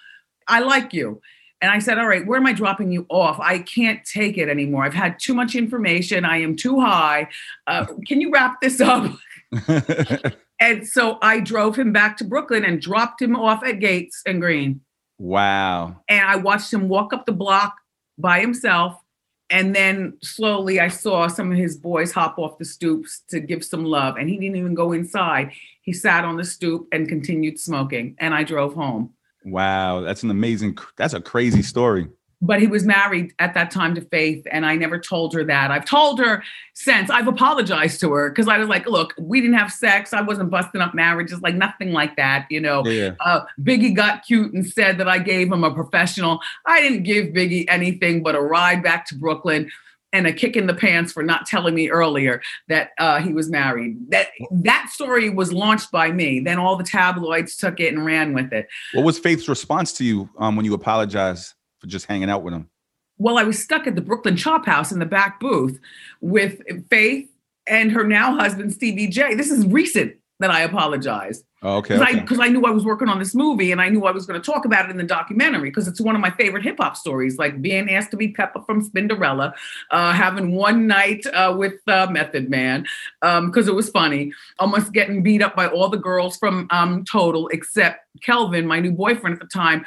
I 0.48 0.60
like 0.60 0.94
you. 0.94 1.22
And 1.62 1.72
I 1.72 1.80
said, 1.80 1.98
All 1.98 2.08
right, 2.08 2.26
where 2.26 2.40
am 2.40 2.46
I 2.46 2.54
dropping 2.54 2.92
you 2.92 3.06
off? 3.10 3.40
I 3.40 3.60
can't 3.60 4.04
take 4.06 4.38
it 4.38 4.50
anymore. 4.50 4.84
I've 4.84 4.94
had 4.94 5.20
too 5.20 5.34
much 5.34 5.56
information. 5.56 6.26
I 6.26 6.38
am 6.38 6.56
too 6.56 6.80
high. 6.80 7.28
Uh, 7.66 7.86
can 8.08 8.22
you 8.22 8.32
wrap 8.32 8.62
this 8.62 8.80
up? 8.80 9.12
and 10.60 10.88
so 10.88 11.18
I 11.22 11.40
drove 11.40 11.76
him 11.76 11.92
back 11.92 12.18
to 12.18 12.24
Brooklyn 12.24 12.64
and 12.64 12.82
dropped 12.82 13.22
him 13.22 13.36
off 13.36 13.64
at 13.64 13.80
Gates 13.80 14.22
and 14.26 14.40
Greene. 14.40 14.82
Wow. 15.18 16.02
And 16.08 16.26
I 16.26 16.36
watched 16.36 16.72
him 16.72 16.90
walk 16.90 17.14
up 17.14 17.26
the 17.26 17.32
block 17.32 17.78
by 18.18 18.40
himself. 18.40 19.02
And 19.50 19.74
then 19.74 20.18
slowly 20.22 20.80
I 20.80 20.90
saw 20.90 21.28
some 21.28 21.52
of 21.52 21.58
his 21.58 21.78
boys 21.78 22.12
hop 22.12 22.38
off 22.38 22.58
the 22.58 22.66
stoops 22.66 23.22
to 23.30 23.40
give 23.40 23.64
some 23.64 23.86
love. 23.86 24.18
And 24.18 24.30
he 24.30 24.38
didn't 24.38 24.58
even 24.58 24.74
go 24.74 24.92
inside. 24.92 25.52
He 25.84 25.94
sat 25.94 26.26
on 26.26 26.36
the 26.36 26.44
stoop 26.44 26.88
and 26.92 27.08
continued 27.08 27.60
smoking. 27.60 28.16
And 28.20 28.34
I 28.34 28.44
drove 28.44 28.74
home. 28.74 29.14
Wow. 29.46 30.02
That's 30.02 30.24
an 30.24 30.32
amazing, 30.32 30.78
that's 30.98 31.14
a 31.14 31.22
crazy 31.22 31.62
story 31.62 32.08
but 32.42 32.60
he 32.62 32.68
was 32.68 32.86
married 32.86 33.34
at 33.40 33.54
that 33.56 33.72
time 33.72 33.96
to 33.96 34.02
Faith, 34.02 34.46
and 34.52 34.66
I 34.66 34.76
never 34.76 35.00
told 35.00 35.34
her 35.34 35.44
that. 35.46 35.72
I've 35.72 35.86
told 35.86 36.20
her 36.20 36.44
since. 36.74 37.10
I've 37.10 37.28
apologized 37.28 38.00
to 38.02 38.12
her 38.14 38.30
because 38.30 38.48
I 38.48 38.58
was 38.58 38.68
like, 38.68 38.86
"Look, 38.88 39.14
we 39.18 39.42
didn't 39.42 39.58
have 39.58 39.72
sex. 39.72 40.14
I 40.14 40.22
wasn't 40.22 40.52
busting 40.52 40.82
up 40.82 40.94
marriages, 40.94 41.42
like 41.42 41.56
nothing 41.56 41.94
like 41.94 42.16
that." 42.18 42.46
You 42.50 42.62
know, 42.62 42.86
yeah. 42.86 43.16
uh, 43.26 43.42
Biggie 43.62 43.96
got 43.96 44.26
cute 44.26 44.54
and 44.54 44.66
said 44.66 45.00
that 45.00 45.08
I 45.08 45.20
gave 45.20 45.52
him 45.52 45.64
a 45.64 45.74
professional. 45.74 46.40
I 46.66 46.82
didn't 46.82 47.04
give 47.04 47.28
Biggie 47.28 47.66
anything 47.68 48.22
but 48.22 48.36
a 48.36 48.42
ride 48.42 48.84
back 48.84 49.08
to 49.08 49.16
Brooklyn 49.16 49.72
and 50.14 50.26
a 50.26 50.34
kick 50.34 50.56
in 50.56 50.68
the 50.68 50.74
pants 50.74 51.12
for 51.12 51.24
not 51.24 51.46
telling 51.46 51.76
me 51.76 51.90
earlier 51.90 52.42
that 52.70 52.92
uh, 52.98 53.20
he 53.20 53.34
was 53.34 53.50
married. 53.50 53.98
That 54.10 54.28
that 54.52 54.90
story 54.92 55.30
was 55.30 55.52
launched 55.52 55.92
by 55.92 56.12
me. 56.12 56.40
Then 56.40 56.60
all 56.60 56.76
the 56.76 56.84
tabloids 56.84 57.58
took 57.58 57.80
it 57.80 57.94
and 57.94 58.06
ran 58.06 58.34
with 58.34 58.54
it. 58.54 58.68
What 58.94 59.06
was 59.06 59.18
Faith's 59.20 59.50
response 59.50 59.94
to 59.94 60.06
you 60.06 60.30
um, 60.38 60.56
when 60.56 60.66
you 60.66 60.74
apologized? 60.74 61.54
Just 61.88 62.06
hanging 62.06 62.30
out 62.30 62.44
with 62.44 62.54
him? 62.54 62.70
Well, 63.18 63.38
I 63.38 63.44
was 63.44 63.62
stuck 63.62 63.88
at 63.88 63.96
the 63.96 64.02
Brooklyn 64.02 64.38
Chop 64.38 64.66
House 64.66 64.92
in 64.92 65.00
the 65.00 65.06
back 65.06 65.40
booth 65.40 65.80
with 66.22 66.62
Faith 66.90 67.30
and 67.66 67.92
her 67.92 68.04
now 68.04 68.36
husband, 68.36 68.74
Stevie 68.74 69.08
J. 69.08 69.34
This 69.34 69.52
is 69.52 69.66
recent 69.66 70.16
that 70.40 70.52
I 70.52 70.62
apologized. 70.62 71.44
Oh, 71.64 71.78
okay. 71.78 71.96
Because 71.96 72.38
okay. 72.38 72.44
I, 72.44 72.46
I, 72.46 72.50
knew 72.50 72.64
I 72.66 72.70
was 72.70 72.86
working 72.86 73.10
on 73.10 73.18
this 73.18 73.34
movie 73.34 73.72
and 73.72 73.82
I 73.82 73.90
knew 73.90 74.06
I 74.06 74.12
was 74.12 74.28
going 74.28 74.40
to 74.40 74.46
talk 74.46 74.66
about 74.66 74.86
it 74.86 74.92
in 74.92 74.98
the 74.98 75.04
documentary 75.04 75.72
because 75.72 75.88
it's 75.88 76.00
one 76.00 76.14
of 76.14 76.22
my 76.22 76.30
favorite 76.30 76.64
hip 76.64 76.78
hop 76.80 76.96
stories, 76.96 77.40
like 77.40 77.60
being 77.60 77.90
asked 77.90 78.12
to 78.12 78.18
be 78.18 78.28
Pepper 78.28 78.62
from 78.62 78.88
Spinderella, 78.88 79.54
uh, 79.90 80.14
having 80.14 80.52
one 80.52 80.86
night 80.86 81.26
uh, 81.34 81.56
with 81.58 81.74
uh, 81.88 82.06
Method 82.12 82.52
Man 82.52 82.86
because 83.22 83.68
um, 83.68 83.70
it 83.70 83.74
was 83.74 83.90
funny, 83.90 84.32
almost 84.60 84.94
getting 84.94 85.24
beat 85.24 85.42
up 85.42 85.56
by 85.56 85.68
all 85.68 85.90
the 85.90 85.98
girls 85.98 86.38
from 86.38 86.68
um, 86.70 87.04
Total 87.04 87.48
except 87.48 88.06
Kelvin, 88.22 88.68
my 88.68 88.80
new 88.80 88.92
boyfriend 88.92 89.34
at 89.34 89.40
the 89.40 89.48
time 89.48 89.84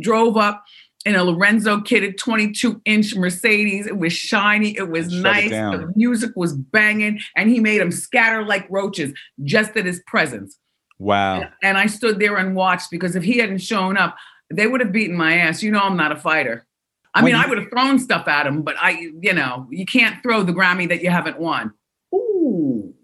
drove 0.00 0.36
up 0.36 0.64
in 1.06 1.14
a 1.14 1.24
Lorenzo 1.24 1.78
kitted 1.78 2.18
22 2.18 2.80
inch 2.84 3.14
Mercedes. 3.14 3.86
It 3.86 3.98
was 3.98 4.12
shiny, 4.12 4.76
it 4.76 4.88
was 4.90 5.10
Shut 5.12 5.22
nice, 5.22 5.46
it 5.46 5.50
the 5.50 5.92
music 5.96 6.32
was 6.36 6.54
banging, 6.54 7.20
and 7.36 7.48
he 7.50 7.60
made 7.60 7.80
them 7.80 7.90
scatter 7.90 8.44
like 8.44 8.66
roaches 8.70 9.12
just 9.44 9.76
at 9.76 9.86
his 9.86 10.02
presence. 10.06 10.58
Wow. 10.98 11.40
And, 11.40 11.50
and 11.62 11.78
I 11.78 11.86
stood 11.86 12.18
there 12.18 12.36
and 12.36 12.54
watched 12.54 12.90
because 12.90 13.16
if 13.16 13.22
he 13.24 13.38
hadn't 13.38 13.58
shown 13.58 13.96
up, 13.96 14.16
they 14.52 14.66
would 14.66 14.80
have 14.80 14.92
beaten 14.92 15.16
my 15.16 15.38
ass. 15.38 15.62
You 15.62 15.70
know, 15.70 15.80
I'm 15.80 15.96
not 15.96 16.12
a 16.12 16.16
fighter. 16.16 16.66
I 17.14 17.22
when 17.22 17.32
mean, 17.32 17.40
you- 17.40 17.46
I 17.46 17.48
would 17.48 17.58
have 17.58 17.70
thrown 17.70 17.98
stuff 17.98 18.28
at 18.28 18.46
him, 18.46 18.62
but 18.62 18.76
I, 18.78 19.10
you 19.20 19.32
know, 19.32 19.66
you 19.70 19.86
can't 19.86 20.22
throw 20.22 20.42
the 20.42 20.52
Grammy 20.52 20.88
that 20.90 21.02
you 21.02 21.10
haven't 21.10 21.38
won. 21.38 21.72
Ooh. 22.14 22.94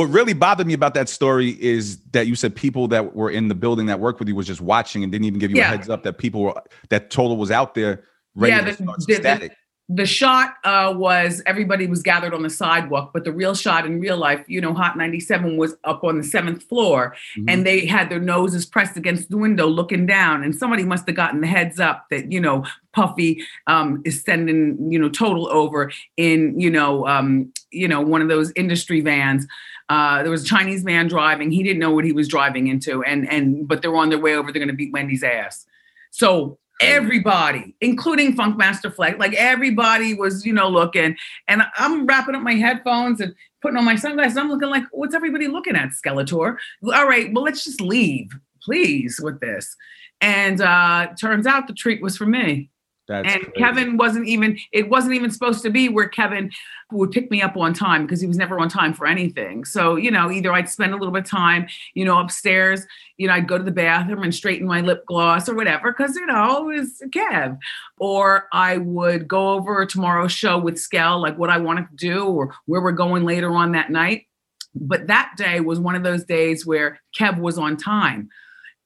What 0.00 0.08
really 0.08 0.32
bothered 0.32 0.66
me 0.66 0.72
about 0.72 0.94
that 0.94 1.10
story 1.10 1.60
is 1.60 1.98
that 2.12 2.26
you 2.26 2.34
said 2.34 2.56
people 2.56 2.88
that 2.88 3.14
were 3.14 3.30
in 3.30 3.48
the 3.48 3.54
building 3.54 3.84
that 3.84 4.00
worked 4.00 4.18
with 4.18 4.28
you 4.28 4.34
was 4.34 4.46
just 4.46 4.62
watching 4.62 5.02
and 5.02 5.12
didn't 5.12 5.26
even 5.26 5.38
give 5.38 5.50
you 5.50 5.58
yeah. 5.58 5.74
a 5.74 5.76
heads 5.76 5.90
up 5.90 6.04
that 6.04 6.16
people 6.16 6.40
were 6.40 6.54
that 6.88 7.10
total 7.10 7.36
was 7.36 7.50
out 7.50 7.74
there 7.74 8.04
ready 8.34 8.54
yeah, 8.54 8.62
the, 8.62 8.70
to 8.70 8.82
start 8.82 8.98
the, 9.06 9.14
static. 9.16 9.50
The, 9.50 9.56
the 9.96 10.06
shot 10.06 10.54
uh, 10.64 10.94
was 10.96 11.42
everybody 11.44 11.86
was 11.86 12.00
gathered 12.00 12.32
on 12.32 12.42
the 12.42 12.48
sidewalk, 12.48 13.10
but 13.12 13.24
the 13.24 13.32
real 13.32 13.54
shot 13.54 13.84
in 13.84 14.00
real 14.00 14.16
life, 14.16 14.42
you 14.46 14.60
know, 14.60 14.72
Hot 14.72 14.96
97 14.96 15.58
was 15.58 15.74
up 15.84 16.02
on 16.02 16.16
the 16.16 16.24
seventh 16.24 16.62
floor 16.62 17.14
mm-hmm. 17.36 17.50
and 17.50 17.66
they 17.66 17.84
had 17.84 18.08
their 18.08 18.20
noses 18.20 18.64
pressed 18.64 18.96
against 18.96 19.28
the 19.28 19.36
window 19.36 19.66
looking 19.66 20.06
down. 20.06 20.44
And 20.44 20.54
somebody 20.54 20.84
must 20.84 21.06
have 21.08 21.16
gotten 21.16 21.42
the 21.42 21.46
heads 21.46 21.78
up 21.78 22.06
that, 22.10 22.32
you 22.32 22.40
know, 22.40 22.64
Puffy 22.92 23.42
um, 23.66 24.00
is 24.04 24.22
sending, 24.22 24.78
you 24.90 24.98
know, 24.98 25.10
total 25.10 25.48
over 25.48 25.92
in, 26.16 26.58
you 26.58 26.70
know, 26.70 27.06
um, 27.06 27.52
you 27.72 27.88
know, 27.88 28.00
one 28.00 28.22
of 28.22 28.28
those 28.28 28.52
industry 28.56 29.00
vans. 29.00 29.46
Uh, 29.90 30.22
there 30.22 30.30
was 30.30 30.44
a 30.44 30.46
Chinese 30.46 30.84
man 30.84 31.08
driving. 31.08 31.50
He 31.50 31.64
didn't 31.64 31.80
know 31.80 31.90
what 31.90 32.04
he 32.04 32.12
was 32.12 32.28
driving 32.28 32.68
into, 32.68 33.02
and 33.02 33.28
and 33.28 33.66
but 33.66 33.82
they're 33.82 33.96
on 33.96 34.08
their 34.08 34.20
way 34.20 34.36
over. 34.36 34.52
They're 34.52 34.60
going 34.60 34.68
to 34.68 34.74
beat 34.74 34.92
Wendy's 34.92 35.24
ass. 35.24 35.66
So 36.12 36.58
everybody, 36.80 37.74
including 37.80 38.36
Funkmaster 38.36 38.94
Flex, 38.94 39.18
like 39.18 39.34
everybody 39.34 40.14
was, 40.14 40.46
you 40.46 40.52
know, 40.52 40.68
looking. 40.68 41.16
And 41.48 41.62
I'm 41.76 42.06
wrapping 42.06 42.34
up 42.34 42.42
my 42.42 42.54
headphones 42.54 43.20
and 43.20 43.34
putting 43.60 43.76
on 43.76 43.84
my 43.84 43.96
sunglasses. 43.96 44.38
I'm 44.38 44.48
looking 44.48 44.70
like, 44.70 44.84
what's 44.92 45.14
everybody 45.14 45.48
looking 45.48 45.76
at, 45.76 45.90
Skeletor? 45.90 46.56
All 46.84 47.08
right, 47.08 47.32
well, 47.32 47.44
let's 47.44 47.64
just 47.64 47.80
leave, 47.80 48.30
please, 48.62 49.20
with 49.22 49.40
this. 49.40 49.76
And 50.20 50.60
uh 50.60 51.08
turns 51.20 51.46
out 51.46 51.66
the 51.66 51.74
treat 51.74 52.00
was 52.00 52.16
for 52.16 52.26
me. 52.26 52.70
That's 53.10 53.34
and 53.34 53.42
crazy. 53.42 53.58
Kevin 53.58 53.96
wasn't 53.96 54.28
even, 54.28 54.56
it 54.70 54.88
wasn't 54.88 55.14
even 55.14 55.32
supposed 55.32 55.62
to 55.64 55.70
be 55.70 55.88
where 55.88 56.08
Kevin 56.08 56.52
would 56.92 57.10
pick 57.10 57.28
me 57.28 57.42
up 57.42 57.56
on 57.56 57.74
time 57.74 58.06
because 58.06 58.20
he 58.20 58.28
was 58.28 58.36
never 58.36 58.60
on 58.60 58.68
time 58.68 58.94
for 58.94 59.04
anything. 59.04 59.64
So, 59.64 59.96
you 59.96 60.12
know, 60.12 60.30
either 60.30 60.52
I'd 60.52 60.68
spend 60.68 60.92
a 60.92 60.96
little 60.96 61.12
bit 61.12 61.24
of 61.24 61.28
time, 61.28 61.66
you 61.94 62.04
know, 62.04 62.20
upstairs, 62.20 62.86
you 63.16 63.26
know, 63.26 63.34
I'd 63.34 63.48
go 63.48 63.58
to 63.58 63.64
the 63.64 63.72
bathroom 63.72 64.22
and 64.22 64.32
straighten 64.32 64.64
my 64.64 64.80
lip 64.80 65.04
gloss 65.06 65.48
or 65.48 65.56
whatever, 65.56 65.90
because, 65.90 66.14
you 66.14 66.24
know, 66.24 66.70
it 66.70 66.76
was 66.78 67.02
Kev. 67.08 67.58
Or 67.98 68.46
I 68.52 68.76
would 68.76 69.26
go 69.26 69.54
over 69.54 69.84
tomorrow's 69.84 70.30
show 70.30 70.56
with 70.56 70.78
Skell, 70.78 71.20
like 71.20 71.36
what 71.36 71.50
I 71.50 71.58
wanted 71.58 71.88
to 71.90 71.96
do 71.96 72.26
or 72.26 72.54
where 72.66 72.80
we're 72.80 72.92
going 72.92 73.24
later 73.24 73.50
on 73.50 73.72
that 73.72 73.90
night. 73.90 74.28
But 74.76 75.08
that 75.08 75.32
day 75.36 75.58
was 75.58 75.80
one 75.80 75.96
of 75.96 76.04
those 76.04 76.24
days 76.24 76.64
where 76.64 77.00
Kev 77.18 77.40
was 77.40 77.58
on 77.58 77.76
time. 77.76 78.28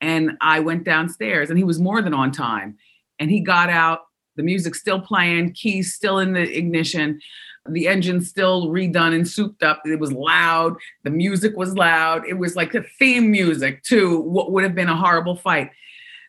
And 0.01 0.39
I 0.41 0.61
went 0.61 0.85
downstairs 0.85 1.51
and 1.51 1.59
he 1.59 1.65
was 1.65 1.79
more 1.79 2.01
than 2.01 2.15
on 2.15 2.33
time. 2.33 2.79
And 3.19 3.31
he 3.31 3.41
got 3.41 3.71
out 3.71 4.01
the 4.37 4.43
music's 4.43 4.81
still 4.81 5.01
playing, 5.01 5.53
keys 5.53 5.95
still 5.95 6.19
in 6.19 6.33
the 6.33 6.57
ignition, 6.57 7.21
the 7.67 7.89
engine 7.89 8.21
still 8.21 8.69
redone 8.69 9.15
and 9.15 9.27
souped 9.27 9.63
up. 9.63 9.83
It 9.87 9.99
was 9.99 10.13
loud. 10.13 10.77
The 11.03 11.11
music 11.11 11.57
was 11.57 11.75
loud. 11.75 12.27
It 12.27 12.35
was 12.35 12.57
like 12.57 12.73
the 12.73 12.85
theme 12.99 13.31
music 13.31 13.83
to 13.85 14.21
what 14.21 14.53
would 14.53 14.65
have 14.65 14.75
been 14.75 14.89
a 14.89 14.97
horrible 14.97 15.37
fight. 15.37 15.71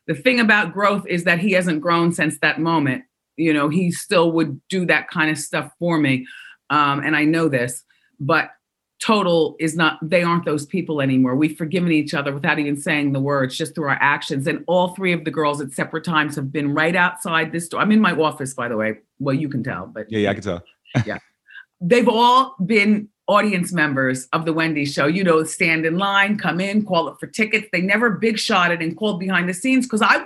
The 0.08 0.16
thing 0.16 0.40
about 0.40 0.74
growth 0.74 1.06
is 1.08 1.24
that 1.26 1.40
he 1.40 1.52
hasn't 1.52 1.82
grown 1.82 2.14
since 2.14 2.40
that 2.40 2.60
moment. 2.60 3.04
You 3.38 3.54
know, 3.54 3.68
he 3.70 3.92
still 3.92 4.32
would 4.32 4.62
do 4.70 4.86
that 4.86 5.10
kind 5.10 5.30
of 5.30 5.38
stuff 5.38 5.72
for 5.78 5.98
me. 5.98 6.26
Um, 6.70 7.02
and 7.02 7.16
I 7.16 7.26
know 7.26 7.50
this, 7.50 7.84
but 8.20 8.52
total 9.02 9.56
is 9.60 9.76
not 9.76 9.98
they 10.02 10.24
aren't 10.24 10.46
those 10.46 10.66
people 10.66 11.02
anymore. 11.02 11.36
We've 11.36 11.58
forgiven 11.58 11.92
each 11.92 12.14
other 12.14 12.34
without 12.34 12.60
even 12.60 12.78
saying 12.78 13.12
the 13.12 13.20
words 13.20 13.58
just 13.58 13.76
through 13.76 13.90
our 13.90 13.98
actions. 14.02 14.48
And 14.48 14.64
all 14.68 14.96
three 14.96 15.14
of 15.14 15.26
the 15.26 15.32
girls 15.32 15.62
at 15.62 15.72
separate 15.72 16.04
times 16.04 16.36
have 16.36 16.52
been 16.52 16.74
right 16.74 16.96
outside 16.96 17.52
this 17.52 17.68
door. 17.68 17.82
I'm 17.82 17.92
in 17.92 18.02
my 18.02 18.14
office 18.14 18.54
by 18.54 18.68
the 18.68 18.78
way. 18.78 19.00
Well 19.20 19.36
you 19.36 19.50
can 19.50 19.64
tell 19.64 19.88
but 19.88 20.12
yeah 20.12 20.20
yeah 20.20 20.30
i 20.32 20.34
can 20.34 20.44
tell. 20.44 20.64
Yeah. 21.06 21.18
They've 21.82 22.08
all 22.08 22.56
been 22.66 23.10
audience 23.28 23.74
members 23.74 24.28
of 24.34 24.46
the 24.46 24.54
Wendy 24.54 24.86
show, 24.86 25.08
you 25.08 25.24
know, 25.24 25.44
stand 25.44 25.86
in 25.86 25.98
line, 25.98 26.38
come 26.38 26.60
in, 26.60 26.86
call 26.86 27.08
up 27.08 27.20
for 27.20 27.28
tickets. 27.28 27.68
They 27.72 27.82
never 27.82 28.12
big 28.12 28.38
shot 28.38 28.72
it 28.72 28.82
and 28.82 28.96
called 28.96 29.20
behind 29.20 29.50
the 29.50 29.54
scenes 29.54 29.86
because 29.86 30.02
I 30.02 30.26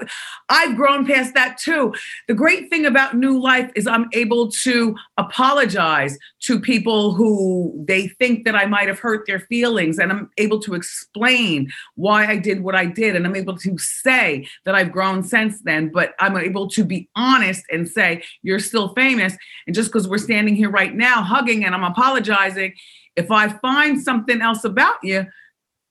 I've 0.49 0.75
grown 0.75 1.05
past 1.05 1.33
that 1.35 1.57
too. 1.57 1.93
The 2.27 2.33
great 2.33 2.69
thing 2.69 2.85
about 2.85 3.15
New 3.15 3.39
Life 3.39 3.71
is 3.75 3.87
I'm 3.87 4.09
able 4.13 4.51
to 4.51 4.95
apologize 5.17 6.17
to 6.41 6.59
people 6.59 7.13
who 7.13 7.85
they 7.87 8.07
think 8.07 8.45
that 8.45 8.55
I 8.55 8.65
might 8.65 8.87
have 8.87 8.99
hurt 8.99 9.25
their 9.27 9.39
feelings 9.41 9.97
and 9.97 10.11
I'm 10.11 10.29
able 10.37 10.59
to 10.61 10.73
explain 10.73 11.71
why 11.95 12.25
I 12.25 12.37
did 12.37 12.61
what 12.61 12.75
I 12.75 12.85
did 12.85 13.15
and 13.15 13.25
I'm 13.25 13.35
able 13.35 13.57
to 13.57 13.77
say 13.77 14.47
that 14.65 14.75
I've 14.75 14.91
grown 14.91 15.23
since 15.23 15.61
then, 15.61 15.89
but 15.89 16.15
I'm 16.19 16.35
able 16.35 16.67
to 16.69 16.83
be 16.83 17.09
honest 17.15 17.63
and 17.71 17.87
say 17.87 18.23
you're 18.41 18.59
still 18.59 18.93
famous 18.93 19.37
and 19.67 19.75
just 19.75 19.89
because 19.89 20.07
we're 20.07 20.17
standing 20.17 20.55
here 20.55 20.69
right 20.69 20.93
now 20.93 21.21
hugging 21.21 21.63
and 21.63 21.73
I'm 21.73 21.83
apologizing 21.83 22.73
if 23.19 23.31
I 23.31 23.49
find 23.49 24.01
something 24.01 24.41
else 24.41 24.63
about 24.63 24.95
you, 25.03 25.27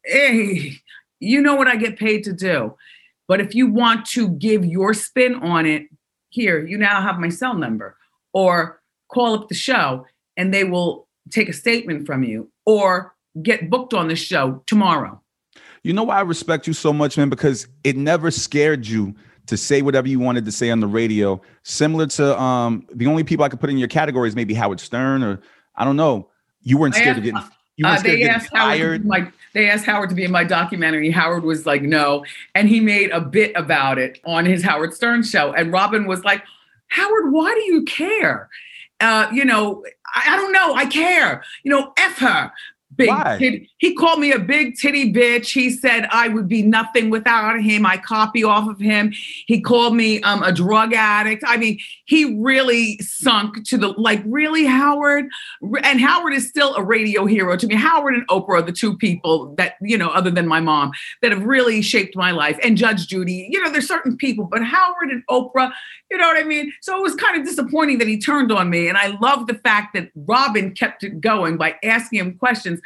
hey, 0.04 0.76
you 1.20 1.42
know 1.42 1.54
what 1.56 1.68
I 1.68 1.76
get 1.76 1.98
paid 1.98 2.24
to 2.24 2.32
do. 2.32 2.74
But 3.28 3.42
if 3.42 3.54
you 3.54 3.66
want 3.70 4.06
to 4.06 4.30
give 4.30 4.64
your 4.64 4.94
spin 4.94 5.34
on 5.34 5.66
it, 5.66 5.88
here, 6.30 6.66
you 6.66 6.78
now 6.78 7.02
have 7.02 7.18
my 7.18 7.28
cell 7.28 7.54
number, 7.54 7.96
or 8.32 8.80
call 9.12 9.34
up 9.34 9.48
the 9.48 9.54
show 9.54 10.06
and 10.36 10.52
they 10.52 10.64
will 10.64 11.06
take 11.30 11.48
a 11.48 11.52
statement 11.52 12.06
from 12.06 12.22
you, 12.22 12.50
or 12.64 13.14
get 13.42 13.68
booked 13.68 13.92
on 13.92 14.08
the 14.08 14.16
show 14.16 14.62
tomorrow. 14.66 15.20
You 15.82 15.92
know 15.92 16.04
why 16.04 16.16
I 16.16 16.22
respect 16.22 16.66
you 16.66 16.72
so 16.72 16.92
much, 16.92 17.18
man? 17.18 17.28
Because 17.28 17.66
it 17.84 17.96
never 17.96 18.30
scared 18.30 18.86
you 18.86 19.14
to 19.46 19.56
say 19.56 19.82
whatever 19.82 20.08
you 20.08 20.18
wanted 20.18 20.44
to 20.46 20.52
say 20.52 20.70
on 20.70 20.80
the 20.80 20.86
radio. 20.86 21.40
Similar 21.62 22.06
to 22.06 22.40
um, 22.40 22.86
the 22.94 23.06
only 23.06 23.24
people 23.24 23.44
I 23.44 23.48
could 23.48 23.60
put 23.60 23.70
in 23.70 23.78
your 23.78 23.88
category 23.88 24.28
is 24.28 24.36
maybe 24.36 24.54
Howard 24.54 24.80
Stern 24.80 25.22
or 25.22 25.40
I 25.76 25.84
don't 25.84 25.96
know. 25.96 26.27
You 26.62 26.78
weren't 26.78 26.94
scared 26.94 27.08
asked, 27.08 27.18
of 27.18 27.24
getting. 27.24 27.40
You 27.76 27.86
weren't 27.86 27.96
uh, 27.96 28.00
scared 28.00 28.20
they 28.20 28.28
asked 28.28 28.50
Howard. 28.54 29.06
My, 29.06 29.32
they 29.54 29.70
asked 29.70 29.84
Howard 29.84 30.08
to 30.10 30.14
be 30.14 30.24
in 30.24 30.30
my 30.30 30.44
documentary. 30.44 31.10
Howard 31.10 31.44
was 31.44 31.66
like, 31.66 31.82
no, 31.82 32.24
and 32.54 32.68
he 32.68 32.80
made 32.80 33.10
a 33.10 33.20
bit 33.20 33.52
about 33.54 33.98
it 33.98 34.20
on 34.24 34.44
his 34.44 34.62
Howard 34.62 34.94
Stern 34.94 35.22
show. 35.22 35.52
And 35.52 35.72
Robin 35.72 36.06
was 36.06 36.24
like, 36.24 36.42
Howard, 36.88 37.32
why 37.32 37.54
do 37.54 37.72
you 37.72 37.84
care? 37.84 38.48
Uh, 39.00 39.28
you 39.32 39.44
know, 39.44 39.84
I, 40.14 40.34
I 40.34 40.36
don't 40.36 40.52
know. 40.52 40.74
I 40.74 40.86
care. 40.86 41.44
You 41.62 41.70
know, 41.70 41.92
f 41.96 42.18
her 42.18 42.50
big 42.98 43.10
titty. 43.38 43.70
He 43.78 43.94
called 43.94 44.20
me 44.20 44.32
a 44.32 44.38
big 44.38 44.76
titty 44.76 45.12
bitch. 45.12 45.52
He 45.52 45.70
said 45.70 46.06
I 46.10 46.28
would 46.28 46.48
be 46.48 46.62
nothing 46.62 47.08
without 47.08 47.60
him. 47.60 47.86
I 47.86 47.96
copy 47.96 48.44
off 48.44 48.68
of 48.68 48.78
him. 48.78 49.12
He 49.46 49.60
called 49.60 49.96
me 49.96 50.20
um, 50.22 50.42
a 50.42 50.52
drug 50.52 50.92
addict. 50.92 51.44
I 51.46 51.56
mean, 51.56 51.78
he 52.04 52.36
really 52.38 52.98
sunk 52.98 53.64
to 53.68 53.78
the 53.78 53.88
like, 53.88 54.22
really, 54.26 54.66
Howard? 54.66 55.26
And 55.82 56.00
Howard 56.00 56.34
is 56.34 56.48
still 56.48 56.74
a 56.74 56.82
radio 56.82 57.24
hero 57.24 57.56
to 57.56 57.66
me. 57.66 57.76
Howard 57.76 58.14
and 58.14 58.26
Oprah 58.28 58.58
are 58.58 58.62
the 58.62 58.72
two 58.72 58.96
people 58.96 59.54
that, 59.54 59.76
you 59.80 59.96
know, 59.96 60.08
other 60.08 60.30
than 60.30 60.48
my 60.48 60.60
mom, 60.60 60.90
that 61.22 61.30
have 61.30 61.44
really 61.44 61.80
shaped 61.80 62.16
my 62.16 62.32
life. 62.32 62.58
And 62.62 62.76
Judge 62.76 63.06
Judy, 63.06 63.48
you 63.50 63.62
know, 63.62 63.70
there's 63.70 63.86
certain 63.86 64.16
people, 64.16 64.44
but 64.44 64.62
Howard 64.62 65.10
and 65.10 65.24
Oprah, 65.28 65.70
you 66.10 66.18
know 66.18 66.26
what 66.26 66.38
I 66.38 66.44
mean? 66.44 66.72
So 66.80 66.98
it 66.98 67.02
was 67.02 67.14
kind 67.14 67.38
of 67.38 67.46
disappointing 67.46 67.98
that 67.98 68.08
he 68.08 68.18
turned 68.18 68.50
on 68.50 68.70
me. 68.70 68.88
And 68.88 68.98
I 68.98 69.18
love 69.20 69.46
the 69.46 69.54
fact 69.54 69.94
that 69.94 70.10
Robin 70.16 70.72
kept 70.72 71.04
it 71.04 71.20
going 71.20 71.56
by 71.56 71.76
asking 71.84 72.18
him 72.18 72.34
questions 72.34 72.80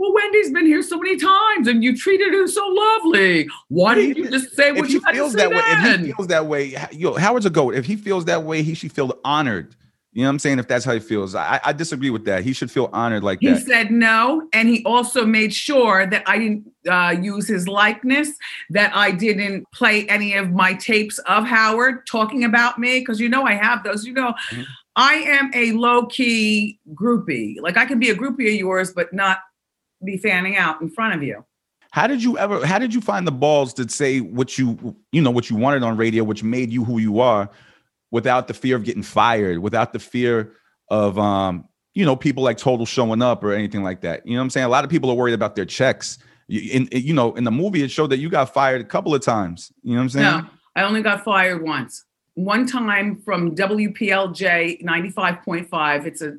well, 0.00 0.14
Wendy's 0.14 0.50
been 0.50 0.64
here 0.64 0.80
so 0.80 0.96
many 0.96 1.18
times 1.18 1.68
and 1.68 1.84
you 1.84 1.94
treated 1.94 2.32
her 2.32 2.48
so 2.48 2.66
lovely. 2.66 3.46
Why 3.68 3.94
didn't 3.94 4.16
you 4.16 4.30
just 4.30 4.56
say 4.56 4.72
what 4.72 4.86
if 4.86 4.92
you 4.92 5.02
he 5.06 5.12
feels 5.12 5.34
that 5.34 5.50
then? 5.50 5.58
way? 5.58 5.94
If 5.94 6.06
he 6.06 6.12
feels 6.12 6.28
that 6.28 6.46
way, 6.46 6.74
yo, 6.90 7.18
Howard's 7.18 7.44
a 7.44 7.50
goat. 7.50 7.74
If 7.74 7.84
he 7.84 7.96
feels 7.96 8.24
that 8.24 8.42
way, 8.42 8.62
he 8.62 8.72
should 8.72 8.92
feel 8.92 9.12
honored. 9.26 9.76
You 10.14 10.22
know 10.22 10.28
what 10.28 10.32
I'm 10.32 10.38
saying? 10.38 10.58
If 10.58 10.68
that's 10.68 10.86
how 10.86 10.94
he 10.94 11.00
feels, 11.00 11.34
I, 11.34 11.60
I 11.62 11.74
disagree 11.74 12.08
with 12.08 12.24
that. 12.24 12.44
He 12.44 12.54
should 12.54 12.70
feel 12.70 12.88
honored 12.94 13.22
like 13.22 13.40
he 13.40 13.48
that. 13.48 13.58
He 13.58 13.64
said 13.64 13.90
no, 13.90 14.48
and 14.54 14.70
he 14.70 14.82
also 14.84 15.26
made 15.26 15.52
sure 15.52 16.06
that 16.06 16.22
I 16.26 16.38
didn't 16.38 16.72
uh, 16.90 17.14
use 17.20 17.46
his 17.46 17.68
likeness, 17.68 18.30
that 18.70 18.96
I 18.96 19.10
didn't 19.10 19.70
play 19.70 20.08
any 20.08 20.32
of 20.34 20.50
my 20.50 20.72
tapes 20.72 21.18
of 21.18 21.44
Howard 21.44 22.06
talking 22.06 22.42
about 22.42 22.78
me, 22.78 23.00
because 23.00 23.20
you 23.20 23.28
know 23.28 23.44
I 23.44 23.52
have 23.52 23.84
those. 23.84 24.06
You 24.06 24.14
know, 24.14 24.32
mm-hmm. 24.50 24.62
I 24.96 25.14
am 25.14 25.50
a 25.54 25.72
low 25.72 26.06
key 26.06 26.80
groupie. 26.94 27.60
Like 27.60 27.76
I 27.76 27.84
can 27.84 28.00
be 28.00 28.08
a 28.08 28.16
groupie 28.16 28.48
of 28.48 28.58
yours, 28.58 28.92
but 28.92 29.12
not 29.12 29.40
be 30.04 30.16
fanning 30.18 30.56
out 30.56 30.80
in 30.80 30.88
front 30.90 31.14
of 31.14 31.22
you. 31.22 31.44
How 31.92 32.06
did 32.06 32.22
you 32.22 32.38
ever 32.38 32.64
how 32.64 32.78
did 32.78 32.94
you 32.94 33.00
find 33.00 33.26
the 33.26 33.32
balls 33.32 33.74
to 33.74 33.88
say 33.88 34.20
what 34.20 34.56
you 34.56 34.96
you 35.10 35.20
know 35.20 35.30
what 35.30 35.50
you 35.50 35.56
wanted 35.56 35.82
on 35.82 35.96
radio, 35.96 36.22
which 36.22 36.42
made 36.42 36.70
you 36.70 36.84
who 36.84 36.98
you 36.98 37.20
are 37.20 37.50
without 38.10 38.48
the 38.48 38.54
fear 38.54 38.76
of 38.76 38.84
getting 38.84 39.02
fired, 39.02 39.58
without 39.58 39.92
the 39.92 39.98
fear 39.98 40.52
of 40.88 41.18
um, 41.18 41.68
you 41.94 42.04
know, 42.04 42.16
people 42.16 42.42
like 42.42 42.58
total 42.58 42.86
showing 42.86 43.22
up 43.22 43.42
or 43.42 43.52
anything 43.52 43.82
like 43.82 44.00
that. 44.02 44.24
You 44.26 44.34
know 44.34 44.40
what 44.40 44.44
I'm 44.44 44.50
saying? 44.50 44.66
A 44.66 44.68
lot 44.68 44.84
of 44.84 44.90
people 44.90 45.10
are 45.10 45.14
worried 45.14 45.34
about 45.34 45.56
their 45.56 45.64
checks. 45.64 46.18
In, 46.48 46.88
in 46.88 47.02
you 47.02 47.14
know, 47.14 47.34
in 47.34 47.44
the 47.44 47.50
movie, 47.50 47.82
it 47.82 47.90
showed 47.90 48.10
that 48.10 48.18
you 48.18 48.28
got 48.28 48.52
fired 48.52 48.80
a 48.80 48.84
couple 48.84 49.14
of 49.14 49.22
times. 49.22 49.72
You 49.82 49.92
know 49.92 49.98
what 49.98 50.02
I'm 50.02 50.08
saying? 50.10 50.24
No, 50.24 50.46
I 50.76 50.82
only 50.82 51.02
got 51.02 51.24
fired 51.24 51.62
once 51.62 52.04
one 52.34 52.66
time 52.66 53.20
from 53.22 53.54
WPLJ 53.54 54.82
95.5. 54.82 56.06
It's 56.06 56.22
a, 56.22 56.36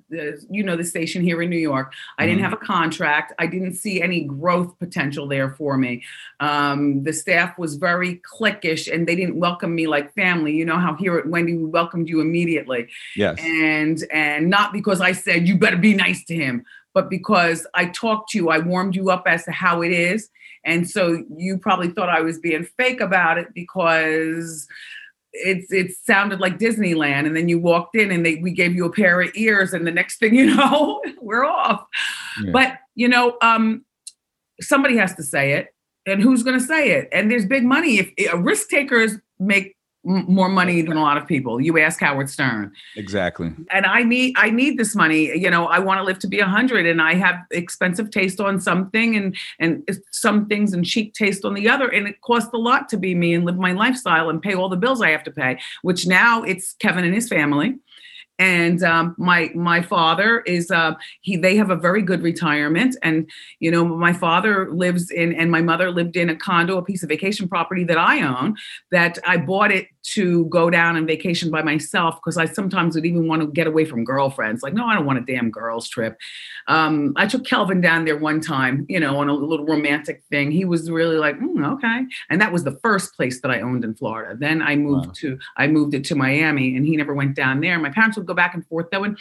you 0.50 0.64
know, 0.64 0.76
the 0.76 0.84
station 0.84 1.22
here 1.22 1.42
in 1.42 1.50
New 1.50 1.58
York. 1.58 1.94
I 2.18 2.24
mm-hmm. 2.24 2.30
didn't 2.30 2.44
have 2.44 2.54
a 2.54 2.58
contract. 2.58 3.34
I 3.40 3.46
didn't 3.46 3.74
see 3.74 4.02
any 4.02 4.22
growth 4.22 4.78
potential 4.80 5.28
there 5.28 5.52
for 5.52 5.78
me. 5.78 6.04
Um, 6.40 7.04
the 7.04 7.14
staff 7.14 7.58
was 7.58 7.76
very 7.76 8.22
cliquish 8.32 8.92
and 8.92 9.08
they 9.08 9.16
didn't 9.16 9.36
welcome 9.36 9.76
me 9.76 9.88
like 9.88 10.14
family. 10.16 10.54
You 10.54 10.66
know 10.66 10.80
how 10.80 10.96
here 10.96 11.18
at 11.18 11.28
Wendy 11.28 11.58
we 11.58 11.66
welcomed 11.66 12.08
you 12.08 12.22
immediately. 12.22 12.88
Yes. 13.16 13.38
And 13.40 14.04
and 14.12 14.50
not 14.50 14.74
because 14.74 15.02
I 15.02 15.12
said 15.12 15.48
you 15.48 15.58
better 15.58 15.78
be 15.78 15.94
nice 15.94 16.24
to 16.26 16.36
him, 16.36 16.64
but 16.94 17.10
because 17.10 17.68
I 17.74 17.86
talked 17.88 18.32
to 18.32 18.38
you, 18.38 18.50
I 18.50 18.60
warmed 18.60 18.96
you 18.96 19.10
up 19.12 19.24
as 19.28 19.44
to 19.46 19.52
how 19.52 19.82
it 19.82 19.92
is. 19.92 20.30
And 20.64 20.90
so 20.90 21.24
you 21.36 21.58
probably 21.58 21.90
thought 21.90 22.10
I 22.10 22.22
was 22.22 22.40
being 22.40 22.64
fake 22.78 23.02
about 23.02 23.38
it 23.38 23.48
because 23.54 24.68
it's 25.34 25.72
it 25.72 25.92
sounded 26.06 26.40
like 26.40 26.60
Disneyland. 26.60 27.26
And 27.26 27.36
then 27.36 27.50
you 27.50 27.60
walked 27.60 27.96
in 27.96 28.12
and 28.12 28.26
they 28.26 28.36
we 28.36 28.52
gave 28.52 28.76
you 28.76 28.86
a 28.86 28.92
pair 28.92 29.22
of 29.22 29.32
ears, 29.36 29.74
and 29.74 29.86
the 29.86 29.92
next 29.92 30.20
thing 30.20 30.36
you 30.36 30.56
know, 30.56 31.02
we're 31.22 31.46
off. 31.46 31.86
Yeah. 32.44 32.52
But 32.52 32.78
you 32.96 33.08
know, 33.08 33.38
um, 33.42 33.86
somebody 34.60 34.98
has 34.98 35.16
to 35.16 35.24
say 35.24 35.54
it, 35.54 35.74
and 36.06 36.22
who's 36.22 36.44
going 36.44 36.60
to 36.60 36.66
say 36.66 36.92
it? 36.92 37.10
And 37.12 37.32
there's 37.32 37.46
big 37.46 37.64
money. 37.64 38.00
If, 38.00 38.12
if 38.18 38.32
risk 38.36 38.70
takers 38.70 39.14
make 39.40 39.76
more 40.04 40.50
money 40.50 40.82
than 40.82 40.98
a 40.98 41.02
lot 41.02 41.18
of 41.18 41.28
people. 41.28 41.62
You 41.62 41.78
ask 41.80 42.00
Howard 42.00 42.30
Stern. 42.30 42.72
Exactly. 42.96 43.52
And 43.72 43.86
I 43.86 44.04
need 44.04 44.36
I 44.38 44.50
need 44.50 44.78
this 44.78 44.96
money. 44.96 45.38
You 45.38 45.50
know, 45.50 45.68
I 45.68 45.80
want 45.80 46.00
to 46.00 46.04
live 46.04 46.20
to 46.20 46.28
be 46.28 46.40
a 46.40 46.46
hundred, 46.46 46.86
and 46.86 47.02
I 47.02 47.14
have 47.14 47.36
expensive 47.52 48.10
taste 48.10 48.40
on 48.40 48.60
something, 48.60 49.16
and 49.16 49.36
and 49.60 49.88
some 50.12 50.48
things 50.48 50.74
and 50.74 50.86
cheap 50.86 51.14
taste 51.14 51.46
on 51.46 51.54
the 51.54 51.70
other, 51.70 51.88
and 51.88 52.08
it 52.08 52.22
costs 52.22 52.50
a 52.54 52.58
lot 52.58 52.90
to 52.90 52.98
be 52.98 53.14
me 53.14 53.34
and 53.34 53.46
live 53.46 53.58
my 53.58 53.74
lifestyle 53.74 54.30
and 54.30 54.42
pay 54.42 54.54
all 54.54 54.70
the 54.70 54.78
bills 54.78 55.02
I 55.02 55.10
have 55.10 55.24
to 55.26 55.32
pay. 55.32 55.60
Which 55.84 56.08
now 56.08 56.44
it's 56.44 56.74
Kevin 56.74 57.04
and 57.04 57.14
his 57.14 57.30
family 57.30 57.78
and 58.42 58.82
um, 58.82 59.14
my 59.20 59.52
my 59.54 59.84
father 59.84 60.40
is 60.42 60.72
uh, 60.72 60.96
he 61.22 61.38
they 61.38 61.56
have 61.56 61.70
a 61.70 61.76
very 61.76 62.02
good 62.02 62.24
retirement. 62.24 62.98
And 63.04 63.30
you 63.60 63.70
know 63.70 63.86
my 63.86 64.14
father 64.14 64.72
lives 64.72 65.12
in 65.12 65.32
and 65.34 65.52
my 65.52 65.62
mother 65.62 65.92
lived 65.92 66.18
in 66.18 66.28
a 66.28 66.36
condo 66.36 66.80
a 66.80 66.84
piece 66.84 67.04
of 67.04 67.10
vacation 67.10 67.48
property 67.48 67.84
that 67.84 67.98
i 67.98 68.22
own 68.22 68.56
that 68.90 69.20
i 69.28 69.38
bought 69.38 69.72
it 69.72 69.88
to 70.04 70.46
go 70.46 70.70
down 70.70 70.98
and 70.98 71.06
vacation 71.06 71.52
by 71.52 71.62
myself 71.62 72.16
because 72.16 72.38
I 72.38 72.46
sometimes 72.46 72.96
would 72.96 73.06
even 73.06 73.28
want 73.28 73.42
to 73.42 73.48
get 73.48 73.68
away 73.68 73.86
from 73.86 74.04
girlfriends. 74.04 74.64
Like, 74.64 74.74
no, 74.74 74.86
I 74.86 74.96
don't 74.96 75.06
want 75.06 75.20
a 75.20 75.22
damn 75.22 75.52
girls 75.52 75.88
trip. 75.88 76.18
Um, 76.68 77.14
I 77.16 77.28
took 77.28 77.46
Kelvin 77.46 77.82
down 77.82 78.06
there 78.06 78.18
one 78.18 78.42
time, 78.42 78.86
you 78.90 79.00
know, 79.00 79.18
on 79.20 79.30
a 79.30 79.34
little 79.34 79.66
romantic 79.66 80.24
thing. 80.30 80.52
He 80.52 80.66
was 80.66 80.90
really 80.90 81.18
like, 81.18 81.40
mm, 81.40 81.74
okay, 81.74 82.06
and 82.30 82.42
that 82.42 82.52
was 82.52 82.64
the 82.64 82.78
first 82.84 83.16
place 83.16 83.42
that 83.42 83.52
I 83.52 83.62
owned 83.62 83.84
in 83.84 83.94
Florida. 83.94 84.36
Then 84.38 84.62
I 84.62 84.76
moved 84.76 85.08
wow. 85.08 85.14
to 85.18 85.40
I 85.58 85.68
moved 85.68 85.94
it 85.94 86.04
to 86.06 86.16
Miami, 86.16 86.76
and 86.76 86.86
he 86.86 86.98
never 86.98 87.14
went 87.14 87.36
down 87.36 87.62
there. 87.62 87.78
My 87.80 87.92
parents 87.92 88.18
would 88.18 88.26
go 88.26 88.34
back 88.34 88.56
and 88.56 88.66
forth 88.68 88.88
though, 88.92 89.04
and 89.04 89.18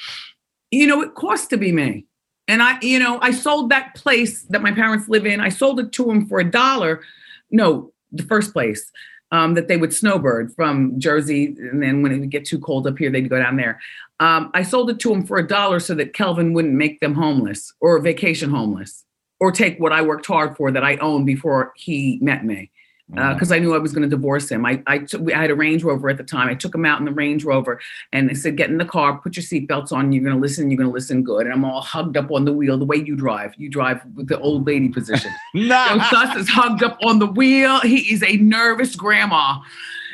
you 0.71 0.87
know, 0.87 1.03
it 1.03 1.15
cost 1.15 1.51
to 1.51 1.57
be 1.57 1.73
me. 1.73 2.07
And 2.49 2.63
I, 2.63 2.81
you 2.81 2.99
know, 2.99 3.19
I 3.21 3.31
sold 3.31 3.71
that 3.71 3.95
place 3.95 4.43
that 4.45 4.63
my 4.63 4.73
parents 4.73 5.09
live 5.09 5.27
in. 5.27 5.41
I 5.41 5.51
sold 5.51 5.79
it 5.79 5.93
to 5.93 6.11
him 6.11 6.27
for 6.27 6.41
a 6.41 6.51
dollar. 6.51 7.03
No, 7.51 7.93
the 8.13 8.25
first 8.25 8.53
place 8.53 8.91
um, 9.33 9.55
that 9.55 9.69
they 9.69 9.77
would 9.77 9.95
snowbird 9.95 10.55
from 10.55 10.99
Jersey. 10.99 11.55
And 11.59 11.83
then 11.83 12.03
when 12.03 12.13
it 12.13 12.19
would 12.19 12.31
get 12.31 12.45
too 12.45 12.59
cold 12.59 12.87
up 12.87 12.99
here, 12.99 13.11
they'd 13.11 13.29
go 13.29 13.39
down 13.39 13.57
there. 13.57 13.81
Um, 14.19 14.51
I 14.55 14.63
sold 14.63 14.91
it 14.91 14.99
to 15.01 15.13
him 15.13 15.27
for 15.27 15.39
a 15.39 15.47
dollar 15.47 15.81
so 15.81 15.95
that 15.95 16.13
Kelvin 16.13 16.53
wouldn't 16.53 16.75
make 16.75 17.01
them 17.01 17.15
homeless 17.15 17.73
or 17.81 18.01
vacation 18.01 18.51
homeless 18.51 19.05
or 19.39 19.51
take 19.51 19.79
what 19.79 19.93
I 19.93 20.03
worked 20.03 20.27
hard 20.27 20.57
for 20.57 20.71
that 20.71 20.85
I 20.85 20.97
owned 20.97 21.27
before 21.27 21.73
he 21.77 22.19
met 22.21 22.45
me 22.45 22.71
because 23.11 23.51
uh, 23.51 23.57
I 23.57 23.59
knew 23.59 23.75
I 23.75 23.79
was 23.79 23.93
going 23.93 24.09
to 24.09 24.09
divorce 24.09 24.51
him. 24.51 24.65
I 24.65 24.83
I, 24.87 24.99
took, 24.99 25.33
I 25.33 25.41
had 25.41 25.51
a 25.51 25.55
Range 25.55 25.83
Rover 25.83 26.09
at 26.09 26.17
the 26.17 26.25
time. 26.25 26.49
I 26.49 26.55
took 26.55 26.75
him 26.75 26.85
out 26.85 27.01
in 27.01 27.05
the 27.05 27.13
Range 27.13 27.45
Rover 27.45 27.81
and 28.13 28.31
I 28.31 28.35
said, 28.35 28.57
"Get 28.57 28.71
in 28.71 28.79
the 28.79 28.85
car, 28.85 29.19
put 29.19 29.37
your 29.37 29.43
seatbelts 29.43 29.93
on. 29.93 30.13
You're 30.13 30.23
going 30.23 30.37
to 30.37 30.41
listen. 30.41 30.71
You're 30.71 30.79
going 30.79 30.89
to 30.89 30.95
listen 30.95 31.23
good." 31.23 31.47
And 31.47 31.53
I'm 31.53 31.65
all 31.65 31.81
hugged 31.81 32.17
up 32.17 32.31
on 32.31 32.45
the 32.45 32.53
wheel, 32.53 32.79
the 32.79 32.85
way 32.85 32.97
you 32.97 33.17
drive. 33.17 33.55
You 33.57 33.69
drive 33.69 34.01
with 34.15 34.29
the 34.29 34.39
old 34.39 34.67
lady 34.67 34.89
position. 34.89 35.33
nah. 35.55 36.09
Suss 36.09 36.37
is 36.37 36.49
hugged 36.49 36.83
up 36.83 36.99
on 37.03 37.19
the 37.19 37.27
wheel. 37.27 37.81
He 37.81 38.13
is 38.13 38.23
a 38.23 38.37
nervous 38.37 38.95
grandma, 38.95 39.61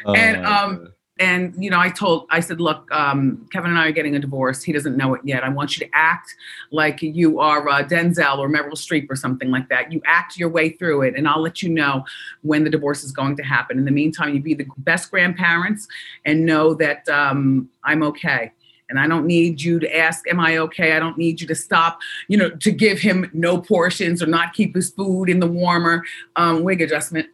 oh, 0.07 0.15
and 0.15 0.45
um, 0.47 0.93
And 1.19 1.55
you 1.59 1.71
know, 1.71 1.81
I 1.81 1.89
told, 1.89 2.27
I 2.31 2.41
said, 2.41 2.61
look, 2.61 2.91
um, 2.93 3.49
Kevin 3.51 3.71
and 3.71 3.79
I 3.79 3.89
are 3.89 3.93
getting 3.93 4.17
a 4.17 4.19
divorce. 4.19 4.63
He 4.63 4.73
doesn't 4.73 4.97
know 4.97 5.15
it 5.15 5.23
yet. 5.25 5.45
I 5.45 5.49
want 5.49 5.77
you 5.77 5.87
to 5.87 5.91
act 5.95 6.35
like 6.71 7.01
you 7.01 7.41
are 7.41 7.67
uh, 7.69 7.83
Denzel 7.83 8.39
or 8.39 8.51
Meryl 8.51 8.73
Streep 8.73 9.07
or 9.09 9.17
something 9.17 9.51
like 9.51 9.69
that. 9.71 9.91
You 9.91 10.03
act 10.05 10.37
your 10.37 10.51
way 10.51 10.71
through 10.71 11.03
it, 11.03 11.15
and 11.17 11.27
I'll 11.27 11.41
let 11.41 11.63
you 11.63 11.71
know 11.71 12.05
when 12.43 12.65
the 12.65 12.71
divorce 12.71 13.03
is 13.03 13.13
going 13.13 13.37
to 13.37 13.43
happen. 13.43 13.79
In 13.79 13.87
the 13.87 13.91
meantime, 13.91 14.35
you 14.35 14.41
be 14.41 14.55
the 14.55 14.67
best 14.79 15.11
grandparents 15.11 15.89
and 16.27 16.45
know 16.45 16.75
that 16.75 17.09
um, 17.09 17.71
I'm 17.83 18.03
okay 18.03 18.53
and 18.89 18.99
I 18.99 19.09
don't 19.09 19.27
need 19.27 19.61
you 19.61 19.79
to 19.81 19.97
ask, 19.97 20.29
Am 20.29 20.41
I 20.41 20.59
okay? 20.59 20.93
I 20.93 20.99
don't 20.99 21.19
need 21.19 21.41
you 21.41 21.47
to 21.49 21.55
stop, 21.55 21.99
you 22.29 22.37
know, 22.37 22.51
to 22.51 22.71
give 22.71 23.01
him 23.01 23.31
no 23.33 23.59
portions 23.59 24.23
or 24.23 24.27
not 24.27 24.53
keep 24.53 24.75
his 24.75 24.91
food 24.91 25.29
in 25.29 25.41
the 25.41 25.47
warmer. 25.47 26.05
Um, 26.37 26.63
wig 26.63 26.81
adjustment 26.81 27.29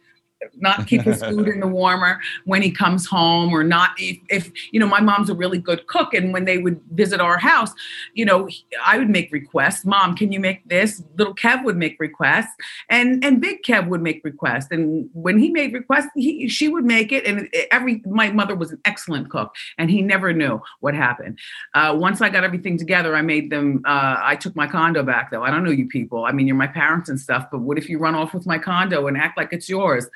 not 0.55 0.87
keep 0.87 1.01
his 1.01 1.23
food 1.29 1.47
in 1.47 1.59
the 1.59 1.67
warmer 1.67 2.19
when 2.45 2.61
he 2.61 2.71
comes 2.71 3.05
home 3.05 3.53
or 3.53 3.63
not 3.63 3.91
if, 3.97 4.17
if, 4.29 4.51
you 4.71 4.79
know 4.79 4.87
my 4.87 5.01
mom's 5.01 5.29
a 5.29 5.35
really 5.35 5.57
good 5.57 5.85
cook 5.87 6.13
and 6.13 6.33
when 6.33 6.45
they 6.45 6.57
would 6.57 6.79
visit 6.91 7.19
our 7.19 7.37
house 7.37 7.71
you 8.13 8.25
know 8.25 8.49
i 8.85 8.97
would 8.97 9.09
make 9.09 9.31
requests 9.31 9.85
mom 9.85 10.15
can 10.15 10.31
you 10.31 10.39
make 10.39 10.67
this? 10.67 11.03
Little 11.17 11.35
kev 11.35 11.63
would 11.63 11.77
make 11.77 11.99
requests 11.99 12.53
and 12.89 13.23
and 13.23 13.41
big 13.41 13.63
kev 13.63 13.87
would 13.87 14.01
make 14.01 14.21
requests 14.23 14.67
and 14.71 15.09
when 15.13 15.37
he 15.37 15.49
made 15.49 15.73
requests 15.73 16.09
he, 16.15 16.47
she 16.47 16.67
would 16.67 16.85
make 16.85 17.11
it 17.11 17.25
and 17.25 17.49
every 17.71 18.01
my 18.05 18.31
mother 18.31 18.55
was 18.55 18.71
an 18.71 18.79
excellent 18.85 19.29
cook 19.29 19.53
and 19.77 19.89
he 19.89 20.01
never 20.01 20.33
knew 20.33 20.61
what 20.79 20.93
happened. 20.93 21.39
Uh, 21.73 21.95
once 21.97 22.21
i 22.21 22.29
got 22.29 22.43
everything 22.43 22.77
together 22.77 23.15
i 23.15 23.21
made 23.21 23.49
them 23.49 23.81
uh, 23.85 24.17
i 24.19 24.35
took 24.35 24.55
my 24.55 24.67
condo 24.67 25.03
back 25.03 25.31
though. 25.31 25.43
I 25.43 25.51
don't 25.51 25.63
know 25.63 25.71
you 25.71 25.87
people. 25.87 26.25
I 26.25 26.31
mean 26.31 26.47
you're 26.47 26.55
my 26.55 26.67
parents 26.67 27.09
and 27.09 27.19
stuff 27.19 27.47
but 27.51 27.59
what 27.59 27.77
if 27.77 27.89
you 27.89 27.97
run 27.99 28.15
off 28.15 28.33
with 28.33 28.45
my 28.45 28.57
condo 28.57 29.07
and 29.07 29.17
act 29.17 29.37
like 29.37 29.51
it's 29.51 29.69
yours 29.69 30.07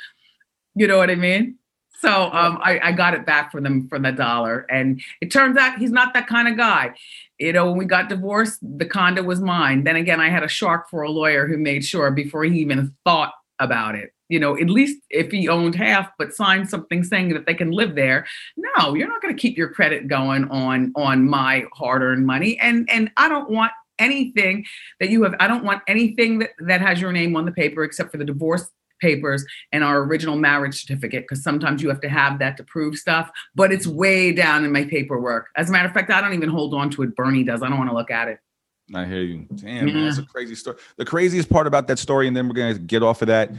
you 0.78 0.88
know 0.88 0.98
what 0.98 1.10
I 1.10 1.16
mean? 1.16 1.58
So 2.00 2.26
um, 2.26 2.60
I, 2.62 2.80
I, 2.84 2.92
got 2.92 3.16
it 3.16 3.26
back 3.26 3.52
for 3.52 3.60
them 3.60 3.88
for 3.88 3.98
the 3.98 4.12
dollar. 4.12 4.68
And 4.70 5.02
it 5.20 5.32
turns 5.32 5.58
out 5.58 5.80
he's 5.80 5.92
not 5.92 6.14
that 6.14 6.28
kind 6.28 6.48
of 6.48 6.56
guy. 6.56 6.94
You 7.40 7.54
know, 7.54 7.66
when 7.66 7.78
we 7.78 7.86
got 7.86 8.08
divorced, 8.08 8.60
the 8.62 8.86
condo 8.86 9.24
was 9.24 9.42
mine. 9.42 9.84
Then 9.84 9.96
again, 9.96 10.22
I 10.22 10.30
had 10.30 10.44
a 10.44 10.48
shark 10.48 10.90
for 10.92 11.02
a 11.02 11.10
lawyer 11.10 11.48
who 11.48 11.58
made 11.58 11.84
sure 11.84 12.12
before 12.12 12.44
he 12.44 12.60
even 12.60 12.94
thought 13.04 13.34
about 13.58 13.96
it. 13.96 14.12
You 14.30 14.40
know, 14.40 14.56
at 14.58 14.70
least 14.70 15.02
if 15.10 15.32
he 15.32 15.48
owned 15.48 15.74
half, 15.74 16.12
but 16.20 16.34
signed 16.34 16.70
something 16.70 17.04
saying 17.04 17.30
that 17.30 17.48
they 17.48 17.56
can 17.56 17.72
live 17.72 17.96
there. 17.96 18.28
No, 18.58 18.94
you're 18.94 19.08
not 19.08 19.22
going 19.22 19.36
to 19.36 19.42
keep 19.42 19.58
your 19.58 19.70
credit 19.70 20.08
going 20.08 20.44
on 20.50 20.92
on 20.96 21.28
my 21.28 21.66
hard-earned 21.74 22.28
money. 22.28 22.60
And 22.60 22.88
and 22.92 23.10
I 23.18 23.30
don't 23.30 23.50
want 23.50 23.72
anything 24.00 24.66
that 25.00 25.10
you 25.10 25.24
have. 25.24 25.34
I 25.40 25.48
don't 25.48 25.64
want 25.64 25.82
anything 25.88 26.40
that, 26.40 26.52
that 26.60 26.82
has 26.82 27.02
your 27.02 27.12
name 27.12 27.36
on 27.36 27.46
the 27.46 27.52
paper 27.52 27.84
except 27.84 28.12
for 28.12 28.18
the 28.18 28.26
divorce 28.26 28.70
papers 29.00 29.46
and 29.72 29.84
our 29.84 30.00
original 30.04 30.36
marriage 30.36 30.82
certificate 30.82 31.24
because 31.24 31.44
sometimes 31.44 31.82
you 31.82 31.90
have 31.90 32.02
to 32.02 32.10
have 32.10 32.40
that 32.40 32.58
to 32.58 32.64
prove 32.64 32.96
stuff 32.96 33.30
but 33.56 33.72
it's 33.72 33.88
way 33.88 34.32
down 34.32 34.66
in 34.66 34.72
my 34.72 34.86
paperwork. 34.86 35.48
As 35.56 35.70
a 35.70 35.72
matter 35.72 35.88
of 35.88 35.94
fact 35.94 36.10
i 36.12 36.22
don't 36.22 36.34
even 36.34 36.50
hold 36.50 36.74
on 36.74 36.90
to 36.92 37.04
it 37.04 37.16
bernie 37.16 37.44
does. 37.44 37.62
I 37.62 37.70
don't 37.70 37.78
want 37.78 37.90
to 37.90 37.96
look 37.96 38.12
at 38.12 38.28
it. 38.28 38.40
I 38.96 39.06
hear 39.06 39.22
you. 39.22 39.46
Damn 39.56 39.88
yeah. 39.88 39.94
man, 39.94 40.06
that's 40.06 40.18
a 40.18 40.24
crazy 40.24 40.56
story 40.56 40.78
the 40.98 41.06
craziest 41.06 41.50
part 41.50 41.68
about 41.68 41.88
that 41.88 42.00
story 42.00 42.28
and 42.28 42.36
then 42.36 42.48
we're 42.48 42.56
gonna 42.56 42.78
get 42.78 43.04
off 43.04 43.22
of 43.22 43.28
that 43.28 43.52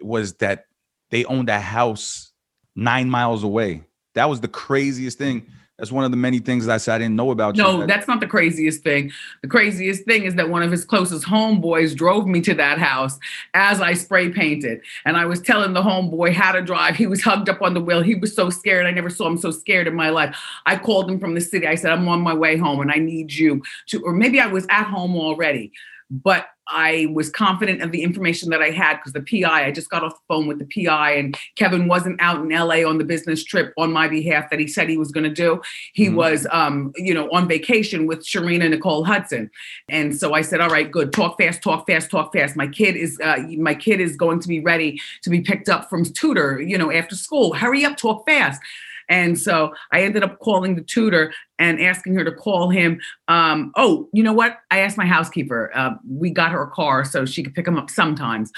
was 0.00 0.34
that 0.34 0.66
they 1.10 1.24
owned 1.24 1.48
a 1.48 1.60
house 1.60 2.32
nine 2.74 3.08
miles 3.08 3.42
away. 3.42 3.82
That 4.14 4.28
was 4.28 4.40
the 4.40 4.48
craziest 4.48 5.18
thing 5.18 5.46
that's 5.78 5.92
one 5.92 6.04
of 6.04 6.10
the 6.10 6.16
many 6.16 6.38
things 6.38 6.64
that 6.66 6.72
I 6.72 6.76
said 6.78 6.94
I 6.94 6.98
didn't 6.98 7.16
know 7.16 7.30
about. 7.30 7.56
No, 7.56 7.80
you. 7.80 7.86
that's 7.86 8.08
not 8.08 8.20
the 8.20 8.26
craziest 8.26 8.82
thing. 8.82 9.12
The 9.42 9.48
craziest 9.48 10.04
thing 10.04 10.24
is 10.24 10.34
that 10.36 10.48
one 10.48 10.62
of 10.62 10.70
his 10.70 10.86
closest 10.86 11.26
homeboys 11.26 11.94
drove 11.94 12.26
me 12.26 12.40
to 12.42 12.54
that 12.54 12.78
house 12.78 13.18
as 13.52 13.82
I 13.82 13.92
spray 13.92 14.30
painted. 14.30 14.80
And 15.04 15.18
I 15.18 15.26
was 15.26 15.40
telling 15.42 15.74
the 15.74 15.82
homeboy 15.82 16.32
how 16.32 16.52
to 16.52 16.62
drive. 16.62 16.96
He 16.96 17.06
was 17.06 17.22
hugged 17.22 17.50
up 17.50 17.60
on 17.60 17.74
the 17.74 17.80
wheel. 17.80 18.02
He 18.02 18.14
was 18.14 18.34
so 18.34 18.48
scared. 18.48 18.86
I 18.86 18.90
never 18.90 19.10
saw 19.10 19.26
him 19.26 19.36
so 19.36 19.50
scared 19.50 19.86
in 19.86 19.94
my 19.94 20.08
life. 20.08 20.34
I 20.64 20.76
called 20.78 21.10
him 21.10 21.20
from 21.20 21.34
the 21.34 21.42
city. 21.42 21.66
I 21.66 21.74
said, 21.74 21.92
I'm 21.92 22.08
on 22.08 22.22
my 22.22 22.34
way 22.34 22.56
home 22.56 22.80
and 22.80 22.90
I 22.90 22.96
need 22.96 23.32
you 23.32 23.62
to, 23.88 24.02
or 24.02 24.14
maybe 24.14 24.40
I 24.40 24.46
was 24.46 24.66
at 24.70 24.84
home 24.84 25.14
already 25.14 25.72
but 26.10 26.48
I 26.68 27.06
was 27.12 27.30
confident 27.30 27.82
of 27.82 27.92
the 27.92 28.02
information 28.02 28.50
that 28.50 28.62
I 28.62 28.70
had 28.70 28.96
because 28.96 29.12
the 29.12 29.22
PI, 29.22 29.66
I 29.66 29.70
just 29.70 29.90
got 29.90 30.02
off 30.02 30.14
the 30.14 30.34
phone 30.34 30.46
with 30.46 30.58
the 30.58 30.86
PI, 30.86 31.12
and 31.12 31.36
Kevin 31.56 31.88
wasn't 31.88 32.20
out 32.20 32.40
in 32.40 32.48
LA 32.48 32.88
on 32.88 32.98
the 32.98 33.04
business 33.04 33.44
trip 33.44 33.72
on 33.76 33.92
my 33.92 34.08
behalf 34.08 34.50
that 34.50 34.58
he 34.58 34.66
said 34.66 34.88
he 34.88 34.96
was 34.96 35.12
going 35.12 35.24
to 35.24 35.30
do. 35.30 35.60
He 35.92 36.06
mm-hmm. 36.06 36.16
was, 36.16 36.46
um, 36.50 36.92
you 36.96 37.14
know, 37.14 37.28
on 37.32 37.48
vacation 37.48 38.06
with 38.06 38.24
Sharina 38.24 38.68
Nicole 38.68 39.04
Hudson, 39.04 39.50
and 39.88 40.16
so 40.16 40.34
I 40.34 40.42
said, 40.42 40.60
"All 40.60 40.70
right, 40.70 40.90
good. 40.90 41.12
Talk 41.12 41.38
fast, 41.38 41.62
talk 41.62 41.86
fast, 41.86 42.10
talk 42.10 42.32
fast. 42.32 42.56
My 42.56 42.66
kid 42.66 42.96
is, 42.96 43.18
uh, 43.22 43.38
my 43.58 43.74
kid 43.74 44.00
is 44.00 44.16
going 44.16 44.40
to 44.40 44.48
be 44.48 44.60
ready 44.60 45.00
to 45.22 45.30
be 45.30 45.40
picked 45.40 45.68
up 45.68 45.88
from 45.88 46.04
tutor, 46.04 46.60
you 46.60 46.78
know, 46.78 46.92
after 46.92 47.14
school. 47.14 47.54
Hurry 47.54 47.84
up, 47.84 47.96
talk 47.96 48.26
fast." 48.26 48.60
And 49.08 49.38
so 49.38 49.72
I 49.92 50.02
ended 50.02 50.22
up 50.22 50.38
calling 50.40 50.74
the 50.74 50.82
tutor 50.82 51.32
and 51.58 51.80
asking 51.80 52.14
her 52.14 52.24
to 52.24 52.32
call 52.32 52.70
him. 52.70 53.00
Um, 53.28 53.72
oh, 53.76 54.08
you 54.12 54.22
know 54.22 54.32
what? 54.32 54.58
I 54.70 54.80
asked 54.80 54.98
my 54.98 55.06
housekeeper. 55.06 55.70
Uh, 55.74 55.90
we 56.08 56.30
got 56.30 56.52
her 56.52 56.62
a 56.62 56.70
car 56.70 57.04
so 57.04 57.24
she 57.24 57.42
could 57.42 57.54
pick 57.54 57.66
him 57.66 57.78
up 57.78 57.90
sometimes. 57.90 58.50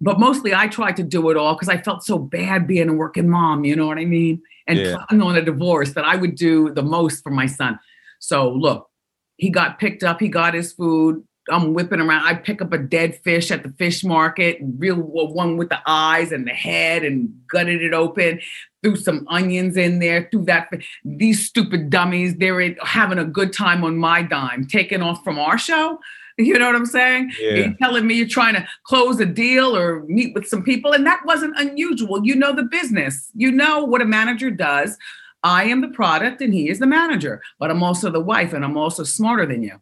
But 0.00 0.20
mostly 0.20 0.54
I 0.54 0.68
tried 0.68 0.96
to 0.96 1.02
do 1.02 1.30
it 1.30 1.36
all 1.36 1.54
because 1.54 1.68
I 1.68 1.78
felt 1.78 2.04
so 2.04 2.18
bad 2.18 2.66
being 2.66 2.88
a 2.88 2.92
working 2.92 3.28
mom, 3.28 3.64
you 3.64 3.74
know 3.74 3.86
what 3.86 3.98
I 3.98 4.04
mean? 4.04 4.42
And 4.66 4.78
yeah. 4.78 4.96
on 5.10 5.36
a 5.36 5.42
divorce 5.42 5.94
that 5.94 6.04
I 6.04 6.16
would 6.16 6.34
do 6.34 6.70
the 6.74 6.82
most 6.82 7.22
for 7.22 7.30
my 7.30 7.46
son. 7.46 7.78
So 8.18 8.50
look, 8.50 8.90
he 9.36 9.50
got 9.50 9.78
picked 9.78 10.02
up, 10.02 10.20
he 10.20 10.28
got 10.28 10.54
his 10.54 10.72
food. 10.72 11.25
I'm 11.50 11.74
whipping 11.74 12.00
around. 12.00 12.24
I 12.24 12.34
pick 12.34 12.60
up 12.60 12.72
a 12.72 12.78
dead 12.78 13.20
fish 13.22 13.50
at 13.50 13.62
the 13.62 13.70
fish 13.70 14.02
market, 14.02 14.58
real 14.78 14.96
one 14.96 15.56
with 15.56 15.68
the 15.68 15.80
eyes 15.86 16.32
and 16.32 16.46
the 16.46 16.52
head, 16.52 17.04
and 17.04 17.32
gutted 17.48 17.82
it 17.82 17.94
open. 17.94 18.40
Threw 18.82 18.96
some 18.96 19.26
onions 19.28 19.76
in 19.76 19.98
there. 19.98 20.28
Threw 20.30 20.44
that. 20.46 20.68
These 21.04 21.46
stupid 21.46 21.90
dummies, 21.90 22.36
they're 22.36 22.74
having 22.82 23.18
a 23.18 23.24
good 23.24 23.52
time 23.52 23.84
on 23.84 23.96
my 23.96 24.22
dime, 24.22 24.66
taking 24.66 25.02
off 25.02 25.22
from 25.22 25.38
our 25.38 25.58
show. 25.58 25.98
You 26.38 26.58
know 26.58 26.66
what 26.66 26.76
I'm 26.76 26.84
saying? 26.84 27.32
Yeah. 27.40 27.54
You're 27.54 27.74
telling 27.80 28.06
me 28.06 28.12
you're 28.12 28.28
trying 28.28 28.56
to 28.56 28.68
close 28.84 29.18
a 29.20 29.24
deal 29.24 29.74
or 29.74 30.02
meet 30.02 30.34
with 30.34 30.46
some 30.46 30.62
people, 30.62 30.92
and 30.92 31.06
that 31.06 31.22
wasn't 31.24 31.58
unusual. 31.58 32.22
You 32.26 32.34
know 32.34 32.54
the 32.54 32.64
business. 32.64 33.30
You 33.34 33.50
know 33.50 33.82
what 33.84 34.02
a 34.02 34.04
manager 34.04 34.50
does. 34.50 34.98
I 35.42 35.64
am 35.64 35.80
the 35.80 35.88
product, 35.88 36.42
and 36.42 36.52
he 36.52 36.68
is 36.68 36.78
the 36.78 36.86
manager. 36.86 37.40
But 37.58 37.70
I'm 37.70 37.82
also 37.82 38.10
the 38.10 38.20
wife, 38.20 38.52
and 38.52 38.66
I'm 38.66 38.76
also 38.76 39.02
smarter 39.02 39.46
than 39.46 39.62
you. 39.62 39.80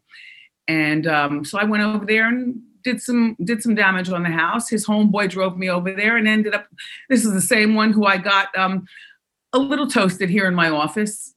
And 0.67 1.07
um, 1.07 1.45
so 1.45 1.59
I 1.59 1.63
went 1.63 1.83
over 1.83 2.05
there 2.05 2.27
and 2.27 2.61
did 2.83 3.01
some 3.01 3.35
did 3.43 3.61
some 3.61 3.75
damage 3.75 4.09
on 4.09 4.23
the 4.23 4.29
house. 4.29 4.69
His 4.69 4.85
homeboy 4.85 5.29
drove 5.29 5.57
me 5.57 5.69
over 5.69 5.91
there 5.91 6.17
and 6.17 6.27
ended 6.27 6.53
up. 6.53 6.67
This 7.09 7.25
is 7.25 7.33
the 7.33 7.41
same 7.41 7.75
one 7.75 7.91
who 7.91 8.05
I 8.05 8.17
got 8.17 8.55
um, 8.57 8.87
a 9.53 9.59
little 9.59 9.87
toasted 9.87 10.29
here 10.29 10.47
in 10.47 10.55
my 10.55 10.69
office 10.69 11.33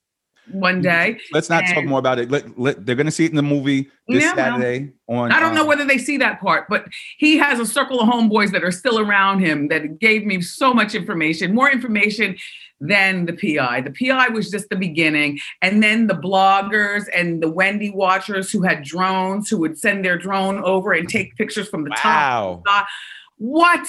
one 0.51 0.75
mm-hmm. 0.75 0.83
day. 0.83 1.21
Let's 1.33 1.51
not 1.51 1.65
and, 1.65 1.75
talk 1.75 1.85
more 1.85 1.99
about 1.99 2.19
it. 2.19 2.31
Let, 2.31 2.59
let, 2.59 2.87
they're 2.87 2.95
going 2.95 3.07
to 3.07 3.13
see 3.13 3.25
it 3.25 3.31
in 3.31 3.37
the 3.37 3.43
movie 3.43 3.91
this 4.07 4.23
yeah, 4.23 4.35
Saturday 4.35 4.93
well, 5.07 5.21
on. 5.21 5.33
I 5.33 5.41
don't 5.41 5.55
know 5.55 5.63
um, 5.63 5.67
whether 5.67 5.85
they 5.85 5.99
see 5.99 6.17
that 6.19 6.41
part, 6.41 6.67
but 6.69 6.87
he 7.19 7.37
has 7.39 7.61
a 7.61 7.67
circle 7.67 8.01
of 8.01 8.09
homeboys 8.09 8.53
that 8.53 8.65
are 8.65 8.71
still 8.71 8.99
around 8.99 9.41
him 9.41 9.69
that 9.69 9.99
gave 9.99 10.25
me 10.25 10.41
so 10.41 10.73
much 10.73 10.95
information, 10.95 11.55
more 11.55 11.71
information 11.71 12.37
than 12.81 13.27
the 13.27 13.33
PI. 13.33 13.83
The 13.83 13.91
PI 13.91 14.29
was 14.29 14.51
just 14.51 14.69
the 14.69 14.77
beginning. 14.77 15.39
And 15.63 15.83
then 15.83 16.07
the 16.07 16.15
bloggers 16.15 17.05
and 17.15 17.43
the 17.43 17.51
Wendy 17.51 17.91
watchers 17.91 18.51
who 18.51 18.63
had 18.63 18.85
drones 18.85 19.49
who 19.49 19.59
would 19.59 19.79
send 19.79 20.05
their 20.05 20.19
drone 20.19 20.63
over 20.65 20.93
and 20.93 21.09
take 21.09 21.37
pictures 21.37 21.69
from 21.69 21.85
the 21.85 21.91
wow. 21.91 22.63
top. 22.67 22.87
What? 23.37 23.89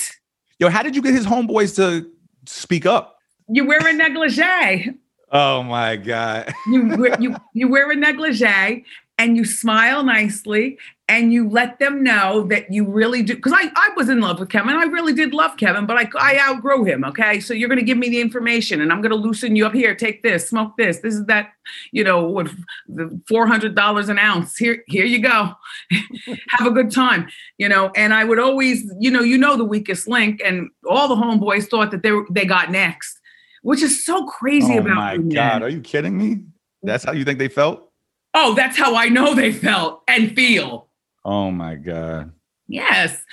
Yo, 0.58 0.70
how 0.70 0.84
did 0.84 0.96
you 0.96 1.02
get 1.02 1.14
his 1.14 1.26
homeboys 1.26 1.76
to 1.76 2.10
speak 2.46 2.86
up? 2.86 3.18
You 3.48 3.66
wear 3.66 3.86
a 3.86 3.94
negligee. 3.94 4.92
Oh 5.32 5.64
my 5.64 5.96
God. 5.96 6.54
you, 6.68 7.16
you, 7.20 7.36
you 7.54 7.68
wear 7.68 7.90
a 7.92 7.96
negligee 7.96 8.86
and 9.18 9.36
you 9.38 9.46
smile 9.46 10.04
nicely 10.04 10.78
and 11.10 11.34
you 11.34 11.50
let 11.50 11.80
them 11.80 12.04
know 12.04 12.44
that 12.44 12.72
you 12.72 12.86
really 12.86 13.24
do 13.24 13.36
because 13.36 13.52
I, 13.54 13.70
I 13.76 13.90
was 13.98 14.08
in 14.08 14.22
love 14.22 14.40
with 14.40 14.50
kevin. 14.50 14.76
I 14.76 14.84
really 14.84 15.14
did 15.14 15.34
love 15.34 15.58
kevin 15.58 15.86
but 15.86 15.98
i, 15.98 16.08
I 16.18 16.40
outgrow 16.40 16.84
him 16.84 17.04
okay? 17.06 17.40
So 17.40 17.54
you're 17.54 17.68
going 17.68 17.80
to 17.80 17.86
give 17.86 17.98
me 17.98 18.10
the 18.10 18.22
information 18.22 18.80
and 18.80 18.94
i'm 18.94 19.02
going 19.02 19.12
to 19.12 19.18
loosen 19.18 19.56
you 19.56 19.66
up. 19.66 19.74
Here 19.74 19.96
take 19.96 20.24
this 20.24 20.48
smoke 20.50 20.78
this. 20.78 21.00
This 21.00 21.16
is 21.16 21.26
that 21.26 21.52
you 21.92 22.04
know 22.04 22.24
what 22.24 22.48
the 22.88 23.22
$400 23.30 24.10
an 24.10 24.20
ounce. 24.20 24.56
Here 24.56 24.84
here 24.88 25.06
you 25.06 25.20
go. 25.20 25.54
Have 26.50 26.68
a 26.68 26.72
good 26.72 26.92
time 26.92 27.28
you 27.58 27.68
know? 27.68 27.92
And 27.96 28.14
i 28.14 28.24
would 28.24 28.40
always 28.40 28.90
you 29.00 29.12
know 29.12 29.22
you 29.22 29.38
know 29.38 29.58
the 29.58 29.66
weakest 29.66 30.08
link 30.08 30.42
and 30.46 30.70
all 30.88 31.08
the 31.08 31.16
homeboys 31.16 31.70
thought 31.70 31.92
that 31.92 32.04
they 32.04 32.12
were, 32.12 32.26
they 32.30 32.46
got 32.46 32.72
next 32.72 33.20
which 33.64 33.82
is 33.82 34.06
so 34.06 34.26
crazy 34.26 34.76
oh 34.76 34.80
about 34.80 34.96
my 34.96 35.18
god 35.18 35.64
are 35.64 35.70
you 35.70 35.82
kidding 35.82 36.18
me? 36.18 36.44
That's 36.84 37.04
how 37.04 37.12
you 37.12 37.26
think 37.26 37.40
they 37.40 37.50
felt? 37.50 37.90
Oh, 38.34 38.54
that's 38.54 38.78
how 38.78 38.96
I 38.96 39.10
know 39.10 39.34
they 39.34 39.52
felt 39.52 40.04
and 40.08 40.36
feel. 40.36 40.89
Oh 41.26 41.52
my 41.52 41.76
God. 41.76 42.32
Yes. 42.68 43.24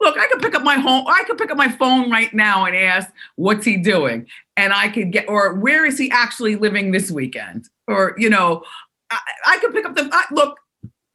Look, 0.00 0.18
I 0.18 0.26
could 0.26 0.40
pick 0.40 0.54
up 0.54 0.62
my 0.62 0.76
home, 0.76 1.06
I 1.06 1.22
could 1.24 1.38
pick 1.38 1.50
up 1.50 1.56
my 1.56 1.68
phone 1.68 2.10
right 2.10 2.32
now 2.34 2.64
and 2.64 2.76
ask, 2.76 3.10
what's 3.36 3.64
he 3.64 3.76
doing? 3.76 4.26
And 4.56 4.72
I 4.72 4.88
could 4.88 5.12
get, 5.12 5.28
or 5.28 5.54
where 5.54 5.84
is 5.84 5.98
he 5.98 6.10
actually 6.10 6.56
living 6.56 6.92
this 6.92 7.10
weekend? 7.10 7.68
Or, 7.86 8.14
you 8.18 8.30
know, 8.30 8.64
I, 9.10 9.18
I 9.46 9.58
could 9.58 9.72
pick 9.72 9.86
up 9.86 9.94
the, 9.94 10.08
I, 10.12 10.24
look, 10.32 10.58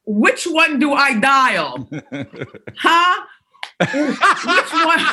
which 0.06 0.44
one 0.44 0.78
do 0.78 0.92
I 0.92 1.18
dial? 1.18 1.88
huh? 2.76 3.24
which 3.80 4.72
one? 4.72 5.06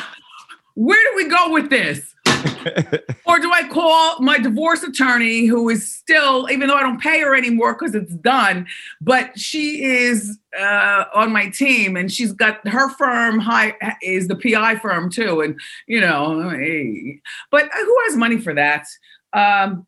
Where 0.74 1.10
do 1.10 1.16
we 1.16 1.28
go 1.28 1.52
with 1.52 1.70
this? 1.70 2.14
or 3.26 3.38
do 3.38 3.50
I 3.52 3.68
call 3.68 4.20
my 4.20 4.38
divorce 4.38 4.82
attorney, 4.82 5.46
who 5.46 5.68
is 5.68 5.92
still, 5.92 6.48
even 6.50 6.68
though 6.68 6.76
I 6.76 6.82
don't 6.82 7.00
pay 7.00 7.20
her 7.20 7.34
anymore 7.34 7.74
because 7.74 7.94
it's 7.94 8.14
done, 8.14 8.66
but 9.00 9.38
she 9.38 9.82
is 9.82 10.38
uh, 10.58 11.04
on 11.14 11.32
my 11.32 11.48
team 11.48 11.96
and 11.96 12.12
she's 12.12 12.32
got 12.32 12.66
her 12.66 12.88
firm 12.90 13.38
high 13.38 13.74
is 14.02 14.28
the 14.28 14.36
PI 14.36 14.76
firm 14.76 15.10
too, 15.10 15.40
and 15.40 15.58
you 15.86 16.00
know, 16.00 16.50
hey. 16.50 17.20
but 17.50 17.68
who 17.72 17.96
has 18.06 18.16
money 18.16 18.38
for 18.38 18.54
that? 18.54 18.86
Um, 19.32 19.86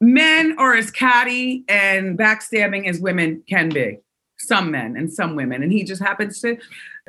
men 0.00 0.56
are 0.58 0.74
as 0.74 0.90
catty 0.90 1.64
and 1.68 2.18
backstabbing 2.18 2.88
as 2.88 3.00
women 3.00 3.42
can 3.48 3.68
be. 3.68 3.98
Some 4.38 4.70
men 4.70 4.96
and 4.96 5.12
some 5.12 5.36
women, 5.36 5.62
and 5.62 5.72
he 5.72 5.84
just 5.84 6.02
happens 6.02 6.40
to 6.40 6.56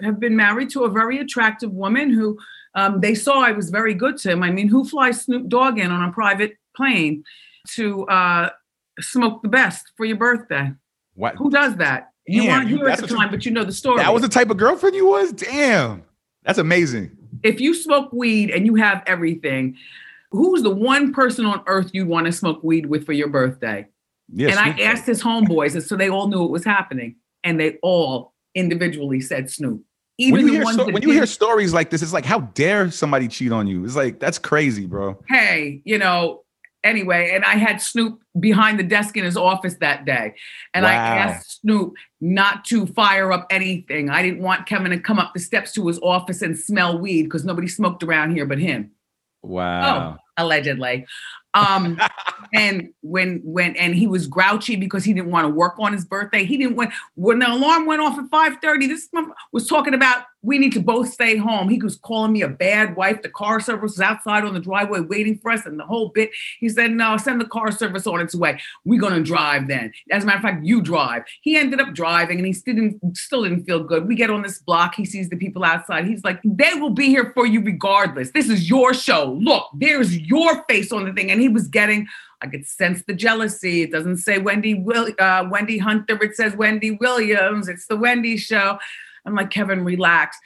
have 0.03 0.19
been 0.19 0.35
married 0.35 0.69
to 0.71 0.83
a 0.83 0.89
very 0.89 1.17
attractive 1.19 1.71
woman 1.71 2.11
who 2.11 2.37
um, 2.75 2.99
they 2.99 3.15
saw 3.15 3.39
I 3.39 3.51
was 3.51 3.69
very 3.69 3.93
good 3.93 4.17
to 4.17 4.31
him. 4.31 4.43
I 4.43 4.51
mean, 4.51 4.67
who 4.67 4.83
flies 4.85 5.21
Snoop 5.21 5.47
Dogg 5.47 5.79
in 5.79 5.91
on 5.91 6.07
a 6.07 6.11
private 6.11 6.57
plane 6.75 7.23
to 7.69 8.05
uh, 8.07 8.49
smoke 8.99 9.41
the 9.41 9.49
best 9.49 9.91
for 9.95 10.05
your 10.05 10.17
birthday? 10.17 10.71
What? 11.15 11.35
Who 11.35 11.49
does 11.49 11.77
that? 11.77 12.11
You 12.27 12.43
Damn, 12.43 12.51
weren't 12.51 12.69
here 12.69 12.89
at 12.89 12.99
the 12.99 13.07
time, 13.07 13.31
but 13.31 13.45
you 13.45 13.51
know 13.51 13.63
the 13.63 13.71
story. 13.71 13.97
That 13.97 14.13
was 14.13 14.23
the 14.23 14.29
type 14.29 14.49
of 14.49 14.57
girlfriend 14.57 14.95
you 14.95 15.07
was. 15.07 15.31
Damn, 15.31 16.03
that's 16.43 16.57
amazing. 16.57 17.15
If 17.43 17.61
you 17.61 17.73
smoke 17.73 18.11
weed 18.11 18.49
and 18.49 18.65
you 18.65 18.75
have 18.75 19.03
everything, 19.05 19.77
who's 20.31 20.63
the 20.63 20.71
one 20.71 21.13
person 21.13 21.45
on 21.45 21.61
earth 21.67 21.91
you 21.93 22.05
want 22.05 22.25
to 22.25 22.31
smoke 22.31 22.63
weed 22.63 22.87
with 22.87 23.05
for 23.05 23.13
your 23.13 23.29
birthday? 23.29 23.87
Yes, 24.33 24.57
and 24.57 24.59
I 24.59 24.83
asked 24.83 25.05
his 25.05 25.21
homeboys, 25.21 25.75
and 25.75 25.83
so 25.83 25.95
they 25.95 26.09
all 26.09 26.27
knew 26.27 26.43
it 26.43 26.51
was 26.51 26.65
happening, 26.65 27.17
and 27.43 27.59
they 27.59 27.77
all 27.83 28.33
individually 28.55 29.21
said 29.21 29.49
Snoop. 29.51 29.83
Even 30.17 30.45
when 30.45 30.47
you, 30.47 30.53
hear, 30.53 30.73
so, 30.73 30.91
when 30.91 31.01
you 31.03 31.11
hear 31.11 31.25
stories 31.25 31.73
like 31.73 31.89
this, 31.89 32.01
it's 32.01 32.13
like, 32.13 32.25
how 32.25 32.39
dare 32.39 32.89
somebody 32.89 33.27
cheat 33.27 33.51
on 33.51 33.67
you? 33.67 33.83
It's 33.83 33.95
like 33.95 34.19
that's 34.19 34.39
crazy, 34.39 34.85
bro. 34.85 35.19
Hey, 35.27 35.81
you 35.83 35.97
know. 35.97 36.41
Anyway, 36.83 37.31
and 37.33 37.43
I 37.43 37.55
had 37.55 37.81
Snoop 37.81 38.21
behind 38.39 38.77
the 38.77 38.83
desk 38.83 39.17
in 39.17 39.23
his 39.23 39.35
office 39.35 39.73
that 39.81 40.05
day, 40.05 40.35
and 40.75 40.83
wow. 40.83 40.91
I 40.91 40.93
asked 40.93 41.61
Snoop 41.61 41.95
not 42.21 42.63
to 42.65 42.85
fire 42.85 43.31
up 43.31 43.47
anything. 43.49 44.11
I 44.11 44.21
didn't 44.21 44.41
want 44.41 44.67
Kevin 44.67 44.91
to 44.91 44.99
come 44.99 45.17
up 45.17 45.33
the 45.33 45.39
steps 45.39 45.71
to 45.73 45.87
his 45.87 45.97
office 46.03 46.43
and 46.43 46.55
smell 46.55 46.99
weed 46.99 47.23
because 47.23 47.43
nobody 47.43 47.67
smoked 47.67 48.03
around 48.03 48.35
here 48.35 48.45
but 48.45 48.59
him. 48.59 48.91
Wow. 49.41 50.17
Oh, 50.17 50.17
allegedly. 50.37 51.07
Um, 51.55 51.99
and 52.53 52.89
when 53.01 53.41
when 53.43 53.75
and 53.75 53.95
he 53.95 54.07
was 54.07 54.27
grouchy 54.27 54.75
because 54.75 55.03
he 55.03 55.13
didn't 55.13 55.31
want 55.31 55.45
to 55.45 55.49
work 55.49 55.75
on 55.79 55.93
his 55.93 56.05
birthday. 56.05 56.45
He 56.45 56.57
didn't 56.57 56.75
want 56.75 56.91
when 57.15 57.39
the 57.39 57.49
alarm 57.49 57.85
went 57.85 58.01
off 58.01 58.19
at 58.19 58.29
5:30. 58.29 58.87
This 58.87 59.09
was 59.51 59.67
talking 59.67 59.93
about 59.93 60.25
we 60.45 60.59
need 60.59 60.73
to 60.73 60.79
both 60.79 61.11
stay 61.11 61.35
home. 61.37 61.69
He 61.69 61.81
was 61.81 61.97
calling 61.97 62.31
me 62.31 62.43
a 62.43 62.47
bad 62.47 62.95
wife. 62.95 63.21
The 63.21 63.29
car 63.29 63.59
service 63.59 63.93
was 63.93 63.99
outside 63.99 64.45
on 64.45 64.53
the 64.53 64.59
driveway 64.59 64.99
waiting 64.99 65.39
for 65.39 65.51
us, 65.51 65.65
and 65.65 65.79
the 65.79 65.85
whole 65.85 66.09
bit. 66.09 66.29
He 66.59 66.69
said, 66.69 66.91
No, 66.91 67.17
send 67.17 67.41
the 67.41 67.45
car 67.45 67.71
service 67.71 68.05
on 68.05 68.21
its 68.21 68.35
way. 68.35 68.59
We're 68.85 69.01
gonna 69.01 69.23
drive 69.23 69.67
then. 69.67 69.91
As 70.11 70.23
a 70.23 70.27
matter 70.27 70.37
of 70.37 70.43
fact, 70.43 70.65
you 70.65 70.81
drive. 70.81 71.23
He 71.41 71.57
ended 71.57 71.81
up 71.81 71.93
driving 71.93 72.37
and 72.37 72.45
he 72.45 72.53
still 72.53 72.75
didn't 72.75 73.17
still 73.17 73.43
didn't 73.43 73.65
feel 73.65 73.83
good. 73.83 74.07
We 74.07 74.15
get 74.15 74.29
on 74.29 74.43
this 74.43 74.59
block, 74.59 74.95
he 74.95 75.05
sees 75.05 75.29
the 75.29 75.37
people 75.37 75.63
outside. 75.63 76.05
He's 76.05 76.23
like, 76.23 76.39
They 76.43 76.75
will 76.75 76.91
be 76.91 77.07
here 77.07 77.31
for 77.33 77.47
you 77.47 77.61
regardless. 77.61 78.31
This 78.31 78.49
is 78.49 78.69
your 78.69 78.93
show. 78.93 79.37
Look, 79.39 79.67
there's 79.75 80.17
your 80.17 80.63
face 80.65 80.91
on 80.91 81.05
the 81.05 81.13
thing. 81.13 81.31
And 81.31 81.41
he 81.41 81.44
was 81.47 81.67
getting 81.67 82.07
I 82.41 82.47
could 82.47 82.67
sense 82.67 83.03
the 83.07 83.13
jealousy. 83.13 83.83
It 83.83 83.91
doesn't 83.91 84.17
say 84.17 84.37
Wendy 84.37 84.75
Will 84.75 85.09
uh, 85.19 85.47
Wendy 85.49 85.77
Hunter. 85.77 86.21
It 86.23 86.35
says 86.35 86.55
Wendy 86.55 86.91
Williams. 86.91 87.67
It's 87.67 87.87
the 87.87 87.97
Wendy 87.97 88.37
show. 88.37 88.77
I'm 89.25 89.35
like, 89.35 89.49
Kevin, 89.49 89.83
relax. 89.83 90.37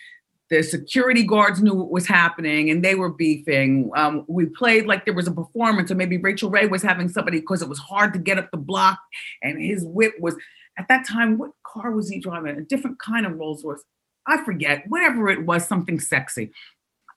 The 0.49 0.63
security 0.63 1.23
guards 1.23 1.61
knew 1.61 1.75
what 1.75 1.91
was 1.91 2.07
happening 2.07 2.71
and 2.71 2.83
they 2.83 2.95
were 2.95 3.11
beefing. 3.11 3.91
Um, 3.95 4.25
we 4.27 4.45
played 4.45 4.87
like 4.87 5.05
there 5.05 5.13
was 5.13 5.27
a 5.27 5.31
performance, 5.31 5.91
or 5.91 5.95
maybe 5.95 6.17
Rachael 6.17 6.49
Ray 6.49 6.65
was 6.67 6.81
having 6.81 7.09
somebody 7.09 7.39
because 7.39 7.61
it 7.61 7.69
was 7.69 7.79
hard 7.79 8.13
to 8.13 8.19
get 8.19 8.39
up 8.39 8.49
the 8.51 8.57
block, 8.57 8.99
and 9.43 9.61
his 9.61 9.83
whip 9.85 10.13
was 10.19 10.35
at 10.77 10.87
that 10.87 11.05
time. 11.07 11.37
What 11.37 11.51
car 11.63 11.91
was 11.91 12.09
he 12.09 12.19
driving? 12.19 12.57
A 12.57 12.61
different 12.61 12.97
kind 12.99 13.25
of 13.25 13.37
Rolls 13.37 13.63
Royce. 13.63 13.83
I 14.25 14.43
forget. 14.43 14.83
Whatever 14.87 15.29
it 15.29 15.45
was, 15.45 15.67
something 15.67 15.99
sexy. 15.99 16.51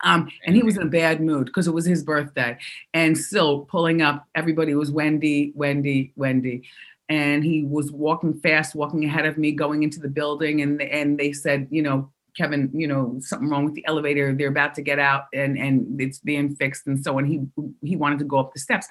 Um, 0.02 0.30
and 0.46 0.56
he 0.56 0.62
was 0.62 0.76
in 0.76 0.82
a 0.82 0.90
bad 0.90 1.20
mood 1.20 1.46
because 1.46 1.68
it 1.68 1.74
was 1.74 1.86
his 1.86 2.02
birthday. 2.02 2.58
And 2.92 3.16
still 3.16 3.60
pulling 3.60 4.02
up, 4.02 4.26
everybody 4.34 4.74
was 4.74 4.90
Wendy, 4.90 5.52
Wendy, 5.54 6.12
Wendy 6.16 6.64
and 7.12 7.44
he 7.44 7.64
was 7.64 7.92
walking 7.92 8.32
fast, 8.40 8.74
walking 8.74 9.04
ahead 9.04 9.26
of 9.26 9.36
me, 9.36 9.52
going 9.52 9.82
into 9.82 10.00
the 10.00 10.08
building, 10.08 10.62
and 10.62 10.80
and 10.80 11.18
they 11.18 11.32
said, 11.32 11.68
you 11.70 11.82
know, 11.82 12.10
Kevin, 12.36 12.70
you 12.72 12.86
know, 12.86 13.16
something 13.20 13.50
wrong 13.50 13.66
with 13.66 13.74
the 13.74 13.84
elevator. 13.86 14.32
They're 14.34 14.48
about 14.48 14.74
to 14.76 14.82
get 14.82 14.98
out, 14.98 15.24
and 15.34 15.58
and 15.58 16.00
it's 16.00 16.18
being 16.18 16.56
fixed, 16.56 16.86
and 16.86 17.02
so 17.02 17.18
on. 17.18 17.26
He 17.26 17.40
he 17.86 17.96
wanted 17.96 18.18
to 18.20 18.24
go 18.24 18.38
up 18.38 18.54
the 18.54 18.60
steps, 18.60 18.86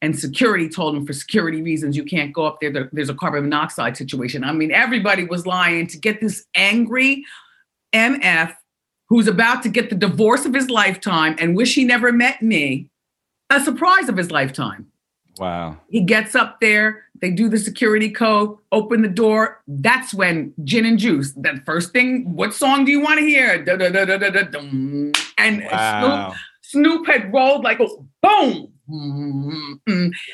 and 0.00 0.18
security 0.18 0.68
told 0.68 0.96
him 0.96 1.06
for 1.06 1.12
security 1.12 1.62
reasons 1.62 1.96
you 1.96 2.04
can't 2.04 2.32
go 2.32 2.46
up 2.46 2.58
there. 2.60 2.88
There's 2.92 3.10
a 3.10 3.14
carbon 3.14 3.44
monoxide 3.44 3.96
situation. 3.96 4.42
I 4.42 4.52
mean, 4.52 4.72
everybody 4.72 5.24
was 5.24 5.46
lying 5.46 5.86
to 5.88 5.98
get 5.98 6.20
this 6.20 6.44
angry 6.56 7.24
MF 7.92 8.56
who's 9.12 9.28
about 9.28 9.62
to 9.62 9.68
get 9.68 9.90
the 9.90 9.94
divorce 9.94 10.46
of 10.46 10.54
his 10.54 10.70
lifetime 10.70 11.36
and 11.38 11.54
wish 11.54 11.74
he 11.74 11.84
never 11.84 12.10
met 12.10 12.40
me, 12.40 12.88
a 13.50 13.62
surprise 13.62 14.08
of 14.08 14.16
his 14.16 14.30
lifetime. 14.30 14.86
Wow. 15.36 15.76
He 15.90 16.00
gets 16.00 16.34
up 16.34 16.62
there, 16.62 17.04
they 17.20 17.30
do 17.30 17.50
the 17.50 17.58
security 17.58 18.10
code, 18.10 18.56
open 18.72 19.02
the 19.02 19.08
door. 19.08 19.62
That's 19.68 20.14
when 20.14 20.54
gin 20.64 20.86
and 20.86 20.98
juice, 20.98 21.32
that 21.32 21.62
first 21.66 21.92
thing, 21.92 22.24
what 22.34 22.54
song 22.54 22.86
do 22.86 22.90
you 22.90 23.02
want 23.02 23.18
to 23.18 23.26
hear? 23.26 23.62
Da, 23.62 23.76
da, 23.76 23.90
da, 23.90 24.06
da, 24.06 24.16
da, 24.16 24.44
da, 24.44 24.58
and 25.36 25.62
wow. 25.70 26.32
Snoop, 26.62 27.04
Snoop 27.04 27.06
had 27.06 27.30
rolled 27.34 27.64
like, 27.64 27.80
a 27.80 27.88
boom. 28.22 28.72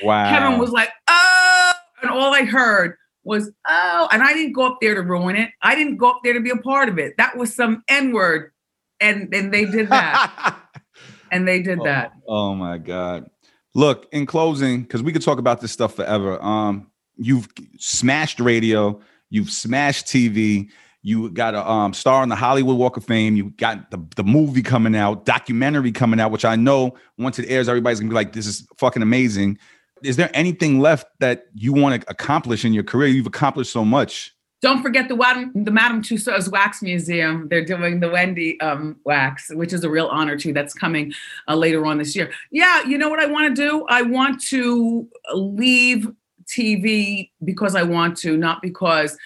Wow. 0.05 0.31
Kevin 0.31 0.61
was 0.61 0.71
like, 0.71 0.91
oh, 1.09 1.73
and 2.03 2.13
all 2.13 2.33
I 2.33 2.45
heard 2.45 2.95
was, 3.25 3.51
oh, 3.67 4.09
and 4.13 4.23
I 4.23 4.35
didn't 4.35 4.53
go 4.53 4.69
up 4.69 4.79
there 4.81 4.95
to 4.95 5.03
ruin 5.03 5.35
it. 5.35 5.51
I 5.63 5.75
didn't 5.75 5.97
go 5.97 6.11
up 6.11 6.21
there 6.23 6.35
to 6.35 6.41
be 6.41 6.51
a 6.51 6.57
part 6.59 6.89
of 6.89 6.97
it. 6.97 7.17
That 7.19 7.37
was 7.37 7.53
some 7.53 7.83
N 7.89 8.13
word. 8.13 8.53
And, 9.01 9.33
and 9.35 9.53
they 9.53 9.65
did 9.65 9.89
that. 9.91 10.59
and 11.31 11.47
they 11.47 11.63
did 11.63 11.81
oh, 11.81 11.85
that. 11.85 12.13
Oh 12.27 12.55
my 12.55 12.79
God. 12.79 13.31
Look, 13.75 14.09
in 14.13 14.27
closing, 14.27 14.83
because 14.83 15.03
we 15.03 15.13
could 15.13 15.23
talk 15.23 15.39
about 15.39 15.61
this 15.61 15.73
stuff 15.73 15.95
forever. 15.95 16.43
Um, 16.43 16.91
you've 17.17 17.49
smashed 17.79 18.41
radio, 18.41 19.01
you've 19.31 19.51
smashed 19.51 20.07
TV, 20.07 20.69
you 21.03 21.31
got 21.31 21.55
a 21.55 21.69
um, 21.69 21.93
star 21.95 22.23
on 22.23 22.29
the 22.29 22.35
Hollywood 22.37 22.77
Walk 22.77 22.97
of 22.97 23.05
Fame, 23.05 23.37
you 23.37 23.51
got 23.51 23.91
the, 23.91 24.05
the 24.17 24.25
movie 24.25 24.63
coming 24.63 24.97
out, 24.97 25.25
documentary 25.25 25.93
coming 25.93 26.19
out, 26.19 26.31
which 26.31 26.45
I 26.45 26.57
know 26.57 26.97
once 27.19 27.39
it 27.39 27.47
airs, 27.49 27.69
everybody's 27.69 28.01
gonna 28.01 28.11
be 28.11 28.15
like, 28.15 28.33
this 28.33 28.47
is 28.47 28.67
fucking 28.79 29.03
amazing. 29.03 29.59
Is 30.03 30.17
there 30.17 30.31
anything 30.35 30.81
left 30.81 31.07
that 31.21 31.45
you 31.55 31.73
want 31.73 32.01
to 32.01 32.11
accomplish 32.11 32.65
in 32.65 32.73
your 32.73 32.85
career? 32.85 33.09
You've 33.09 33.27
accomplished 33.27 33.73
so 33.73 33.85
much. 33.85 34.35
Don't 34.61 34.83
forget 34.83 35.09
the 35.09 35.15
the 35.55 35.71
Madame 35.71 36.03
Tussauds 36.03 36.51
Wax 36.51 36.83
Museum. 36.83 37.49
They're 37.49 37.65
doing 37.65 38.01
the 38.01 38.11
Wendy 38.11 38.61
um, 38.61 38.97
wax, 39.05 39.51
which 39.55 39.73
is 39.73 39.85
a 39.85 39.91
real 39.91 40.09
honor 40.09 40.37
too. 40.37 40.53
That's 40.53 40.75
coming 40.75 41.13
uh, 41.47 41.55
later 41.55 41.87
on 41.87 41.99
this 41.99 42.17
year. 42.17 42.33
Yeah, 42.51 42.83
you 42.85 42.99
know 42.99 43.09
what 43.09 43.21
I 43.21 43.27
want 43.27 43.55
to 43.55 43.63
do? 43.63 43.87
I 43.89 44.03
want 44.03 44.43
to 44.49 45.09
leave 45.33 46.09
TV 46.47 47.31
because 47.45 47.77
I 47.77 47.85
want 47.85 48.17
to, 48.19 48.37
not 48.37 48.61
because 48.61 49.17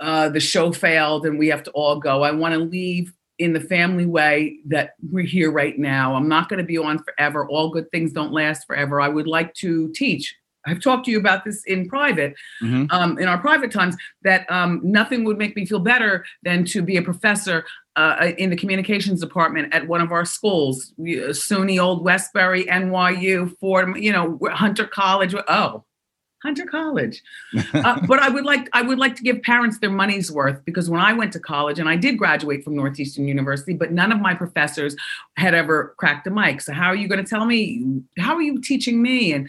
uh, 0.00 0.30
the 0.30 0.40
show 0.40 0.72
failed 0.72 1.26
and 1.26 1.38
we 1.38 1.48
have 1.48 1.62
to 1.64 1.70
all 1.72 1.98
go. 1.98 2.22
I 2.22 2.30
want 2.30 2.54
to 2.54 2.60
leave 2.60 3.12
in 3.38 3.52
the 3.52 3.60
family 3.60 4.06
way 4.06 4.58
that 4.66 4.94
we're 5.10 5.24
here 5.24 5.50
right 5.50 5.78
now. 5.78 6.14
I'm 6.14 6.28
not 6.28 6.48
going 6.48 6.58
to 6.58 6.64
be 6.64 6.78
on 6.78 7.02
forever. 7.02 7.46
All 7.48 7.70
good 7.70 7.90
things 7.90 8.12
don't 8.12 8.32
last 8.32 8.66
forever. 8.66 9.00
I 9.00 9.08
would 9.08 9.26
like 9.26 9.54
to 9.54 9.92
teach 9.94 10.34
I've 10.68 10.82
talked 10.82 11.04
to 11.06 11.10
you 11.10 11.18
about 11.18 11.44
this 11.44 11.64
in 11.64 11.88
private, 11.88 12.34
mm-hmm. 12.62 12.84
um, 12.90 13.18
in 13.18 13.28
our 13.28 13.38
private 13.38 13.72
times, 13.72 13.96
that 14.22 14.50
um, 14.50 14.80
nothing 14.82 15.24
would 15.24 15.38
make 15.38 15.56
me 15.56 15.66
feel 15.66 15.80
better 15.80 16.24
than 16.42 16.64
to 16.66 16.82
be 16.82 16.96
a 16.96 17.02
professor 17.02 17.64
uh, 17.96 18.32
in 18.38 18.50
the 18.50 18.56
communications 18.56 19.20
department 19.20 19.74
at 19.74 19.88
one 19.88 20.00
of 20.00 20.12
our 20.12 20.24
schools, 20.24 20.92
SUNY 21.00 21.82
Old 21.82 22.04
Westbury, 22.04 22.64
NYU, 22.66 23.56
Fordham, 23.58 23.96
you 23.96 24.12
know, 24.12 24.38
Hunter 24.52 24.86
College. 24.86 25.34
Oh, 25.48 25.84
Hunter 26.42 26.66
College. 26.66 27.22
Uh, 27.74 28.00
but 28.06 28.18
I 28.18 28.28
would 28.28 28.44
like 28.44 28.68
I 28.72 28.82
would 28.82 28.98
like 28.98 29.14
to 29.16 29.22
give 29.22 29.42
parents 29.42 29.78
their 29.78 29.90
money's 29.90 30.32
worth 30.32 30.64
because 30.64 30.90
when 30.90 31.00
I 31.00 31.12
went 31.12 31.32
to 31.34 31.40
college 31.40 31.78
and 31.78 31.88
I 31.88 31.96
did 31.96 32.18
graduate 32.18 32.64
from 32.64 32.74
Northeastern 32.76 33.28
University, 33.28 33.72
but 33.72 33.92
none 33.92 34.10
of 34.10 34.20
my 34.20 34.34
professors 34.34 34.96
had 35.36 35.54
ever 35.54 35.94
cracked 35.96 36.26
a 36.26 36.30
mic. 36.30 36.60
So 36.60 36.72
how 36.72 36.86
are 36.86 36.96
you 36.96 37.08
going 37.08 37.22
to 37.22 37.28
tell 37.28 37.44
me? 37.44 38.02
How 38.18 38.34
are 38.34 38.42
you 38.42 38.60
teaching 38.60 39.00
me? 39.00 39.32
And 39.32 39.48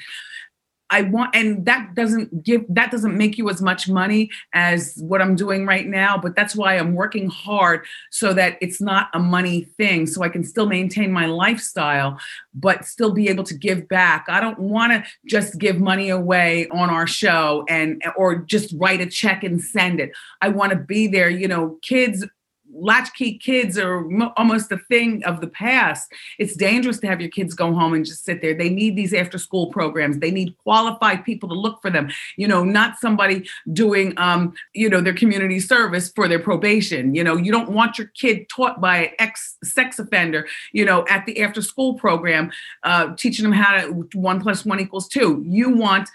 I 0.90 1.04
want, 1.04 1.36
and 1.36 1.66
that 1.66 1.96
doesn't 1.96 2.44
give, 2.44 2.66
that 2.70 2.92
doesn't 2.92 3.18
make 3.18 3.38
you 3.38 3.50
as 3.50 3.62
much 3.62 3.88
money 3.88 4.30
as 4.54 4.96
what 4.98 5.22
I'm 5.22 5.36
doing 5.36 5.66
right 5.66 5.86
now. 5.86 6.18
But 6.18 6.36
that's 6.36 6.56
why 6.56 6.78
I'm 6.78 6.96
working 6.96 7.30
hard 7.30 7.86
so 8.12 8.34
that 8.34 8.58
it's 8.62 8.82
not 8.82 9.10
a 9.14 9.20
money 9.20 9.64
thing. 9.78 10.08
So 10.08 10.24
I 10.24 10.30
can 10.30 10.44
still 10.44 10.66
maintain 10.66 11.12
my 11.12 11.26
lifestyle, 11.26 12.20
but 12.54 12.86
still 12.86 13.12
be 13.12 13.30
able 13.30 13.44
to 13.46 13.54
give 13.54 13.88
back. 13.88 14.26
I 14.28 14.40
don't 14.40 14.60
want 14.60 14.94
to 14.94 15.04
just 15.28 15.58
give 15.58 15.80
money 15.80 16.10
away 16.10 16.68
on 16.70 16.90
our 16.90 17.08
show 17.08 17.66
and, 17.70 18.02
or 18.16 18.36
just 18.36 18.74
write 18.78 19.02
a 19.02 19.06
check 19.06 19.44
and 19.44 19.62
send 19.62 20.00
it. 20.00 20.12
I 20.42 20.50
want 20.50 20.72
to 20.72 20.78
be 20.78 21.08
there. 21.08 21.30
You 21.30 21.48
know, 21.48 21.78
kids 21.82 22.26
latchkey 22.74 23.38
kids 23.38 23.78
are 23.78 24.02
mo- 24.02 24.34
almost 24.38 24.72
a 24.72 24.78
thing 24.78 25.24
of 25.26 25.42
the 25.42 25.48
past. 25.48 26.12
It's 26.38 26.56
dangerous 26.56 27.00
to 27.00 27.08
have 27.08 27.22
your 27.22 27.30
kids 27.30 27.54
go 27.54 27.74
home 27.74 27.94
and 27.94 28.06
just 28.06 28.26
sit 28.26 28.42
there. 28.42 28.54
They 28.54 28.70
need 28.70 28.96
these 28.96 29.14
after 29.14 29.38
school 29.38 29.68
programs. 29.68 30.20
They 30.20 30.32
need 30.32 30.58
qualified 30.58 31.26
people 31.26 31.50
to 31.50 31.56
look 31.56 31.82
for 31.82 31.90
them. 31.90 32.10
You 32.38 32.48
know, 32.48 32.64
not 32.64 33.00
somebody 33.00 33.48
doing, 33.74 34.14
um, 34.18 34.54
you 34.74 34.90
know, 34.90 35.02
their 35.02 35.14
community 35.14 35.60
service 35.60 36.12
for 36.12 36.28
their 36.28 36.40
probation. 36.40 37.16
You 37.16 37.24
know, 37.24 37.36
you 37.36 37.52
don't 37.52 37.72
want 37.72 37.98
your 37.98 38.08
kid 38.08 38.48
taught 38.50 38.80
by 38.80 38.98
an 38.98 39.10
ex 39.20 39.58
sex 39.64 40.00
offender. 40.00 40.48
You 40.72 40.86
know, 40.86 41.06
at 41.10 41.26
the 41.26 41.42
after 41.42 41.62
school 41.62 41.96
program, 41.96 42.52
uh, 42.84 43.16
teaching 43.16 43.44
them 43.44 43.54
how 43.54 43.82
to 43.82 44.08
one 44.14 44.42
plus 44.42 44.66
one 44.66 44.80
equals 44.80 45.08
two. 45.08 45.44
You 45.46 45.76
want 45.76 46.10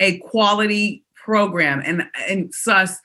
a 0.00 0.18
quality 0.18 1.04
program, 1.14 1.82
and 1.84 2.04
and 2.28 2.52
Suss, 2.54 2.98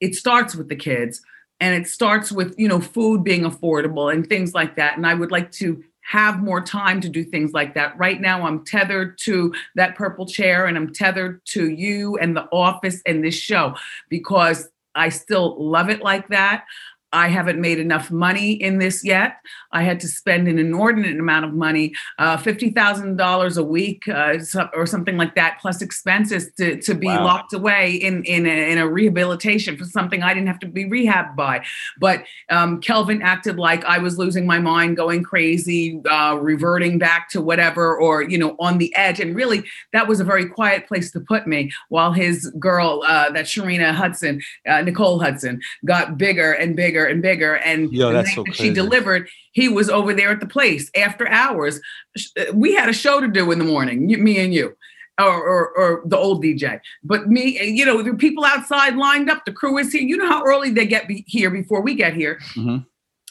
it 0.00 0.14
starts 0.14 0.54
with 0.54 0.68
the 0.68 0.76
kids 0.76 1.20
and 1.60 1.74
it 1.74 1.88
starts 1.88 2.30
with 2.30 2.54
you 2.58 2.68
know 2.68 2.80
food 2.80 3.24
being 3.24 3.42
affordable 3.42 4.12
and 4.12 4.28
things 4.28 4.54
like 4.54 4.76
that. 4.76 4.96
And 4.96 5.06
i 5.06 5.14
would 5.14 5.30
like 5.30 5.50
to 5.52 5.82
have 6.02 6.42
more 6.42 6.62
time 6.62 7.02
to 7.02 7.08
do 7.08 7.22
things 7.22 7.52
like 7.52 7.74
that. 7.74 7.96
Right 7.98 8.20
now 8.20 8.46
i'm 8.46 8.64
tethered 8.64 9.18
to 9.24 9.54
that 9.74 9.94
purple 9.96 10.26
chair 10.26 10.66
and 10.66 10.76
i'm 10.76 10.92
tethered 10.92 11.44
to 11.46 11.70
you 11.70 12.16
and 12.18 12.36
the 12.36 12.48
office 12.52 13.02
and 13.06 13.24
this 13.24 13.34
show 13.34 13.74
because 14.08 14.68
i 14.94 15.08
still 15.08 15.56
love 15.62 15.90
it 15.90 16.02
like 16.02 16.28
that 16.28 16.64
I 17.12 17.28
haven't 17.28 17.60
made 17.60 17.78
enough 17.78 18.10
money 18.10 18.52
in 18.52 18.78
this 18.78 19.04
yet. 19.04 19.38
I 19.72 19.82
had 19.82 19.98
to 20.00 20.08
spend 20.08 20.46
an 20.46 20.58
inordinate 20.58 21.18
amount 21.18 21.46
of 21.46 21.54
money, 21.54 21.94
uh, 22.18 22.36
$50,000 22.36 23.56
a 23.56 23.62
week 23.62 24.06
uh, 24.08 24.38
or 24.74 24.86
something 24.86 25.16
like 25.16 25.34
that, 25.34 25.58
plus 25.60 25.80
expenses 25.80 26.50
to, 26.58 26.80
to 26.82 26.94
be 26.94 27.06
wow. 27.06 27.24
locked 27.24 27.54
away 27.54 27.92
in, 27.92 28.24
in 28.24 28.46
a, 28.46 28.72
in, 28.72 28.78
a, 28.78 28.88
rehabilitation 28.88 29.76
for 29.76 29.84
something 29.84 30.22
I 30.22 30.34
didn't 30.34 30.48
have 30.48 30.58
to 30.60 30.68
be 30.68 30.84
rehabbed 30.84 31.36
by. 31.36 31.64
But 31.98 32.24
um, 32.50 32.80
Kelvin 32.80 33.22
acted 33.22 33.58
like 33.58 33.84
I 33.84 33.98
was 33.98 34.18
losing 34.18 34.46
my 34.46 34.58
mind, 34.58 34.96
going 34.96 35.22
crazy, 35.22 36.00
uh, 36.10 36.38
reverting 36.40 36.98
back 36.98 37.28
to 37.30 37.40
whatever, 37.40 37.96
or, 37.96 38.22
you 38.22 38.38
know, 38.38 38.56
on 38.58 38.78
the 38.78 38.94
edge. 38.96 39.20
And 39.20 39.34
really, 39.34 39.64
that 39.92 40.08
was 40.08 40.20
a 40.20 40.24
very 40.24 40.46
quiet 40.46 40.86
place 40.86 41.10
to 41.12 41.20
put 41.20 41.46
me 41.46 41.70
while 41.88 42.12
his 42.12 42.50
girl, 42.58 43.02
uh, 43.06 43.30
that 43.30 43.44
Sharina 43.46 43.92
Hudson, 43.92 44.40
uh, 44.66 44.82
Nicole 44.82 45.20
Hudson, 45.20 45.60
got 45.84 46.18
bigger 46.18 46.52
and 46.52 46.74
bigger 46.74 46.97
bigger 46.98 47.06
and 47.06 47.22
bigger. 47.22 47.54
And 47.56 47.92
Yo, 47.92 48.08
the 48.08 48.22
night 48.22 48.34
so 48.34 48.44
that 48.44 48.56
she 48.56 48.72
delivered, 48.72 49.28
he 49.52 49.68
was 49.68 49.88
over 49.88 50.14
there 50.14 50.30
at 50.30 50.40
the 50.40 50.46
place 50.46 50.90
after 50.96 51.28
hours. 51.28 51.80
Uh, 52.36 52.44
we 52.52 52.74
had 52.74 52.88
a 52.88 52.92
show 52.92 53.20
to 53.20 53.28
do 53.28 53.50
in 53.50 53.58
the 53.58 53.64
morning, 53.64 54.06
me 54.06 54.38
and 54.38 54.52
you. 54.52 54.76
Or, 55.20 55.26
or, 55.26 55.76
or, 55.76 56.02
the 56.04 56.16
old 56.16 56.44
DJ. 56.44 56.78
But 57.02 57.26
me, 57.26 57.60
you 57.60 57.84
know, 57.84 58.00
the 58.04 58.14
people 58.14 58.44
outside 58.44 58.94
lined 58.94 59.28
up. 59.28 59.44
The 59.44 59.52
crew 59.52 59.76
is 59.76 59.90
here. 59.90 60.00
You 60.00 60.16
know 60.16 60.28
how 60.28 60.44
early 60.44 60.70
they 60.70 60.86
get 60.86 61.08
be- 61.08 61.24
here 61.26 61.50
before 61.50 61.82
we 61.82 61.96
get 61.96 62.14
here. 62.14 62.38
Mm-hmm. 62.54 62.84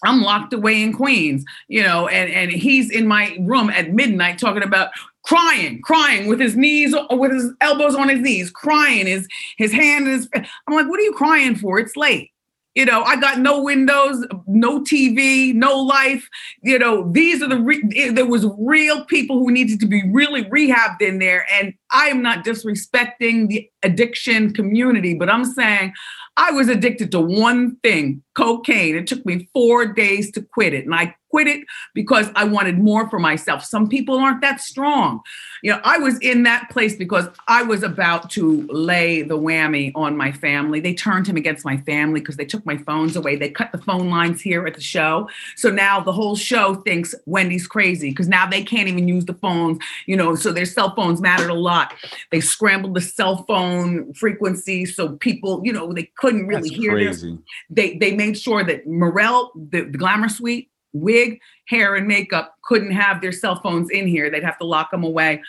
I'm 0.04 0.22
locked 0.22 0.52
away 0.52 0.84
in 0.84 0.92
Queens, 0.92 1.46
you 1.70 1.82
know, 1.82 2.10
and, 2.10 2.30
and 2.30 2.52
he's 2.52 2.92
in 2.92 3.08
my 3.08 3.38
room 3.40 3.70
at 3.70 3.94
midnight 3.94 4.38
talking 4.38 4.64
about 4.64 4.90
crying, 5.24 5.82
crying 5.82 6.28
with 6.28 6.42
his 6.42 6.58
knees, 6.58 6.94
with 7.10 7.32
his 7.32 7.54
elbows 7.62 7.96
on 7.96 8.10
his 8.10 8.20
knees, 8.20 8.52
crying, 8.52 9.08
his 9.08 9.26
his 9.58 9.72
hand 9.72 10.10
is. 10.10 10.28
I'm 10.36 10.76
like, 10.76 10.90
what 10.90 11.00
are 11.00 11.04
you 11.04 11.14
crying 11.14 11.56
for? 11.56 11.80
It's 11.80 11.96
late. 11.96 12.32
You 12.78 12.86
know, 12.86 13.02
I 13.02 13.16
got 13.16 13.40
no 13.40 13.64
windows, 13.64 14.24
no 14.46 14.82
TV, 14.84 15.52
no 15.52 15.82
life. 15.82 16.30
You 16.62 16.78
know, 16.78 17.12
these 17.12 17.42
are 17.42 17.48
the 17.48 17.58
re- 17.58 18.12
there 18.12 18.28
was 18.28 18.46
real 18.60 19.04
people 19.06 19.40
who 19.40 19.50
needed 19.50 19.80
to 19.80 19.88
be 19.88 20.04
really 20.12 20.44
rehabbed 20.44 21.02
in 21.02 21.18
there. 21.18 21.48
And 21.52 21.74
I 21.92 22.10
am 22.10 22.22
not 22.22 22.46
disrespecting 22.46 23.48
the 23.48 23.68
addiction 23.82 24.54
community, 24.54 25.16
but 25.16 25.28
I'm 25.28 25.44
saying 25.44 25.92
I 26.38 26.52
was 26.52 26.70
addicted 26.70 27.12
to 27.14 27.20
one 27.20 27.78
thing, 27.78 28.22
cocaine. 28.36 28.96
It 28.96 29.08
took 29.08 29.26
me 29.26 29.50
four 29.54 29.88
days 29.88 30.30
to 30.34 30.44
quit 30.44 30.76
it. 30.76 30.86
And 30.86 30.94
I 30.94 31.16
quit 31.30 31.48
it 31.48 31.66
because 31.94 32.30
I 32.36 32.44
wanted 32.46 32.80
more 32.80 33.10
for 33.10 33.20
myself. 33.20 33.64
Some 33.64 33.88
people 33.88 34.18
aren't 34.18 34.42
that 34.42 34.62
strong. 34.62 35.22
You 35.64 35.72
know, 35.72 35.82
I 35.84 35.98
was 35.98 36.20
in 36.20 36.44
that 36.44 36.70
place 36.70 36.96
because 36.96 37.28
I 37.48 37.64
was 37.64 37.84
about 37.84 38.30
to 38.32 38.68
lay 38.68 39.22
the 39.22 39.38
whammy 39.38 39.92
on 39.96 40.16
my 40.16 40.32
family. 40.32 40.80
They 40.80 40.94
turned 40.94 41.28
him 41.28 41.36
against 41.36 41.66
my 41.66 41.78
family 41.78 42.20
because 42.20 42.38
they 42.38 42.46
took 42.46 42.66
my 42.66 42.78
phones 42.78 43.16
away. 43.16 43.36
They 43.36 43.50
cut 43.50 43.72
the 43.72 43.78
phone 43.78 44.10
lines 44.10 44.42
here 44.42 44.66
at 44.68 44.76
the 44.76 44.82
show. 44.82 45.30
So 45.56 45.70
now 45.70 46.00
the 46.00 46.14
whole 46.14 46.36
show 46.36 46.76
thinks 46.76 47.14
Wendy's 47.26 47.68
crazy 47.68 48.10
because 48.10 48.28
now 48.28 48.48
they 48.48 48.64
can't 48.64 48.88
even 48.88 49.08
use 49.08 49.26
the 49.26 49.34
phones, 49.34 49.80
you 50.06 50.16
know, 50.16 50.36
so 50.36 50.52
their 50.52 50.66
cell 50.66 50.96
phones 50.96 51.22
mattered 51.22 51.50
a 51.50 51.54
lot. 51.54 51.94
They 52.32 52.40
scrambled 52.40 52.96
the 52.96 53.02
cell 53.02 53.44
phone 53.48 54.14
frequency 54.14 54.86
so 54.86 55.18
people, 55.18 55.62
you 55.64 55.74
know, 55.74 55.92
they 55.94 56.12
couldn't 56.18 56.48
really 56.48 56.70
That's 56.70 56.76
hear 56.76 56.92
crazy. 56.92 57.32
this. 57.32 57.40
They 57.70 57.98
they 57.98 58.16
made 58.16 58.38
sure 58.38 58.64
that 58.64 58.88
Morel, 58.88 59.52
the, 59.56 59.82
the 59.82 59.98
Glamour 59.98 60.30
Suite, 60.30 60.70
wig, 60.94 61.40
hair, 61.68 61.96
and 61.96 62.08
makeup 62.08 62.56
couldn't 62.64 62.92
have 62.92 63.22
their 63.22 63.32
cell 63.32 63.60
phones 63.62 63.90
in 63.90 64.08
here. 64.08 64.30
They'd 64.30 64.44
have 64.44 64.58
to 64.60 64.66
lock 64.66 64.92
them 64.92 65.04
away. 65.04 65.42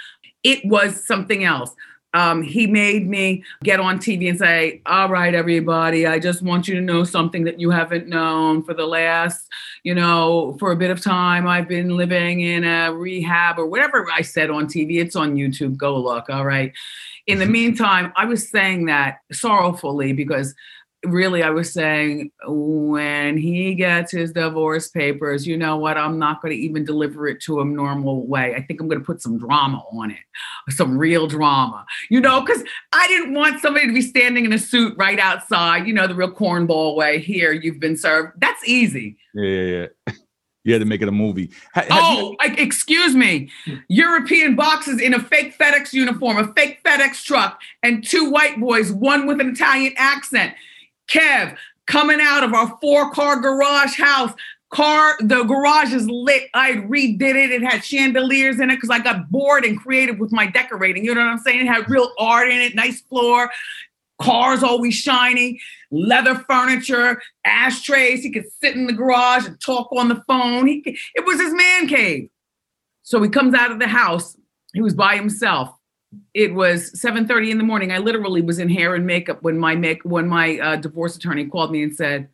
It 0.43 0.65
was 0.65 1.07
something 1.07 1.45
else. 1.45 1.75
Um, 2.15 2.43
he 2.43 2.67
made 2.67 3.07
me 3.07 3.45
get 3.63 3.81
on 3.81 3.99
TV 3.99 4.31
and 4.31 4.39
say, 4.39 4.81
All 4.87 5.11
right, 5.11 5.35
everybody, 5.35 6.07
I 6.07 6.19
just 6.19 6.43
want 6.43 6.67
you 6.67 6.75
to 6.75 6.81
know 6.81 7.05
something 7.05 7.45
that 7.45 7.61
you 7.61 7.71
haven't 7.71 8.09
known 8.09 8.63
for 8.63 8.73
the 8.73 8.87
last, 8.87 9.47
you 9.83 9.95
know, 9.95 10.57
for 10.59 10.73
a 10.73 10.77
bit 10.77 10.91
of 10.91 11.03
time. 11.03 11.47
I've 11.47 11.69
been 11.69 11.97
living 11.97 12.41
in 12.41 12.65
a 12.65 12.93
rehab 12.93 13.59
or 13.59 13.67
whatever 13.67 14.07
I 14.11 14.23
said 14.23 14.49
on 14.49 14.67
TV. 14.67 15.01
It's 15.01 15.17
on 15.17 15.37
YouTube. 15.37 15.77
Go 15.77 15.99
look. 15.99 16.31
All 16.31 16.47
right. 16.47 16.73
In 17.27 17.39
the 17.39 17.47
meantime, 17.47 18.11
I 18.17 18.25
was 18.25 18.49
saying 18.49 18.87
that 18.87 19.19
sorrowfully 19.31 20.15
because 20.15 20.55
really 21.05 21.43
i 21.43 21.51
was 21.51 21.73
saying 21.73 22.31
when 22.47 23.37
he 23.37 23.75
gets 23.75 24.11
his 24.11 24.33
divorce 24.33 24.89
papers 24.89 25.47
you 25.47 25.57
know 25.57 25.77
what 25.77 25.97
i'm 25.97 26.19
not 26.19 26.43
going 26.43 26.53
to 26.53 26.61
even 26.61 26.85
deliver 26.85 27.29
it 27.29 27.41
to 27.41 27.61
him 27.61 27.75
normal 27.75 28.27
way 28.27 28.55
i 28.55 28.63
think 28.63 28.81
i'm 28.81 28.89
going 28.89 28.99
to 29.01 29.05
put 29.05 29.23
some 29.23 29.39
drama 29.39 29.83
on 29.93 30.11
it 30.11 30.19
some 30.71 30.99
real 30.99 31.27
drama 31.29 31.87
you 32.11 32.21
know 32.21 32.41
because 32.41 32.65
i 32.93 33.07
didn't 33.07 33.33
want 33.33 33.61
somebody 33.61 33.87
to 33.87 33.93
be 33.93 34.03
standing 34.03 34.45
in 34.45 34.53
a 34.53 34.59
suit 34.59 34.93
right 34.99 35.21
outside 35.21 35.87
you 35.87 35.93
know 35.95 36.07
the 36.09 36.15
real 36.15 36.33
cornball 36.33 36.97
way 36.97 37.19
here 37.21 37.53
you've 37.53 37.79
been 37.81 37.97
served 37.97 38.33
that's 38.41 38.67
easy 38.67 39.17
yeah 39.35 39.45
yeah 39.45 39.87
yeah 40.07 40.15
You 40.65 40.75
had 40.75 40.81
to 40.81 40.87
make 40.87 41.01
it 41.01 41.09
a 41.09 41.13
movie. 41.13 41.51
Ha- 41.75 41.87
oh, 41.91 42.37
you- 42.43 42.55
excuse 42.59 43.15
me. 43.15 43.49
European 43.89 44.55
boxes 44.55 45.01
in 45.01 45.15
a 45.15 45.19
fake 45.19 45.57
FedEx 45.57 45.95
uniform, 45.95 46.37
a 46.37 46.53
fake 46.53 46.81
FedEx 46.85 47.25
truck, 47.25 47.59
and 47.83 48.07
two 48.07 48.29
white 48.31 48.61
boys, 48.61 48.93
one 48.93 49.27
with 49.27 49.41
an 49.41 49.49
Italian 49.49 49.95
accent. 49.97 50.55
Kev, 51.09 51.57
coming 51.87 52.19
out 52.21 52.45
of 52.45 52.53
our 52.55 52.79
four 52.81 53.11
car 53.11 53.41
garage 53.41 53.99
house. 53.99 54.33
Car, 54.71 55.17
the 55.21 55.45
garage 55.45 55.95
is 55.95 56.07
lit. 56.11 56.51
I 56.53 56.73
redid 56.73 57.23
it. 57.23 57.51
It 57.51 57.63
had 57.63 57.83
chandeliers 57.83 58.61
in 58.61 58.69
it 58.69 58.77
because 58.77 58.91
I 58.91 58.99
got 58.99 59.31
bored 59.31 59.65
and 59.65 59.81
creative 59.81 60.19
with 60.19 60.31
my 60.31 60.47
decorating. 60.47 61.07
You 61.07 61.15
know 61.15 61.23
what 61.23 61.31
I'm 61.31 61.39
saying? 61.39 61.61
It 61.61 61.67
had 61.67 61.89
real 61.89 62.13
art 62.19 62.51
in 62.51 62.61
it, 62.61 62.75
nice 62.75 63.01
floor, 63.01 63.51
cars 64.21 64.63
always 64.63 64.95
shiny, 64.95 65.59
leather 65.91 66.35
furniture, 66.35 67.23
ashtrays. 67.47 68.23
He 68.23 68.31
could 68.31 68.45
sit 68.61 68.77
in 68.77 68.87
the 68.87 68.93
garage 68.93 69.47
and 69.47 69.59
talk 69.59 69.89
on 69.93 70.09
the 70.09 70.23
phone. 70.27 70.67
He, 70.67 70.99
it 71.15 71.25
was 71.25 71.41
his 71.41 71.55
man 71.55 71.89
cave. 71.89 72.29
So 73.05 73.23
he 73.23 73.31
comes 73.31 73.55
out 73.55 73.73
of 73.73 73.79
the 73.79 73.89
house. 73.89 74.37
He 74.75 74.83
was 74.83 74.93
by 74.93 75.17
himself 75.17 75.78
it 76.35 76.55
was 76.55 76.93
7:30 76.93 77.51
in 77.51 77.59
the 77.59 77.65
morning. 77.65 77.93
I 77.93 77.99
literally 77.99 78.43
was 78.43 78.59
in 78.59 78.69
hair 78.69 78.95
and 78.95 79.07
makeup 79.07 79.43
when 79.43 79.59
my 79.59 79.75
make 79.75 80.03
when 80.03 80.29
my 80.29 80.59
uh, 80.59 80.77
divorce 80.77 81.17
attorney 81.17 81.47
called 81.47 81.71
me 81.71 81.83
and 81.83 81.95
said, 81.95 82.29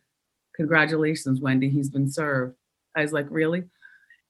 "Congratulations, 0.55 1.41
Wendy, 1.41 1.69
he's 1.69 1.89
been 1.89 2.09
served." 2.09 2.55
I 2.95 3.01
was 3.01 3.13
like, 3.13 3.27
"Really?" 3.29 3.63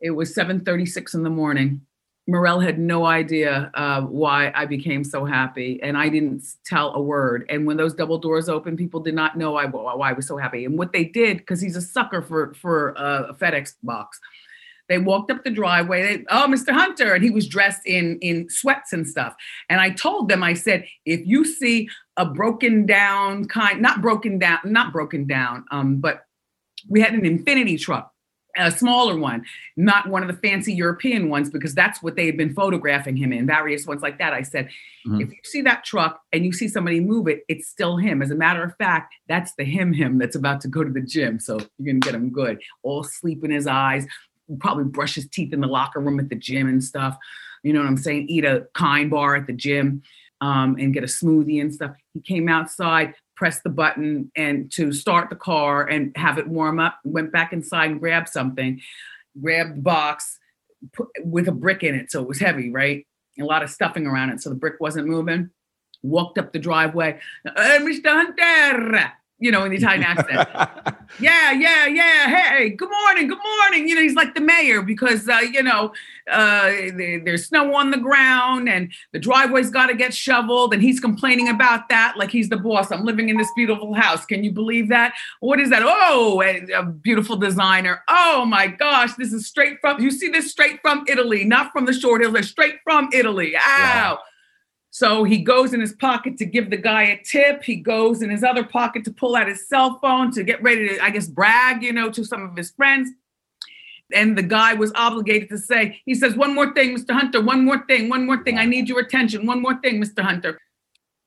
It 0.01 0.11
was 0.11 0.33
7:36 0.33 1.13
in 1.13 1.23
the 1.23 1.29
morning. 1.29 1.81
Morel 2.27 2.59
had 2.59 2.79
no 2.79 3.05
idea 3.05 3.69
uh, 3.75 4.01
why 4.01 4.51
I 4.55 4.65
became 4.65 5.03
so 5.03 5.25
happy, 5.25 5.79
and 5.83 5.95
I 5.95 6.09
didn't 6.09 6.43
tell 6.65 6.95
a 6.95 7.01
word. 7.01 7.45
And 7.49 7.67
when 7.67 7.77
those 7.77 7.93
double 7.93 8.17
doors 8.17 8.49
opened, 8.49 8.79
people 8.79 8.99
did 8.99 9.13
not 9.13 9.37
know 9.37 9.57
I, 9.57 9.65
why 9.65 10.09
I 10.09 10.13
was 10.13 10.27
so 10.27 10.35
happy. 10.35 10.65
And 10.65 10.75
what 10.75 10.91
they 10.91 11.05
did, 11.05 11.37
because 11.37 11.61
he's 11.61 11.75
a 11.75 11.81
sucker 11.81 12.23
for 12.23 12.55
for 12.55 12.97
uh, 12.97 13.27
a 13.29 13.33
FedEx 13.35 13.75
box, 13.83 14.19
they 14.89 14.97
walked 14.97 15.31
up 15.31 15.43
the 15.43 15.49
driveway. 15.49 16.17
They, 16.17 16.25
oh, 16.29 16.47
Mr. 16.47 16.71
Hunter, 16.71 17.13
and 17.13 17.23
he 17.23 17.29
was 17.29 17.47
dressed 17.47 17.81
in 17.85 18.17
in 18.19 18.49
sweats 18.49 18.93
and 18.93 19.07
stuff. 19.07 19.35
And 19.69 19.79
I 19.79 19.89
told 19.91 20.29
them, 20.29 20.43
I 20.43 20.53
said, 20.53 20.85
if 21.05 21.25
you 21.25 21.45
see 21.45 21.89
a 22.17 22.25
broken 22.25 22.85
down 22.85 23.45
kind, 23.45 23.81
not 23.81 24.01
broken 24.01 24.39
down, 24.39 24.59
not 24.63 24.93
broken 24.93 25.25
down, 25.25 25.65
um, 25.71 25.97
but 25.97 26.25
we 26.87 27.01
had 27.01 27.13
an 27.13 27.21
Infiniti 27.21 27.79
truck 27.79 28.11
a 28.57 28.71
smaller 28.71 29.17
one, 29.17 29.43
not 29.75 30.09
one 30.09 30.21
of 30.21 30.27
the 30.27 30.47
fancy 30.47 30.73
European 30.73 31.29
ones, 31.29 31.49
because 31.49 31.75
that's 31.75 32.01
what 32.01 32.15
they 32.15 32.25
had 32.25 32.37
been 32.37 32.53
photographing 32.53 33.17
him 33.17 33.33
in, 33.33 33.45
various 33.45 33.85
ones 33.85 34.01
like 34.01 34.17
that. 34.19 34.33
I 34.33 34.41
said, 34.41 34.69
mm-hmm. 35.05 35.21
if 35.21 35.29
you 35.29 35.39
see 35.43 35.61
that 35.63 35.83
truck 35.83 36.21
and 36.31 36.45
you 36.45 36.53
see 36.53 36.67
somebody 36.67 36.99
move 36.99 37.27
it, 37.27 37.43
it's 37.47 37.67
still 37.67 37.97
him. 37.97 38.21
As 38.21 38.31
a 38.31 38.35
matter 38.35 38.63
of 38.63 38.75
fact, 38.77 39.13
that's 39.27 39.53
the 39.57 39.63
him 39.63 39.93
him 39.93 40.17
that's 40.17 40.35
about 40.35 40.61
to 40.61 40.67
go 40.67 40.83
to 40.83 40.91
the 40.91 41.01
gym. 41.01 41.39
So 41.39 41.59
you're 41.77 41.93
gonna 41.93 41.99
get 41.99 42.15
him 42.15 42.29
good. 42.29 42.61
All 42.83 43.03
sleep 43.03 43.43
in 43.43 43.51
his 43.51 43.67
eyes, 43.67 44.05
probably 44.59 44.85
brush 44.85 45.15
his 45.15 45.27
teeth 45.27 45.53
in 45.53 45.61
the 45.61 45.67
locker 45.67 45.99
room 45.99 46.19
at 46.19 46.29
the 46.29 46.35
gym 46.35 46.67
and 46.67 46.83
stuff. 46.83 47.17
You 47.63 47.73
know 47.73 47.79
what 47.79 47.87
I'm 47.87 47.97
saying? 47.97 48.27
Eat 48.29 48.45
a 48.45 48.67
kind 48.73 49.09
bar 49.09 49.35
at 49.35 49.47
the 49.47 49.53
gym 49.53 50.03
um, 50.41 50.75
and 50.79 50.93
get 50.93 51.03
a 51.03 51.07
smoothie 51.07 51.61
and 51.61 51.73
stuff. 51.73 51.95
He 52.13 52.21
came 52.21 52.47
outside, 52.47 53.15
press 53.35 53.61
the 53.61 53.69
button 53.69 54.31
and 54.35 54.71
to 54.73 54.93
start 54.93 55.29
the 55.29 55.35
car 55.35 55.87
and 55.87 56.15
have 56.15 56.37
it 56.37 56.47
warm 56.47 56.79
up. 56.79 56.99
Went 57.03 57.31
back 57.31 57.53
inside 57.53 57.91
and 57.91 57.99
grabbed 57.99 58.29
something, 58.29 58.81
grabbed 59.41 59.77
the 59.77 59.81
box 59.81 60.39
put, 60.93 61.07
with 61.23 61.47
a 61.47 61.51
brick 61.51 61.83
in 61.83 61.95
it, 61.95 62.11
so 62.11 62.21
it 62.21 62.27
was 62.27 62.39
heavy, 62.39 62.71
right? 62.71 63.05
A 63.39 63.43
lot 63.43 63.63
of 63.63 63.69
stuffing 63.69 64.07
around 64.07 64.29
it, 64.29 64.41
so 64.41 64.49
the 64.49 64.55
brick 64.55 64.75
wasn't 64.79 65.07
moving. 65.07 65.49
Walked 66.03 66.37
up 66.37 66.53
the 66.53 66.59
driveway, 66.59 67.19
uh, 67.47 67.79
Mr. 67.79 68.07
Hunter, 68.09 69.11
you 69.39 69.51
know, 69.51 69.65
in 69.65 69.71
the 69.71 69.77
Italian 69.77 70.03
accent. 70.03 70.47
yeah, 71.19 71.51
yeah, 71.51 71.87
yeah. 71.87 72.27
Hey, 72.27 72.69
good 72.69 72.89
morning, 72.89 73.27
good 73.27 73.39
morning. 73.59 73.87
You 73.87 73.95
know, 73.95 74.01
he's 74.01 74.15
like 74.15 74.33
the 74.33 74.41
mayor 74.41 74.81
because 74.81 75.27
uh, 75.27 75.39
you 75.39 75.61
know 75.61 75.93
uh, 76.31 76.71
there's 76.95 77.47
snow 77.47 77.75
on 77.75 77.91
the 77.91 77.97
ground 77.97 78.69
and 78.69 78.91
the 79.11 79.19
driveway's 79.19 79.69
got 79.69 79.87
to 79.87 79.95
get 79.95 80.13
shoveled, 80.13 80.73
and 80.73 80.81
he's 80.81 80.99
complaining 80.99 81.49
about 81.49 81.89
that 81.89 82.15
like 82.17 82.31
he's 82.31 82.49
the 82.49 82.57
boss. 82.57 82.91
I'm 82.91 83.03
living 83.03 83.29
in 83.29 83.37
this 83.37 83.51
beautiful 83.55 83.93
house. 83.93 84.25
Can 84.25 84.43
you 84.43 84.51
believe 84.51 84.87
that? 84.89 85.13
What 85.41 85.59
is 85.59 85.69
that? 85.69 85.81
Oh, 85.83 86.41
a, 86.41 86.65
a 86.71 86.85
beautiful 86.85 87.35
designer. 87.35 88.03
Oh 88.07 88.45
my 88.45 88.67
gosh, 88.67 89.15
this 89.15 89.33
is 89.33 89.47
straight 89.47 89.77
from. 89.81 89.99
You 90.01 90.11
see 90.11 90.29
this 90.29 90.49
straight 90.49 90.79
from 90.81 91.03
Italy, 91.07 91.43
not 91.43 91.71
from 91.73 91.85
the 91.85 91.93
short 91.93 92.21
hills. 92.21 92.35
Straight 92.47 92.75
from 92.83 93.09
Italy. 93.11 93.55
Ow. 93.57 93.59
Wow. 93.59 94.19
So 94.95 95.25
he 95.25 95.39
goes 95.39 95.73
in 95.73 95.81
his 95.81 95.91
pocket 95.91 96.37
to 96.37 96.45
give 96.45 96.69
the 96.69 96.77
guy 96.77 97.03
a 97.03 97.21
tip. 97.21 97.63
He 97.63 97.75
goes 97.75 98.21
in 98.21 98.29
his 98.29 98.45
other 98.45 98.63
pocket 98.63 99.03
to 99.03 99.11
pull 99.11 99.35
out 99.35 99.49
his 99.49 99.67
cell 99.67 99.99
phone 100.01 100.31
to 100.31 100.41
get 100.41 100.63
ready 100.63 100.87
to, 100.87 101.03
I 101.03 101.09
guess, 101.09 101.27
brag, 101.27 101.83
you 101.83 101.91
know, 101.91 102.09
to 102.11 102.23
some 102.23 102.43
of 102.43 102.55
his 102.55 102.71
friends. 102.71 103.09
And 104.13 104.37
the 104.37 104.41
guy 104.41 104.73
was 104.73 104.93
obligated 104.95 105.49
to 105.49 105.57
say, 105.57 106.01
he 106.05 106.15
says, 106.15 106.37
one 106.37 106.55
more 106.55 106.73
thing, 106.73 106.95
Mr. 106.95 107.11
Hunter, 107.11 107.41
one 107.41 107.65
more 107.65 107.85
thing, 107.87 108.07
one 108.07 108.25
more 108.25 108.41
thing. 108.41 108.57
I 108.57 108.63
need 108.63 108.87
your 108.87 109.01
attention. 109.01 109.45
One 109.45 109.61
more 109.61 109.77
thing, 109.81 110.01
Mr. 110.01 110.23
Hunter. 110.23 110.57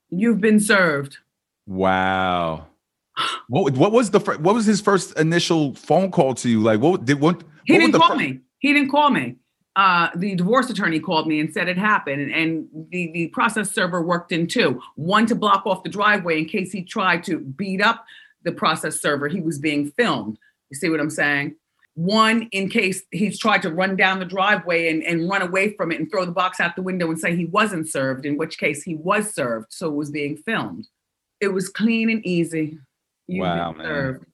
You've 0.09 0.41
been 0.41 0.61
served. 0.61 1.19
Wow. 1.67 2.69
What, 3.49 3.75
what 3.75 3.93
was 3.93 4.11
the 4.11 4.21
what 4.21 4.55
was 4.55 4.65
his 4.65 4.81
first 4.81 5.19
initial 5.19 5.75
phone 5.75 6.11
call 6.11 6.35
to 6.37 6.49
you? 6.49 6.61
Like 6.61 6.81
what 6.81 7.05
did 7.05 7.21
what 7.21 7.43
he 7.67 7.75
what 7.75 7.79
didn't 7.81 8.01
call 8.01 8.15
me. 8.15 8.41
He 8.61 8.73
didn't 8.73 8.91
call 8.91 9.11
me 9.11 9.37
uh, 9.79 10.11
the 10.17 10.35
divorce 10.35 10.69
attorney 10.69 10.99
called 10.99 11.29
me 11.29 11.39
and 11.39 11.55
said 11.55 11.69
it 11.69 11.79
happened, 11.79 12.33
and 12.33 12.67
the 12.91 13.13
the 13.13 13.29
process 13.29 13.71
server 13.71 14.03
worked 14.03 14.33
in 14.33 14.49
two. 14.49 14.83
One 14.97 15.25
to 15.27 15.37
block 15.37 15.67
off 15.67 15.85
the 15.85 15.89
driveway 15.89 16.41
in 16.41 16.47
case 16.47 16.73
he 16.73 16.83
tried 16.83 17.23
to 17.25 17.39
beat 17.39 17.81
up 17.81 18.05
the 18.43 18.51
process 18.51 19.01
server. 19.01 19.29
He 19.29 19.41
was 19.41 19.61
being 19.61 19.93
filmed. 19.93 20.37
You 20.71 20.77
see 20.77 20.89
what 20.89 20.99
I'm 20.99 21.11
saying? 21.11 21.55
One 21.95 22.49
in 22.51 22.69
case 22.69 23.03
he's 23.13 23.39
tried 23.39 23.63
to 23.63 23.71
run 23.71 23.95
down 23.95 24.19
the 24.19 24.25
driveway 24.25 24.89
and, 24.89 25.05
and 25.05 25.29
run 25.31 25.43
away 25.43 25.75
from 25.75 25.93
it 25.93 26.01
and 26.01 26.11
throw 26.11 26.25
the 26.25 26.33
box 26.33 26.59
out 26.59 26.75
the 26.75 26.83
window 26.83 27.09
and 27.09 27.19
say 27.19 27.37
he 27.37 27.47
wasn't 27.47 27.89
served, 27.89 28.27
in 28.27 28.37
which 28.37 28.59
case 28.59 28.83
he 28.83 28.97
was 28.97 29.33
served, 29.33 29.69
so 29.71 29.87
it 29.87 29.95
was 29.95 30.11
being 30.11 30.37
filmed. 30.39 30.89
It 31.41 31.49
was 31.49 31.69
clean 31.69 32.11
and 32.11 32.27
easy. 32.27 32.79
You've 33.29 33.47
wow, 33.47 33.71
man. 33.71 33.87
Served. 33.87 34.27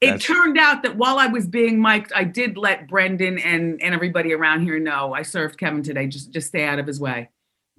It 0.00 0.10
That's... 0.12 0.24
turned 0.24 0.58
out 0.58 0.82
that 0.82 0.96
while 0.96 1.18
I 1.18 1.26
was 1.26 1.46
being 1.46 1.80
mic'd, 1.80 2.12
I 2.14 2.24
did 2.24 2.56
let 2.56 2.88
Brendan 2.88 3.38
and, 3.38 3.80
and 3.82 3.94
everybody 3.94 4.32
around 4.32 4.62
here 4.62 4.78
know 4.78 5.14
I 5.14 5.22
served 5.22 5.58
Kevin 5.58 5.82
today. 5.82 6.06
Just 6.06 6.30
just 6.30 6.48
stay 6.48 6.64
out 6.64 6.78
of 6.78 6.86
his 6.86 7.00
way. 7.00 7.28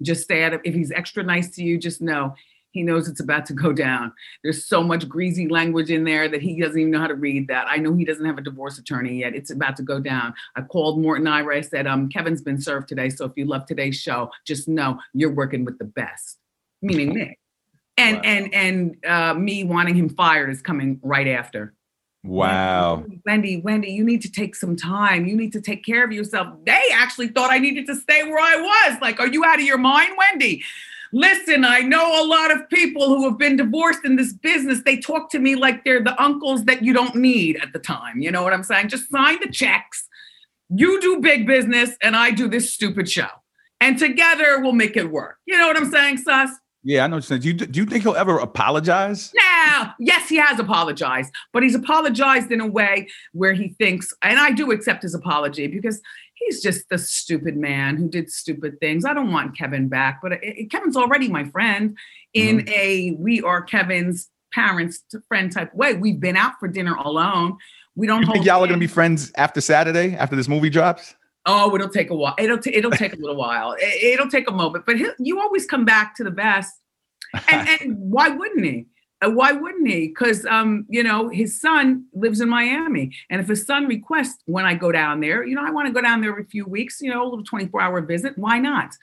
Just 0.02 0.22
stay 0.22 0.44
out 0.44 0.52
of 0.52 0.60
if 0.64 0.74
he's 0.74 0.90
extra 0.90 1.22
nice 1.22 1.50
to 1.56 1.62
you, 1.62 1.78
just 1.78 2.00
know 2.00 2.34
he 2.72 2.82
knows 2.82 3.08
it's 3.08 3.20
about 3.20 3.46
to 3.46 3.52
go 3.52 3.72
down. 3.72 4.12
There's 4.42 4.64
so 4.64 4.82
much 4.82 5.08
greasy 5.08 5.48
language 5.48 5.90
in 5.90 6.04
there 6.04 6.28
that 6.28 6.40
he 6.40 6.60
doesn't 6.60 6.78
even 6.78 6.92
know 6.92 7.00
how 7.00 7.08
to 7.08 7.14
read 7.14 7.48
that. 7.48 7.66
I 7.68 7.76
know 7.76 7.94
he 7.94 8.04
doesn't 8.04 8.24
have 8.24 8.38
a 8.38 8.42
divorce 8.42 8.78
attorney 8.78 9.18
yet. 9.18 9.34
It's 9.34 9.50
about 9.50 9.76
to 9.76 9.82
go 9.82 9.98
down. 9.98 10.34
I 10.56 10.62
called 10.62 11.00
Mort 11.00 11.18
and 11.18 11.28
Ira. 11.28 11.56
I 11.56 11.60
said, 11.62 11.86
um, 11.86 12.08
Kevin's 12.08 12.42
been 12.42 12.60
served 12.60 12.88
today. 12.88 13.10
So 13.10 13.24
if 13.24 13.32
you 13.36 13.44
love 13.44 13.66
today's 13.66 13.96
show, 13.96 14.30
just 14.46 14.68
know 14.68 15.00
you're 15.14 15.32
working 15.32 15.64
with 15.64 15.78
the 15.78 15.84
best, 15.84 16.38
meaning 16.80 17.10
Nick. 17.10 17.38
And 17.96 18.16
wow. 18.16 18.22
and 18.24 18.54
and 18.54 19.04
uh, 19.04 19.34
me 19.34 19.64
wanting 19.64 19.96
him 19.96 20.08
fired 20.08 20.50
is 20.50 20.62
coming 20.62 21.00
right 21.02 21.28
after. 21.28 21.74
Wow. 22.22 23.04
Wendy, 23.24 23.60
Wendy, 23.62 23.90
you 23.90 24.04
need 24.04 24.22
to 24.22 24.30
take 24.30 24.54
some 24.54 24.76
time. 24.76 25.26
You 25.26 25.36
need 25.36 25.52
to 25.52 25.60
take 25.60 25.84
care 25.84 26.04
of 26.04 26.12
yourself. 26.12 26.48
They 26.66 26.82
actually 26.92 27.28
thought 27.28 27.50
I 27.50 27.58
needed 27.58 27.86
to 27.86 27.96
stay 27.96 28.24
where 28.24 28.38
I 28.38 28.60
was. 28.60 29.00
Like, 29.00 29.20
are 29.20 29.26
you 29.26 29.44
out 29.44 29.58
of 29.58 29.64
your 29.64 29.78
mind, 29.78 30.12
Wendy? 30.18 30.62
Listen, 31.12 31.64
I 31.64 31.80
know 31.80 32.22
a 32.22 32.26
lot 32.26 32.52
of 32.52 32.68
people 32.68 33.08
who 33.08 33.28
have 33.28 33.38
been 33.38 33.56
divorced 33.56 34.04
in 34.04 34.16
this 34.16 34.32
business. 34.32 34.82
They 34.84 34.98
talk 34.98 35.30
to 35.30 35.38
me 35.38 35.56
like 35.56 35.84
they're 35.84 36.04
the 36.04 36.20
uncles 36.22 36.64
that 36.66 36.84
you 36.84 36.92
don't 36.92 37.16
need 37.16 37.56
at 37.56 37.72
the 37.72 37.80
time. 37.80 38.20
You 38.20 38.30
know 38.30 38.42
what 38.42 38.52
I'm 38.52 38.62
saying? 38.62 38.88
Just 38.88 39.10
sign 39.10 39.38
the 39.40 39.50
checks. 39.50 40.06
You 40.68 41.00
do 41.00 41.20
big 41.20 41.48
business, 41.48 41.96
and 42.00 42.14
I 42.14 42.30
do 42.30 42.46
this 42.46 42.72
stupid 42.72 43.10
show. 43.10 43.28
And 43.80 43.98
together 43.98 44.60
we'll 44.60 44.72
make 44.72 44.96
it 44.96 45.10
work. 45.10 45.38
You 45.46 45.58
know 45.58 45.66
what 45.66 45.76
I'm 45.76 45.90
saying, 45.90 46.18
Suss? 46.18 46.50
Yeah, 46.82 47.04
I 47.04 47.08
know 47.08 47.16
what 47.16 47.28
you're 47.28 47.40
saying. 47.40 47.42
Do 47.42 47.48
you, 47.48 47.54
do 47.54 47.80
you 47.80 47.86
think 47.86 48.04
he'll 48.04 48.14
ever 48.14 48.38
apologize? 48.38 49.32
No. 49.34 49.90
Yes, 49.98 50.28
he 50.28 50.36
has 50.36 50.58
apologized, 50.58 51.32
but 51.52 51.62
he's 51.62 51.74
apologized 51.74 52.50
in 52.50 52.60
a 52.60 52.66
way 52.66 53.08
where 53.32 53.52
he 53.52 53.68
thinks, 53.78 54.14
and 54.22 54.38
I 54.38 54.50
do 54.50 54.70
accept 54.70 55.02
his 55.02 55.14
apology 55.14 55.66
because 55.66 56.00
he's 56.34 56.62
just 56.62 56.88
the 56.88 56.98
stupid 56.98 57.56
man 57.56 57.96
who 57.96 58.08
did 58.08 58.30
stupid 58.30 58.80
things. 58.80 59.04
I 59.04 59.12
don't 59.12 59.30
want 59.30 59.56
Kevin 59.56 59.88
back, 59.88 60.20
but 60.22 60.32
it, 60.32 60.70
Kevin's 60.70 60.96
already 60.96 61.28
my 61.28 61.44
friend 61.44 61.98
in 62.32 62.60
mm-hmm. 62.60 62.68
a 62.70 63.16
we 63.18 63.42
are 63.42 63.62
Kevin's 63.62 64.30
parents 64.52 65.04
friend 65.28 65.52
type 65.52 65.74
way. 65.74 65.94
We've 65.94 66.20
been 66.20 66.36
out 66.36 66.54
for 66.58 66.68
dinner 66.68 66.94
alone. 66.94 67.58
We 67.94 68.06
don't. 68.06 68.22
You 68.22 68.32
think 68.32 68.46
y'all 68.46 68.64
are 68.64 68.66
gonna 68.66 68.78
be 68.78 68.86
friends 68.86 69.32
after 69.36 69.60
Saturday 69.60 70.16
after 70.16 70.36
this 70.36 70.48
movie 70.48 70.70
drops? 70.70 71.14
Oh, 71.46 71.74
it'll 71.74 71.88
take 71.88 72.10
a 72.10 72.14
while. 72.14 72.34
It'll 72.38 72.58
t- 72.58 72.74
it'll 72.74 72.90
take 72.90 73.14
a 73.14 73.16
little 73.16 73.36
while. 73.36 73.74
It, 73.78 74.20
will 74.20 74.28
take 74.28 74.48
a 74.48 74.52
moment, 74.52 74.84
but 74.86 74.96
you 75.18 75.40
always 75.40 75.66
come 75.66 75.84
back 75.84 76.14
to 76.16 76.24
the 76.24 76.30
best. 76.30 76.72
And, 77.50 77.68
and 77.80 77.96
why 77.98 78.28
wouldn't 78.28 78.64
he? 78.64 78.86
Uh, 79.22 79.30
why 79.30 79.52
wouldn't 79.52 79.86
he? 79.86 80.08
Because 80.08 80.46
um, 80.46 80.86
you 80.88 81.02
know 81.02 81.28
his 81.28 81.60
son 81.60 82.04
lives 82.14 82.40
in 82.40 82.48
Miami, 82.48 83.14
and 83.30 83.40
if 83.40 83.48
his 83.48 83.64
son 83.64 83.86
requests 83.86 84.42
when 84.46 84.64
I 84.64 84.74
go 84.74 84.92
down 84.92 85.20
there, 85.20 85.44
you 85.44 85.54
know 85.54 85.64
I 85.64 85.70
want 85.70 85.86
to 85.86 85.92
go 85.92 86.00
down 86.00 86.20
there 86.20 86.30
every 86.30 86.44
few 86.44 86.66
weeks, 86.66 87.00
you 87.00 87.10
know, 87.10 87.22
a 87.22 87.28
little 87.28 87.44
twenty 87.44 87.66
four 87.66 87.80
hour 87.80 88.00
visit. 88.02 88.36
Why 88.36 88.58
not? 88.58 88.94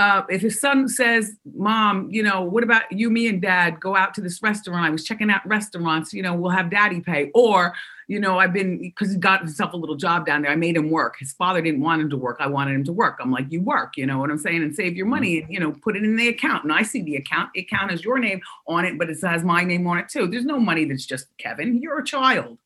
Uh, 0.00 0.24
if 0.30 0.40
his 0.40 0.58
son 0.58 0.88
says, 0.88 1.34
Mom, 1.54 2.08
you 2.10 2.22
know, 2.22 2.40
what 2.40 2.64
about 2.64 2.90
you, 2.90 3.10
me, 3.10 3.28
and 3.28 3.42
dad 3.42 3.78
go 3.78 3.94
out 3.94 4.14
to 4.14 4.22
this 4.22 4.42
restaurant? 4.42 4.86
I 4.86 4.88
was 4.88 5.04
checking 5.04 5.30
out 5.30 5.46
restaurants, 5.46 6.14
you 6.14 6.22
know, 6.22 6.32
we'll 6.32 6.52
have 6.52 6.70
daddy 6.70 7.00
pay. 7.02 7.30
Or, 7.34 7.74
you 8.08 8.18
know, 8.18 8.38
I've 8.38 8.54
been, 8.54 8.78
because 8.78 9.12
he 9.12 9.18
got 9.18 9.40
himself 9.40 9.74
a 9.74 9.76
little 9.76 9.96
job 9.96 10.24
down 10.24 10.40
there. 10.40 10.50
I 10.50 10.56
made 10.56 10.74
him 10.74 10.90
work. 10.90 11.16
His 11.18 11.34
father 11.34 11.60
didn't 11.60 11.82
want 11.82 12.00
him 12.00 12.08
to 12.08 12.16
work. 12.16 12.38
I 12.40 12.46
wanted 12.46 12.76
him 12.76 12.84
to 12.84 12.94
work. 12.94 13.18
I'm 13.20 13.30
like, 13.30 13.52
you 13.52 13.60
work, 13.60 13.98
you 13.98 14.06
know 14.06 14.18
what 14.18 14.30
I'm 14.30 14.38
saying? 14.38 14.62
And 14.62 14.74
save 14.74 14.96
your 14.96 15.04
money 15.04 15.42
and, 15.42 15.52
you 15.52 15.60
know, 15.60 15.72
put 15.72 15.96
it 15.96 16.02
in 16.02 16.16
the 16.16 16.28
account. 16.28 16.64
And 16.64 16.72
I 16.72 16.82
see 16.82 17.02
the 17.02 17.16
account. 17.16 17.50
The 17.52 17.60
account 17.60 17.90
has 17.90 18.02
your 18.02 18.18
name 18.18 18.40
on 18.66 18.86
it, 18.86 18.96
but 18.96 19.10
it 19.10 19.18
has 19.22 19.44
my 19.44 19.64
name 19.64 19.86
on 19.86 19.98
it 19.98 20.08
too. 20.08 20.28
There's 20.28 20.46
no 20.46 20.58
money 20.58 20.86
that's 20.86 21.04
just 21.04 21.26
Kevin. 21.36 21.82
You're 21.82 21.98
a 21.98 22.04
child. 22.04 22.56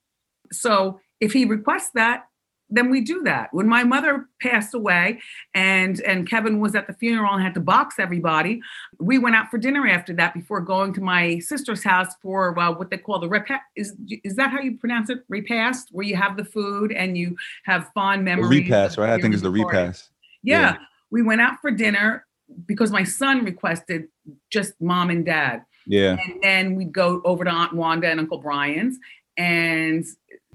So 0.53 1.01
if 1.19 1.33
he 1.33 1.47
requests 1.47 1.91
that, 1.95 2.29
then 2.75 2.91
we 2.91 3.01
do 3.01 3.23
that. 3.23 3.49
When 3.53 3.69
my 3.69 3.85
mother 3.85 4.29
passed 4.43 4.75
away 4.75 5.21
and 5.55 6.01
and 6.01 6.29
Kevin 6.29 6.61
was 6.61 6.75
at 6.75 6.87
the 6.87 6.93
funeral 6.95 7.33
and 7.33 7.43
had 7.43 7.55
to 7.55 7.61
box 7.61 7.97
everybody, 7.99 8.61
we 8.99 9.19
went 9.19 9.37
out 9.37 9.51
for 9.51 9.59
dinner 9.59 9.87
after 9.87 10.13
that 10.15 10.35
before 10.35 10.61
going 10.61 10.93
to 10.95 11.01
my 11.01 11.39
sister's 11.39 11.85
house 11.85 12.15
for 12.21 12.59
uh, 12.59 12.73
what 12.73 12.91
they 12.91 12.99
call 12.99 13.21
the 13.21 13.29
repast. 13.29 13.63
Is 13.77 13.95
is 14.25 14.35
that 14.37 14.51
how 14.51 14.61
you 14.61 14.77
pronounce 14.77 15.09
it? 15.09 15.21
Repast, 15.29 15.89
where 15.93 16.05
you 16.05 16.17
have 16.17 16.37
the 16.37 16.45
food 16.45 16.91
and 16.93 17.17
you 17.17 17.37
have 17.65 17.91
fond 17.95 18.25
memories. 18.25 18.51
The 18.51 18.65
repast, 18.65 18.99
right? 18.99 19.11
I 19.11 19.21
think 19.21 19.35
it's 19.35 19.43
the 19.43 19.51
repast. 19.51 20.11
Yeah. 20.43 20.61
yeah, 20.61 20.77
we 21.11 21.23
went 21.23 21.41
out 21.41 21.61
for 21.61 21.71
dinner 21.71 22.27
because 22.67 22.91
my 22.91 23.05
son 23.05 23.45
requested 23.45 24.09
just 24.51 24.75
mom 24.81 25.11
and 25.11 25.25
dad. 25.25 25.63
Yeah, 25.87 26.17
and 26.25 26.43
then 26.43 26.75
we'd 26.75 26.93
go 26.93 27.23
over 27.25 27.45
to 27.45 27.51
Aunt 27.51 27.75
Wanda 27.75 28.09
and 28.09 28.19
Uncle 28.19 28.39
Brian's, 28.39 28.99
and 29.37 30.05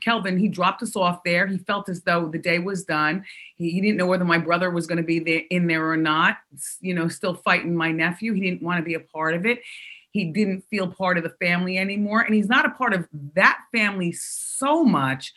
Kelvin, 0.01 0.37
he 0.37 0.47
dropped 0.47 0.83
us 0.83 0.95
off 0.95 1.23
there. 1.23 1.47
He 1.47 1.57
felt 1.57 1.89
as 1.89 2.01
though 2.01 2.27
the 2.27 2.37
day 2.37 2.59
was 2.59 2.83
done. 2.83 3.25
He, 3.55 3.71
he 3.71 3.81
didn't 3.81 3.97
know 3.97 4.05
whether 4.05 4.25
my 4.25 4.37
brother 4.37 4.69
was 4.69 4.87
going 4.87 4.97
to 4.97 5.03
be 5.03 5.19
there 5.19 5.43
in 5.49 5.67
there 5.67 5.89
or 5.89 5.97
not. 5.97 6.37
You 6.81 6.93
know, 6.93 7.07
still 7.07 7.33
fighting 7.33 7.75
my 7.75 7.91
nephew. 7.91 8.33
He 8.33 8.41
didn't 8.41 8.61
want 8.61 8.79
to 8.79 8.83
be 8.83 8.95
a 8.95 8.99
part 8.99 9.35
of 9.35 9.45
it. 9.45 9.61
He 10.11 10.25
didn't 10.25 10.63
feel 10.69 10.87
part 10.87 11.17
of 11.17 11.23
the 11.23 11.35
family 11.41 11.77
anymore, 11.77 12.21
and 12.21 12.33
he's 12.33 12.49
not 12.49 12.65
a 12.65 12.71
part 12.71 12.93
of 12.93 13.07
that 13.35 13.59
family 13.71 14.11
so 14.11 14.83
much, 14.83 15.33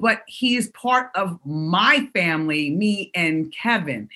but 0.00 0.22
he 0.26 0.56
is 0.56 0.68
part 0.70 1.10
of 1.14 1.38
my 1.44 2.08
family, 2.12 2.70
me 2.70 3.12
and 3.14 3.52
Kevin. 3.52 4.08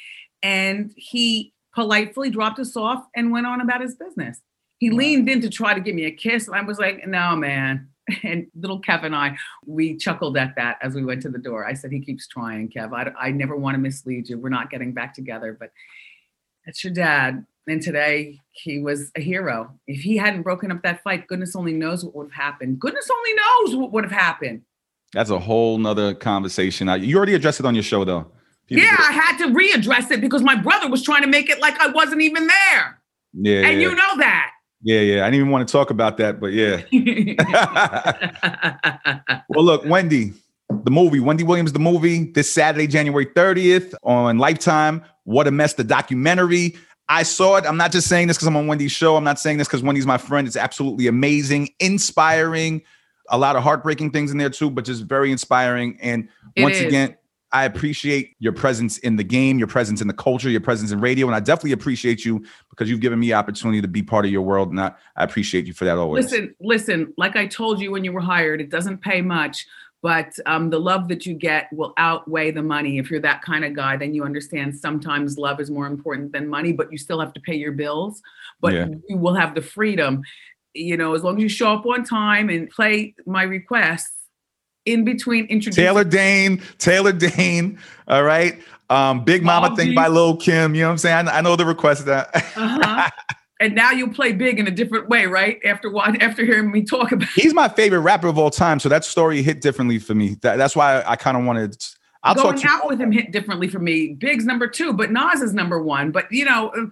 And 0.43 0.93
he 0.97 1.53
politely 1.75 2.31
dropped 2.31 2.59
us 2.59 2.77
off 2.77 3.07
and 3.15 3.31
went 3.31 3.47
on 3.47 3.61
about 3.61 3.83
his 3.83 3.95
business. 3.95 4.41
He 4.79 4.91
leaned 4.91 5.29
in 5.29 5.43
to 5.43 5.51
try 5.51 5.75
to 5.75 5.81
give 5.81 5.95
me 5.95 6.07
a 6.07 6.11
kiss. 6.11 6.49
And 6.49 6.57
I 6.57 6.63
was 6.63 6.79
like, 6.79 7.07
no, 7.07 7.37
man, 7.37 7.90
and 8.23 8.47
little 8.55 8.81
Kev 8.81 9.05
and 9.05 9.15
I, 9.15 9.37
we 9.67 9.97
chuckled 9.97 10.37
at 10.37 10.55
that 10.57 10.79
as 10.83 10.95
we 10.95 11.05
went 11.05 11.23
to 11.23 11.29
the 11.29 11.39
door. 11.39 11.67
I 11.67 11.75
said, 11.75 11.93
he 11.93 12.01
keeps 12.01 12.27
trying, 12.27 12.69
Kev. 12.69 12.93
I, 12.93 13.13
I 13.19 13.31
never 13.31 13.57
want 13.57 13.75
to 13.75 13.79
mislead 13.79 14.29
you. 14.29 14.39
We're 14.39 14.49
not 14.49 14.71
getting 14.71 14.93
back 14.93 15.15
together, 15.15 15.57
but 15.59 15.71
that's 16.65 16.83
your 16.85 16.93
dad. 16.93 17.45
And 17.67 17.83
today 17.83 18.41
he 18.51 18.81
was 18.81 19.11
a 19.17 19.21
hero. 19.21 19.73
If 19.87 20.01
he 20.01 20.17
hadn't 20.17 20.43
broken 20.43 20.73
up 20.73 20.83
that 20.83 21.03
fight, 21.03 21.27
goodness 21.27 21.55
only 21.55 21.73
knows 21.73 22.05
what 22.05 22.15
would 22.17 22.31
have 22.33 22.33
happened. 22.33 22.81
Goodness 22.81 23.09
only 23.11 23.35
knows 23.35 23.77
what 23.77 23.93
would 23.93 24.05
have 24.05 24.13
happened. 24.13 24.63
That's 25.13 25.31
a 25.31 25.39
whole 25.39 25.79
nother 25.79 26.15
conversation. 26.15 26.89
You 27.03 27.17
already 27.17 27.35
addressed 27.35 27.61
it 27.61 27.67
on 27.67 27.75
your 27.75 27.83
show, 27.83 28.05
though. 28.05 28.31
People 28.67 28.85
yeah, 28.85 28.97
I 28.99 29.13
had 29.13 29.37
to 29.39 29.47
readdress 29.49 30.11
it 30.13 30.21
because 30.21 30.43
my 30.43 30.55
brother 30.55 30.89
was 30.89 31.03
trying 31.03 31.23
to 31.23 31.29
make 31.29 31.51
it 31.51 31.61
like 31.61 31.79
I 31.81 31.89
wasn't 31.89 32.23
even 32.23 32.47
there. 32.47 33.01
Yeah. 33.33 33.67
And 33.67 33.83
you 33.83 33.95
know 33.95 34.17
that. 34.19 34.53
Yeah, 34.83 35.01
yeah. 35.01 35.23
I 35.23 35.27
didn't 35.27 35.41
even 35.41 35.51
want 35.51 35.69
to 35.69 35.73
talk 35.73 35.91
about 35.91 36.17
that, 36.19 36.41
but 36.41 36.53
yeah. 36.53 36.83
well, 39.49 39.65
look, 39.65 39.85
Wendy, 39.85 40.33
the 40.85 40.91
movie, 40.91 41.21
Wendy 41.21 41.45
Williams, 41.45 41.73
the 41.73 41.79
movie, 41.79 42.31
this 42.33 42.53
Saturday, 42.53 42.87
January 42.87 43.27
30th 43.27 43.95
on 44.03 44.39
Lifetime. 44.39 45.03
What 45.25 45.47
a 45.47 45.51
mess, 45.51 45.75
the 45.75 45.85
documentary. 45.85 46.77
I 47.09 47.25
saw 47.25 47.57
it. 47.57 47.67
I'm 47.67 47.77
not 47.77 47.93
just 47.93 48.09
saying 48.09 48.29
this 48.29 48.37
because 48.37 48.47
I'm 48.47 48.57
on 48.57 48.69
Wendy's 48.69 48.93
show. 48.93 49.17
I'm 49.17 49.25
not 49.25 49.39
saying 49.39 49.59
this 49.59 49.69
because 49.69 49.83
Wendy's 49.83 50.07
my 50.07 50.19
friend. 50.19 50.47
It's 50.47 50.57
absolutely 50.57 51.09
amazing, 51.09 51.71
inspiring, 51.81 52.83
a 53.29 53.39
lot 53.39 53.57
of 53.57 53.63
heartbreaking 53.63 54.13
things 54.13 54.31
in 54.31 54.39
there 54.39 54.51
too, 54.51 54.71
but 54.71 54.85
just 54.85 55.05
very 55.05 55.31
inspiring. 55.33 55.99
And 56.01 56.29
It 56.57 56.63
once 56.63 56.77
is. 56.77 56.87
again, 56.87 57.17
I 57.53 57.65
appreciate 57.65 58.37
your 58.39 58.53
presence 58.53 58.99
in 58.99 59.17
the 59.17 59.25
game, 59.25 59.59
your 59.59 59.67
presence 59.67 60.01
in 60.01 60.07
the 60.07 60.15
culture, 60.15 60.49
your 60.49 60.61
presence 60.61 60.93
in 60.93 61.01
radio. 61.01 61.27
And 61.27 61.35
I 61.35 61.41
definitely 61.41 61.73
appreciate 61.73 62.25
you 62.25 62.45
because 62.69 62.89
you've 62.89 63.01
given 63.01 63.19
me 63.19 63.33
opportunity 63.33 63.83
to 63.83 63.89
be 63.89 64.03
part 64.03 64.25
of 64.25 64.31
your 64.31 64.43
world. 64.43 64.71
And 64.71 64.81
I, 64.81 64.93
I 65.17 65.25
appreciate 65.25 65.67
you 65.67 65.73
for 65.73 65.85
that 65.85 65.99
always. 65.99 66.27
Listen, 66.27 66.55
listen, 66.61 67.13
like 67.17 67.35
I 67.35 67.47
told 67.47 67.81
you 67.81 67.91
when 67.91 68.05
you 68.05 68.13
were 68.13 68.21
hired, 68.21 68.61
it 68.61 68.71
doesn't 68.71 68.99
pay 68.99 69.21
much, 69.21 69.67
but 70.01 70.33
um, 70.47 70.71
the 70.71 70.79
love 70.79 71.09
that 71.09 71.27
you 71.27 71.35
get 71.35 71.73
will 71.73 71.93
outweigh 71.97 72.53
the 72.53 72.63
money. 72.63 72.99
If 72.99 73.11
you're 73.11 73.21
that 73.21 73.43
kind 73.43 73.65
of 73.65 73.75
guy, 73.75 73.97
then 73.97 74.15
you 74.15 74.23
understand 74.23 74.77
sometimes 74.77 75.37
love 75.37 75.61
is 75.61 75.71
more 75.73 75.89
important 75.89 76.33
than 76.33 76.49
money, 76.49 76.73
but 76.73 76.93
you 76.93 76.99
still 76.99 77.19
have 77.19 77.33
to 77.33 77.41
pay 77.41 77.57
your 77.57 77.73
bills. 77.73 78.23
But 78.61 78.75
Yeah. 78.75 78.87
you 79.09 79.17
will 79.17 79.35
have 79.35 79.57
the 79.57 79.63
freedom, 79.63 80.23
you 80.73 80.97
know, 80.97 81.15
as 81.15 81.25
long 81.25 81.37
as 81.39 81.43
you 81.43 81.49
show 81.49 81.75
up 81.75 81.85
on 81.85 82.05
time 82.05 82.49
and 82.49 82.71
play 82.71 83.15
my 83.27 83.43
requests 83.43 84.20
in 84.87 85.05
between 85.05 85.47
introducing. 85.47 85.85
Taylor 85.85 86.05
Dayne, 86.05 86.63
Taylor 86.79 87.13
Dayne. 87.13 87.79
All 88.09 88.23
right. 88.23 88.61
Um, 88.89 89.25
Big 89.25 89.43
Mama 89.45 89.69
Bobby. 89.69 89.85
thing 89.85 89.95
by 89.95 90.09
Lil 90.09 90.37
Kim. 90.37 90.75
You 90.75 90.83
know 90.83 90.89
what 90.89 90.93
I'm 90.93 90.99
saying? 90.99 91.29
I, 91.29 91.39
I 91.39 91.41
know 91.43 91.55
the 91.57 91.65
request 91.65 92.07
that. 92.07 92.35
Uh-huh. 92.35 93.09
and 93.61 93.75
now 93.75 93.93
you'll 93.93 94.13
play 94.13 94.33
big 94.33 94.59
in 94.59 94.67
a 94.67 94.71
different 94.71 95.09
way, 95.09 95.27
right? 95.27 95.61
After 95.65 95.91
what? 95.91 96.21
After 96.21 96.45
hearing 96.45 96.73
me 96.73 96.83
talk 96.83 97.13
about. 97.13 97.29
He's 97.29 97.55
my 97.55 97.69
favorite 97.69 98.01
rapper 98.01 98.27
of 98.27 98.39
all 98.39 98.51
time. 98.51 98.81
So 98.81 98.89
that 98.89 99.05
story 99.05 99.43
hit 99.43 99.61
differently 99.61 99.99
for 99.99 100.15
me. 100.15 100.37
That, 100.41 100.57
that's 100.57 100.75
why 100.75 101.05
I, 101.07 101.15
kind 101.15 101.37
of 101.37 101.45
wanted. 101.45 101.77
I'll 102.25 102.35
Going 102.35 102.55
talk 102.55 102.57
to 102.57 102.63
you 102.63 102.75
out 102.75 102.89
with 102.89 103.01
him 103.01 103.13
hit 103.13 103.31
differently 103.31 103.69
for 103.69 103.79
me. 103.79 104.15
Big's 104.15 104.45
number 104.45 104.67
two, 104.67 104.93
but 104.93 105.13
Nas 105.13 105.41
is 105.41 105.55
number 105.55 105.81
one. 105.81 106.11
But 106.11 106.31
you 106.33 106.45
know, 106.45 106.71
uh, 106.71 106.87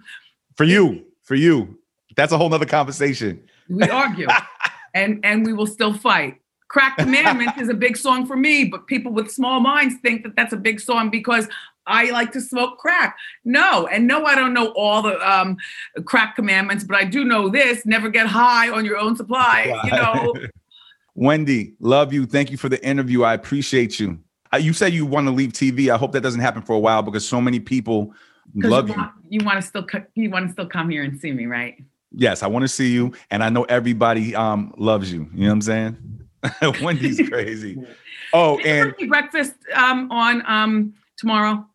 for 0.55 0.63
you. 0.63 1.05
For 1.23 1.35
you. 1.35 1.77
That's 2.15 2.31
a 2.31 2.37
whole 2.37 2.49
nother 2.49 2.65
conversation. 2.65 3.43
we 3.67 3.89
argue, 3.89 4.27
and 4.93 5.19
and 5.23 5.45
we 5.45 5.53
will 5.53 5.67
still 5.67 5.93
fight. 5.93 6.38
Crack 6.69 6.97
Commandments 6.97 7.59
is 7.59 7.67
a 7.67 7.73
big 7.73 7.97
song 7.97 8.25
for 8.25 8.37
me, 8.37 8.63
but 8.63 8.87
people 8.87 9.11
with 9.11 9.31
small 9.31 9.59
minds 9.59 9.95
think 10.01 10.23
that 10.23 10.35
that's 10.35 10.53
a 10.53 10.57
big 10.57 10.79
song 10.79 11.09
because 11.09 11.47
I 11.87 12.11
like 12.11 12.31
to 12.33 12.41
smoke 12.41 12.77
crack. 12.77 13.17
No, 13.43 13.87
and 13.87 14.07
no, 14.07 14.23
I 14.23 14.35
don't 14.35 14.53
know 14.53 14.67
all 14.73 15.01
the 15.01 15.19
um, 15.27 15.57
crack 16.05 16.35
commandments, 16.35 16.83
but 16.83 16.95
I 16.95 17.05
do 17.05 17.25
know 17.25 17.49
this: 17.49 17.85
never 17.85 18.07
get 18.09 18.27
high 18.27 18.69
on 18.69 18.85
your 18.85 18.97
own 18.97 19.15
supply. 19.15 19.81
You 19.83 19.91
know, 19.91 20.35
Wendy, 21.15 21.73
love 21.79 22.13
you. 22.13 22.27
Thank 22.27 22.51
you 22.51 22.57
for 22.57 22.69
the 22.69 22.83
interview. 22.85 23.23
I 23.23 23.33
appreciate 23.33 23.99
you. 23.99 24.19
Uh, 24.53 24.57
You 24.57 24.73
said 24.73 24.93
you 24.93 25.07
want 25.07 25.27
to 25.27 25.31
leave 25.31 25.53
TV. 25.53 25.93
I 25.93 25.97
hope 25.97 26.11
that 26.11 26.21
doesn't 26.21 26.41
happen 26.41 26.61
for 26.61 26.73
a 26.73 26.79
while 26.79 27.01
because 27.01 27.27
so 27.27 27.41
many 27.41 27.59
people 27.59 28.13
love 28.55 28.87
you 28.87 28.93
you. 28.93 28.99
want, 28.99 29.11
you 29.29 29.45
want 29.45 29.61
to 29.61 29.67
still 29.67 29.87
you 30.13 30.29
want 30.29 30.45
to 30.47 30.53
still 30.53 30.67
come 30.67 30.89
here 30.89 31.03
and 31.03 31.19
see 31.19 31.31
me, 31.31 31.47
right? 31.47 31.83
Yes, 32.11 32.43
I 32.43 32.47
want 32.47 32.63
to 32.63 32.67
see 32.67 32.91
you, 32.91 33.13
and 33.31 33.43
I 33.43 33.49
know 33.49 33.63
everybody 33.63 34.35
um 34.35 34.71
loves 34.77 35.11
you. 35.11 35.27
You 35.33 35.41
know 35.41 35.47
what 35.47 35.53
I'm 35.53 35.61
saying? 35.61 36.19
Wendy's 36.81 37.27
crazy. 37.29 37.77
Oh, 38.31 38.59
and 38.59 38.93
breakfast 39.07 39.55
um, 39.73 40.11
on 40.11 40.43
um, 40.45 40.93
tomorrow. 41.17 41.65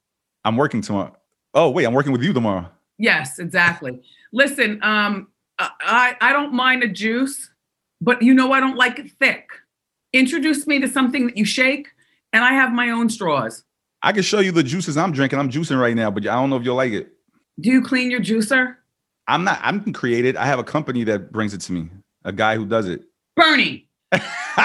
I'm 0.45 0.57
working 0.57 0.83
tomorrow. 0.83 1.13
Oh, 1.53 1.69
wait, 1.69 1.85
I'm 1.85 1.93
working 1.93 2.13
with 2.13 2.23
you 2.23 2.33
tomorrow. 2.33 2.71
Yes, 2.97 3.41
exactly. 3.41 4.01
Listen, 4.33 4.79
um, 4.85 5.27
I 5.59 6.15
I 6.21 6.33
don't 6.33 6.53
mind 6.53 6.85
a 6.85 6.89
juice, 6.89 7.51
but 8.01 8.23
you 8.23 8.33
know 8.35 8.53
I 8.53 8.61
don't 8.61 8.77
like 8.77 9.01
it 9.01 9.11
thick. 9.19 9.49
Introduce 10.13 10.65
me 10.69 10.79
to 10.79 10.87
something 10.87 11.27
that 11.27 11.37
you 11.37 11.45
shake, 11.45 11.89
and 12.33 12.45
I 12.45 12.53
have 12.53 12.73
my 12.73 12.91
own 12.91 13.09
straws. 13.09 13.65
I 14.05 14.13
can 14.13 14.23
show 14.23 14.39
you 14.39 14.53
the 14.53 14.63
juices 14.63 14.97
I'm 14.97 15.11
drinking. 15.11 15.41
I'm 15.41 15.51
juicing 15.51 15.81
right 15.81 15.97
now, 15.97 16.13
but 16.13 16.25
I 16.25 16.37
don't 16.37 16.51
know 16.51 16.57
if 16.57 16.63
you'll 16.63 16.77
like 16.77 16.93
it. 16.93 17.09
Do 17.59 17.69
you 17.69 17.83
clean 17.83 18.13
your 18.13 18.21
juicer, 18.21 18.77
I'm 19.27 19.45
not. 19.45 19.59
I'm 19.63 19.93
created. 19.93 20.37
I 20.37 20.47
have 20.47 20.59
a 20.59 20.65
company 20.65 21.05
that 21.05 21.33
brings 21.33 21.55
it 21.55 21.61
to 21.63 21.73
me. 21.73 21.89
A 22.25 22.33
guy 22.33 22.57
who 22.57 22.67
does 22.67 22.89
it. 22.89 23.03
Bernie? 23.37 23.84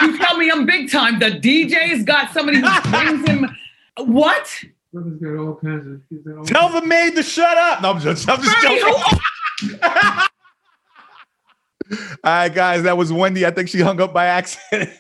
You 0.01 0.17
tell 0.17 0.37
me 0.37 0.51
I'm 0.51 0.65
big 0.65 0.91
time. 0.91 1.19
The 1.19 1.31
DJ's 1.31 2.03
got 2.03 2.31
somebody 2.31 2.59
who 2.59 2.81
brings 2.91 3.27
him. 3.27 3.49
What? 3.97 4.63
Brother's 4.93 5.19
got 5.19 5.37
all 5.37 5.55
kinds 5.55 5.87
of. 5.87 6.01
He's 6.09 6.19
got 6.21 6.37
all 6.37 6.45
Tell 6.45 6.69
the 6.69 6.85
maid 6.85 7.15
to 7.15 7.23
shut 7.23 7.57
up. 7.57 7.81
No, 7.81 7.91
I'm 7.91 7.99
just. 7.99 8.27
I'm 8.29 8.41
just 8.41 8.61
Bernie, 8.61 8.79
joking. 8.79 9.79
All 11.91 11.97
right, 12.23 12.53
guys, 12.53 12.83
that 12.83 12.95
was 12.97 13.11
Wendy. 13.11 13.45
I 13.45 13.51
think 13.51 13.67
she 13.67 13.79
hung 13.79 13.99
up 13.99 14.13
by 14.13 14.25
accident. 14.25 14.91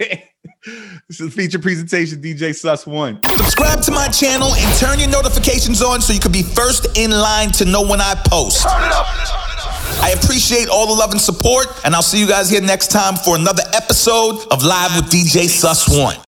this 0.65 1.19
is 1.19 1.27
a 1.27 1.29
feature 1.29 1.59
presentation. 1.59 2.19
DJ 2.21 2.55
Suss 2.55 2.87
one. 2.87 3.19
Subscribe 3.37 3.81
to 3.83 3.91
my 3.91 4.07
channel 4.07 4.53
and 4.55 4.77
turn 4.79 4.99
your 4.99 5.09
notifications 5.09 5.83
on 5.83 6.01
so 6.01 6.13
you 6.13 6.19
can 6.19 6.31
be 6.31 6.41
first 6.41 6.97
in 6.97 7.11
line 7.11 7.51
to 7.51 7.65
know 7.65 7.87
when 7.87 8.01
I 8.01 8.15
post. 8.25 8.65
I 10.01 10.11
appreciate 10.11 10.69
all 10.69 10.87
the 10.87 10.93
love 10.93 11.11
and 11.11 11.21
support, 11.21 11.67
and 11.83 11.95
I'll 11.95 12.01
see 12.01 12.19
you 12.19 12.27
guys 12.27 12.49
here 12.49 12.61
next 12.61 12.89
time 12.91 13.15
for 13.15 13.35
another 13.35 13.63
episode 13.73 14.45
of 14.51 14.63
Live 14.63 14.95
with 14.95 15.11
DJ 15.11 15.47
Suss 15.47 15.87
One. 15.89 16.19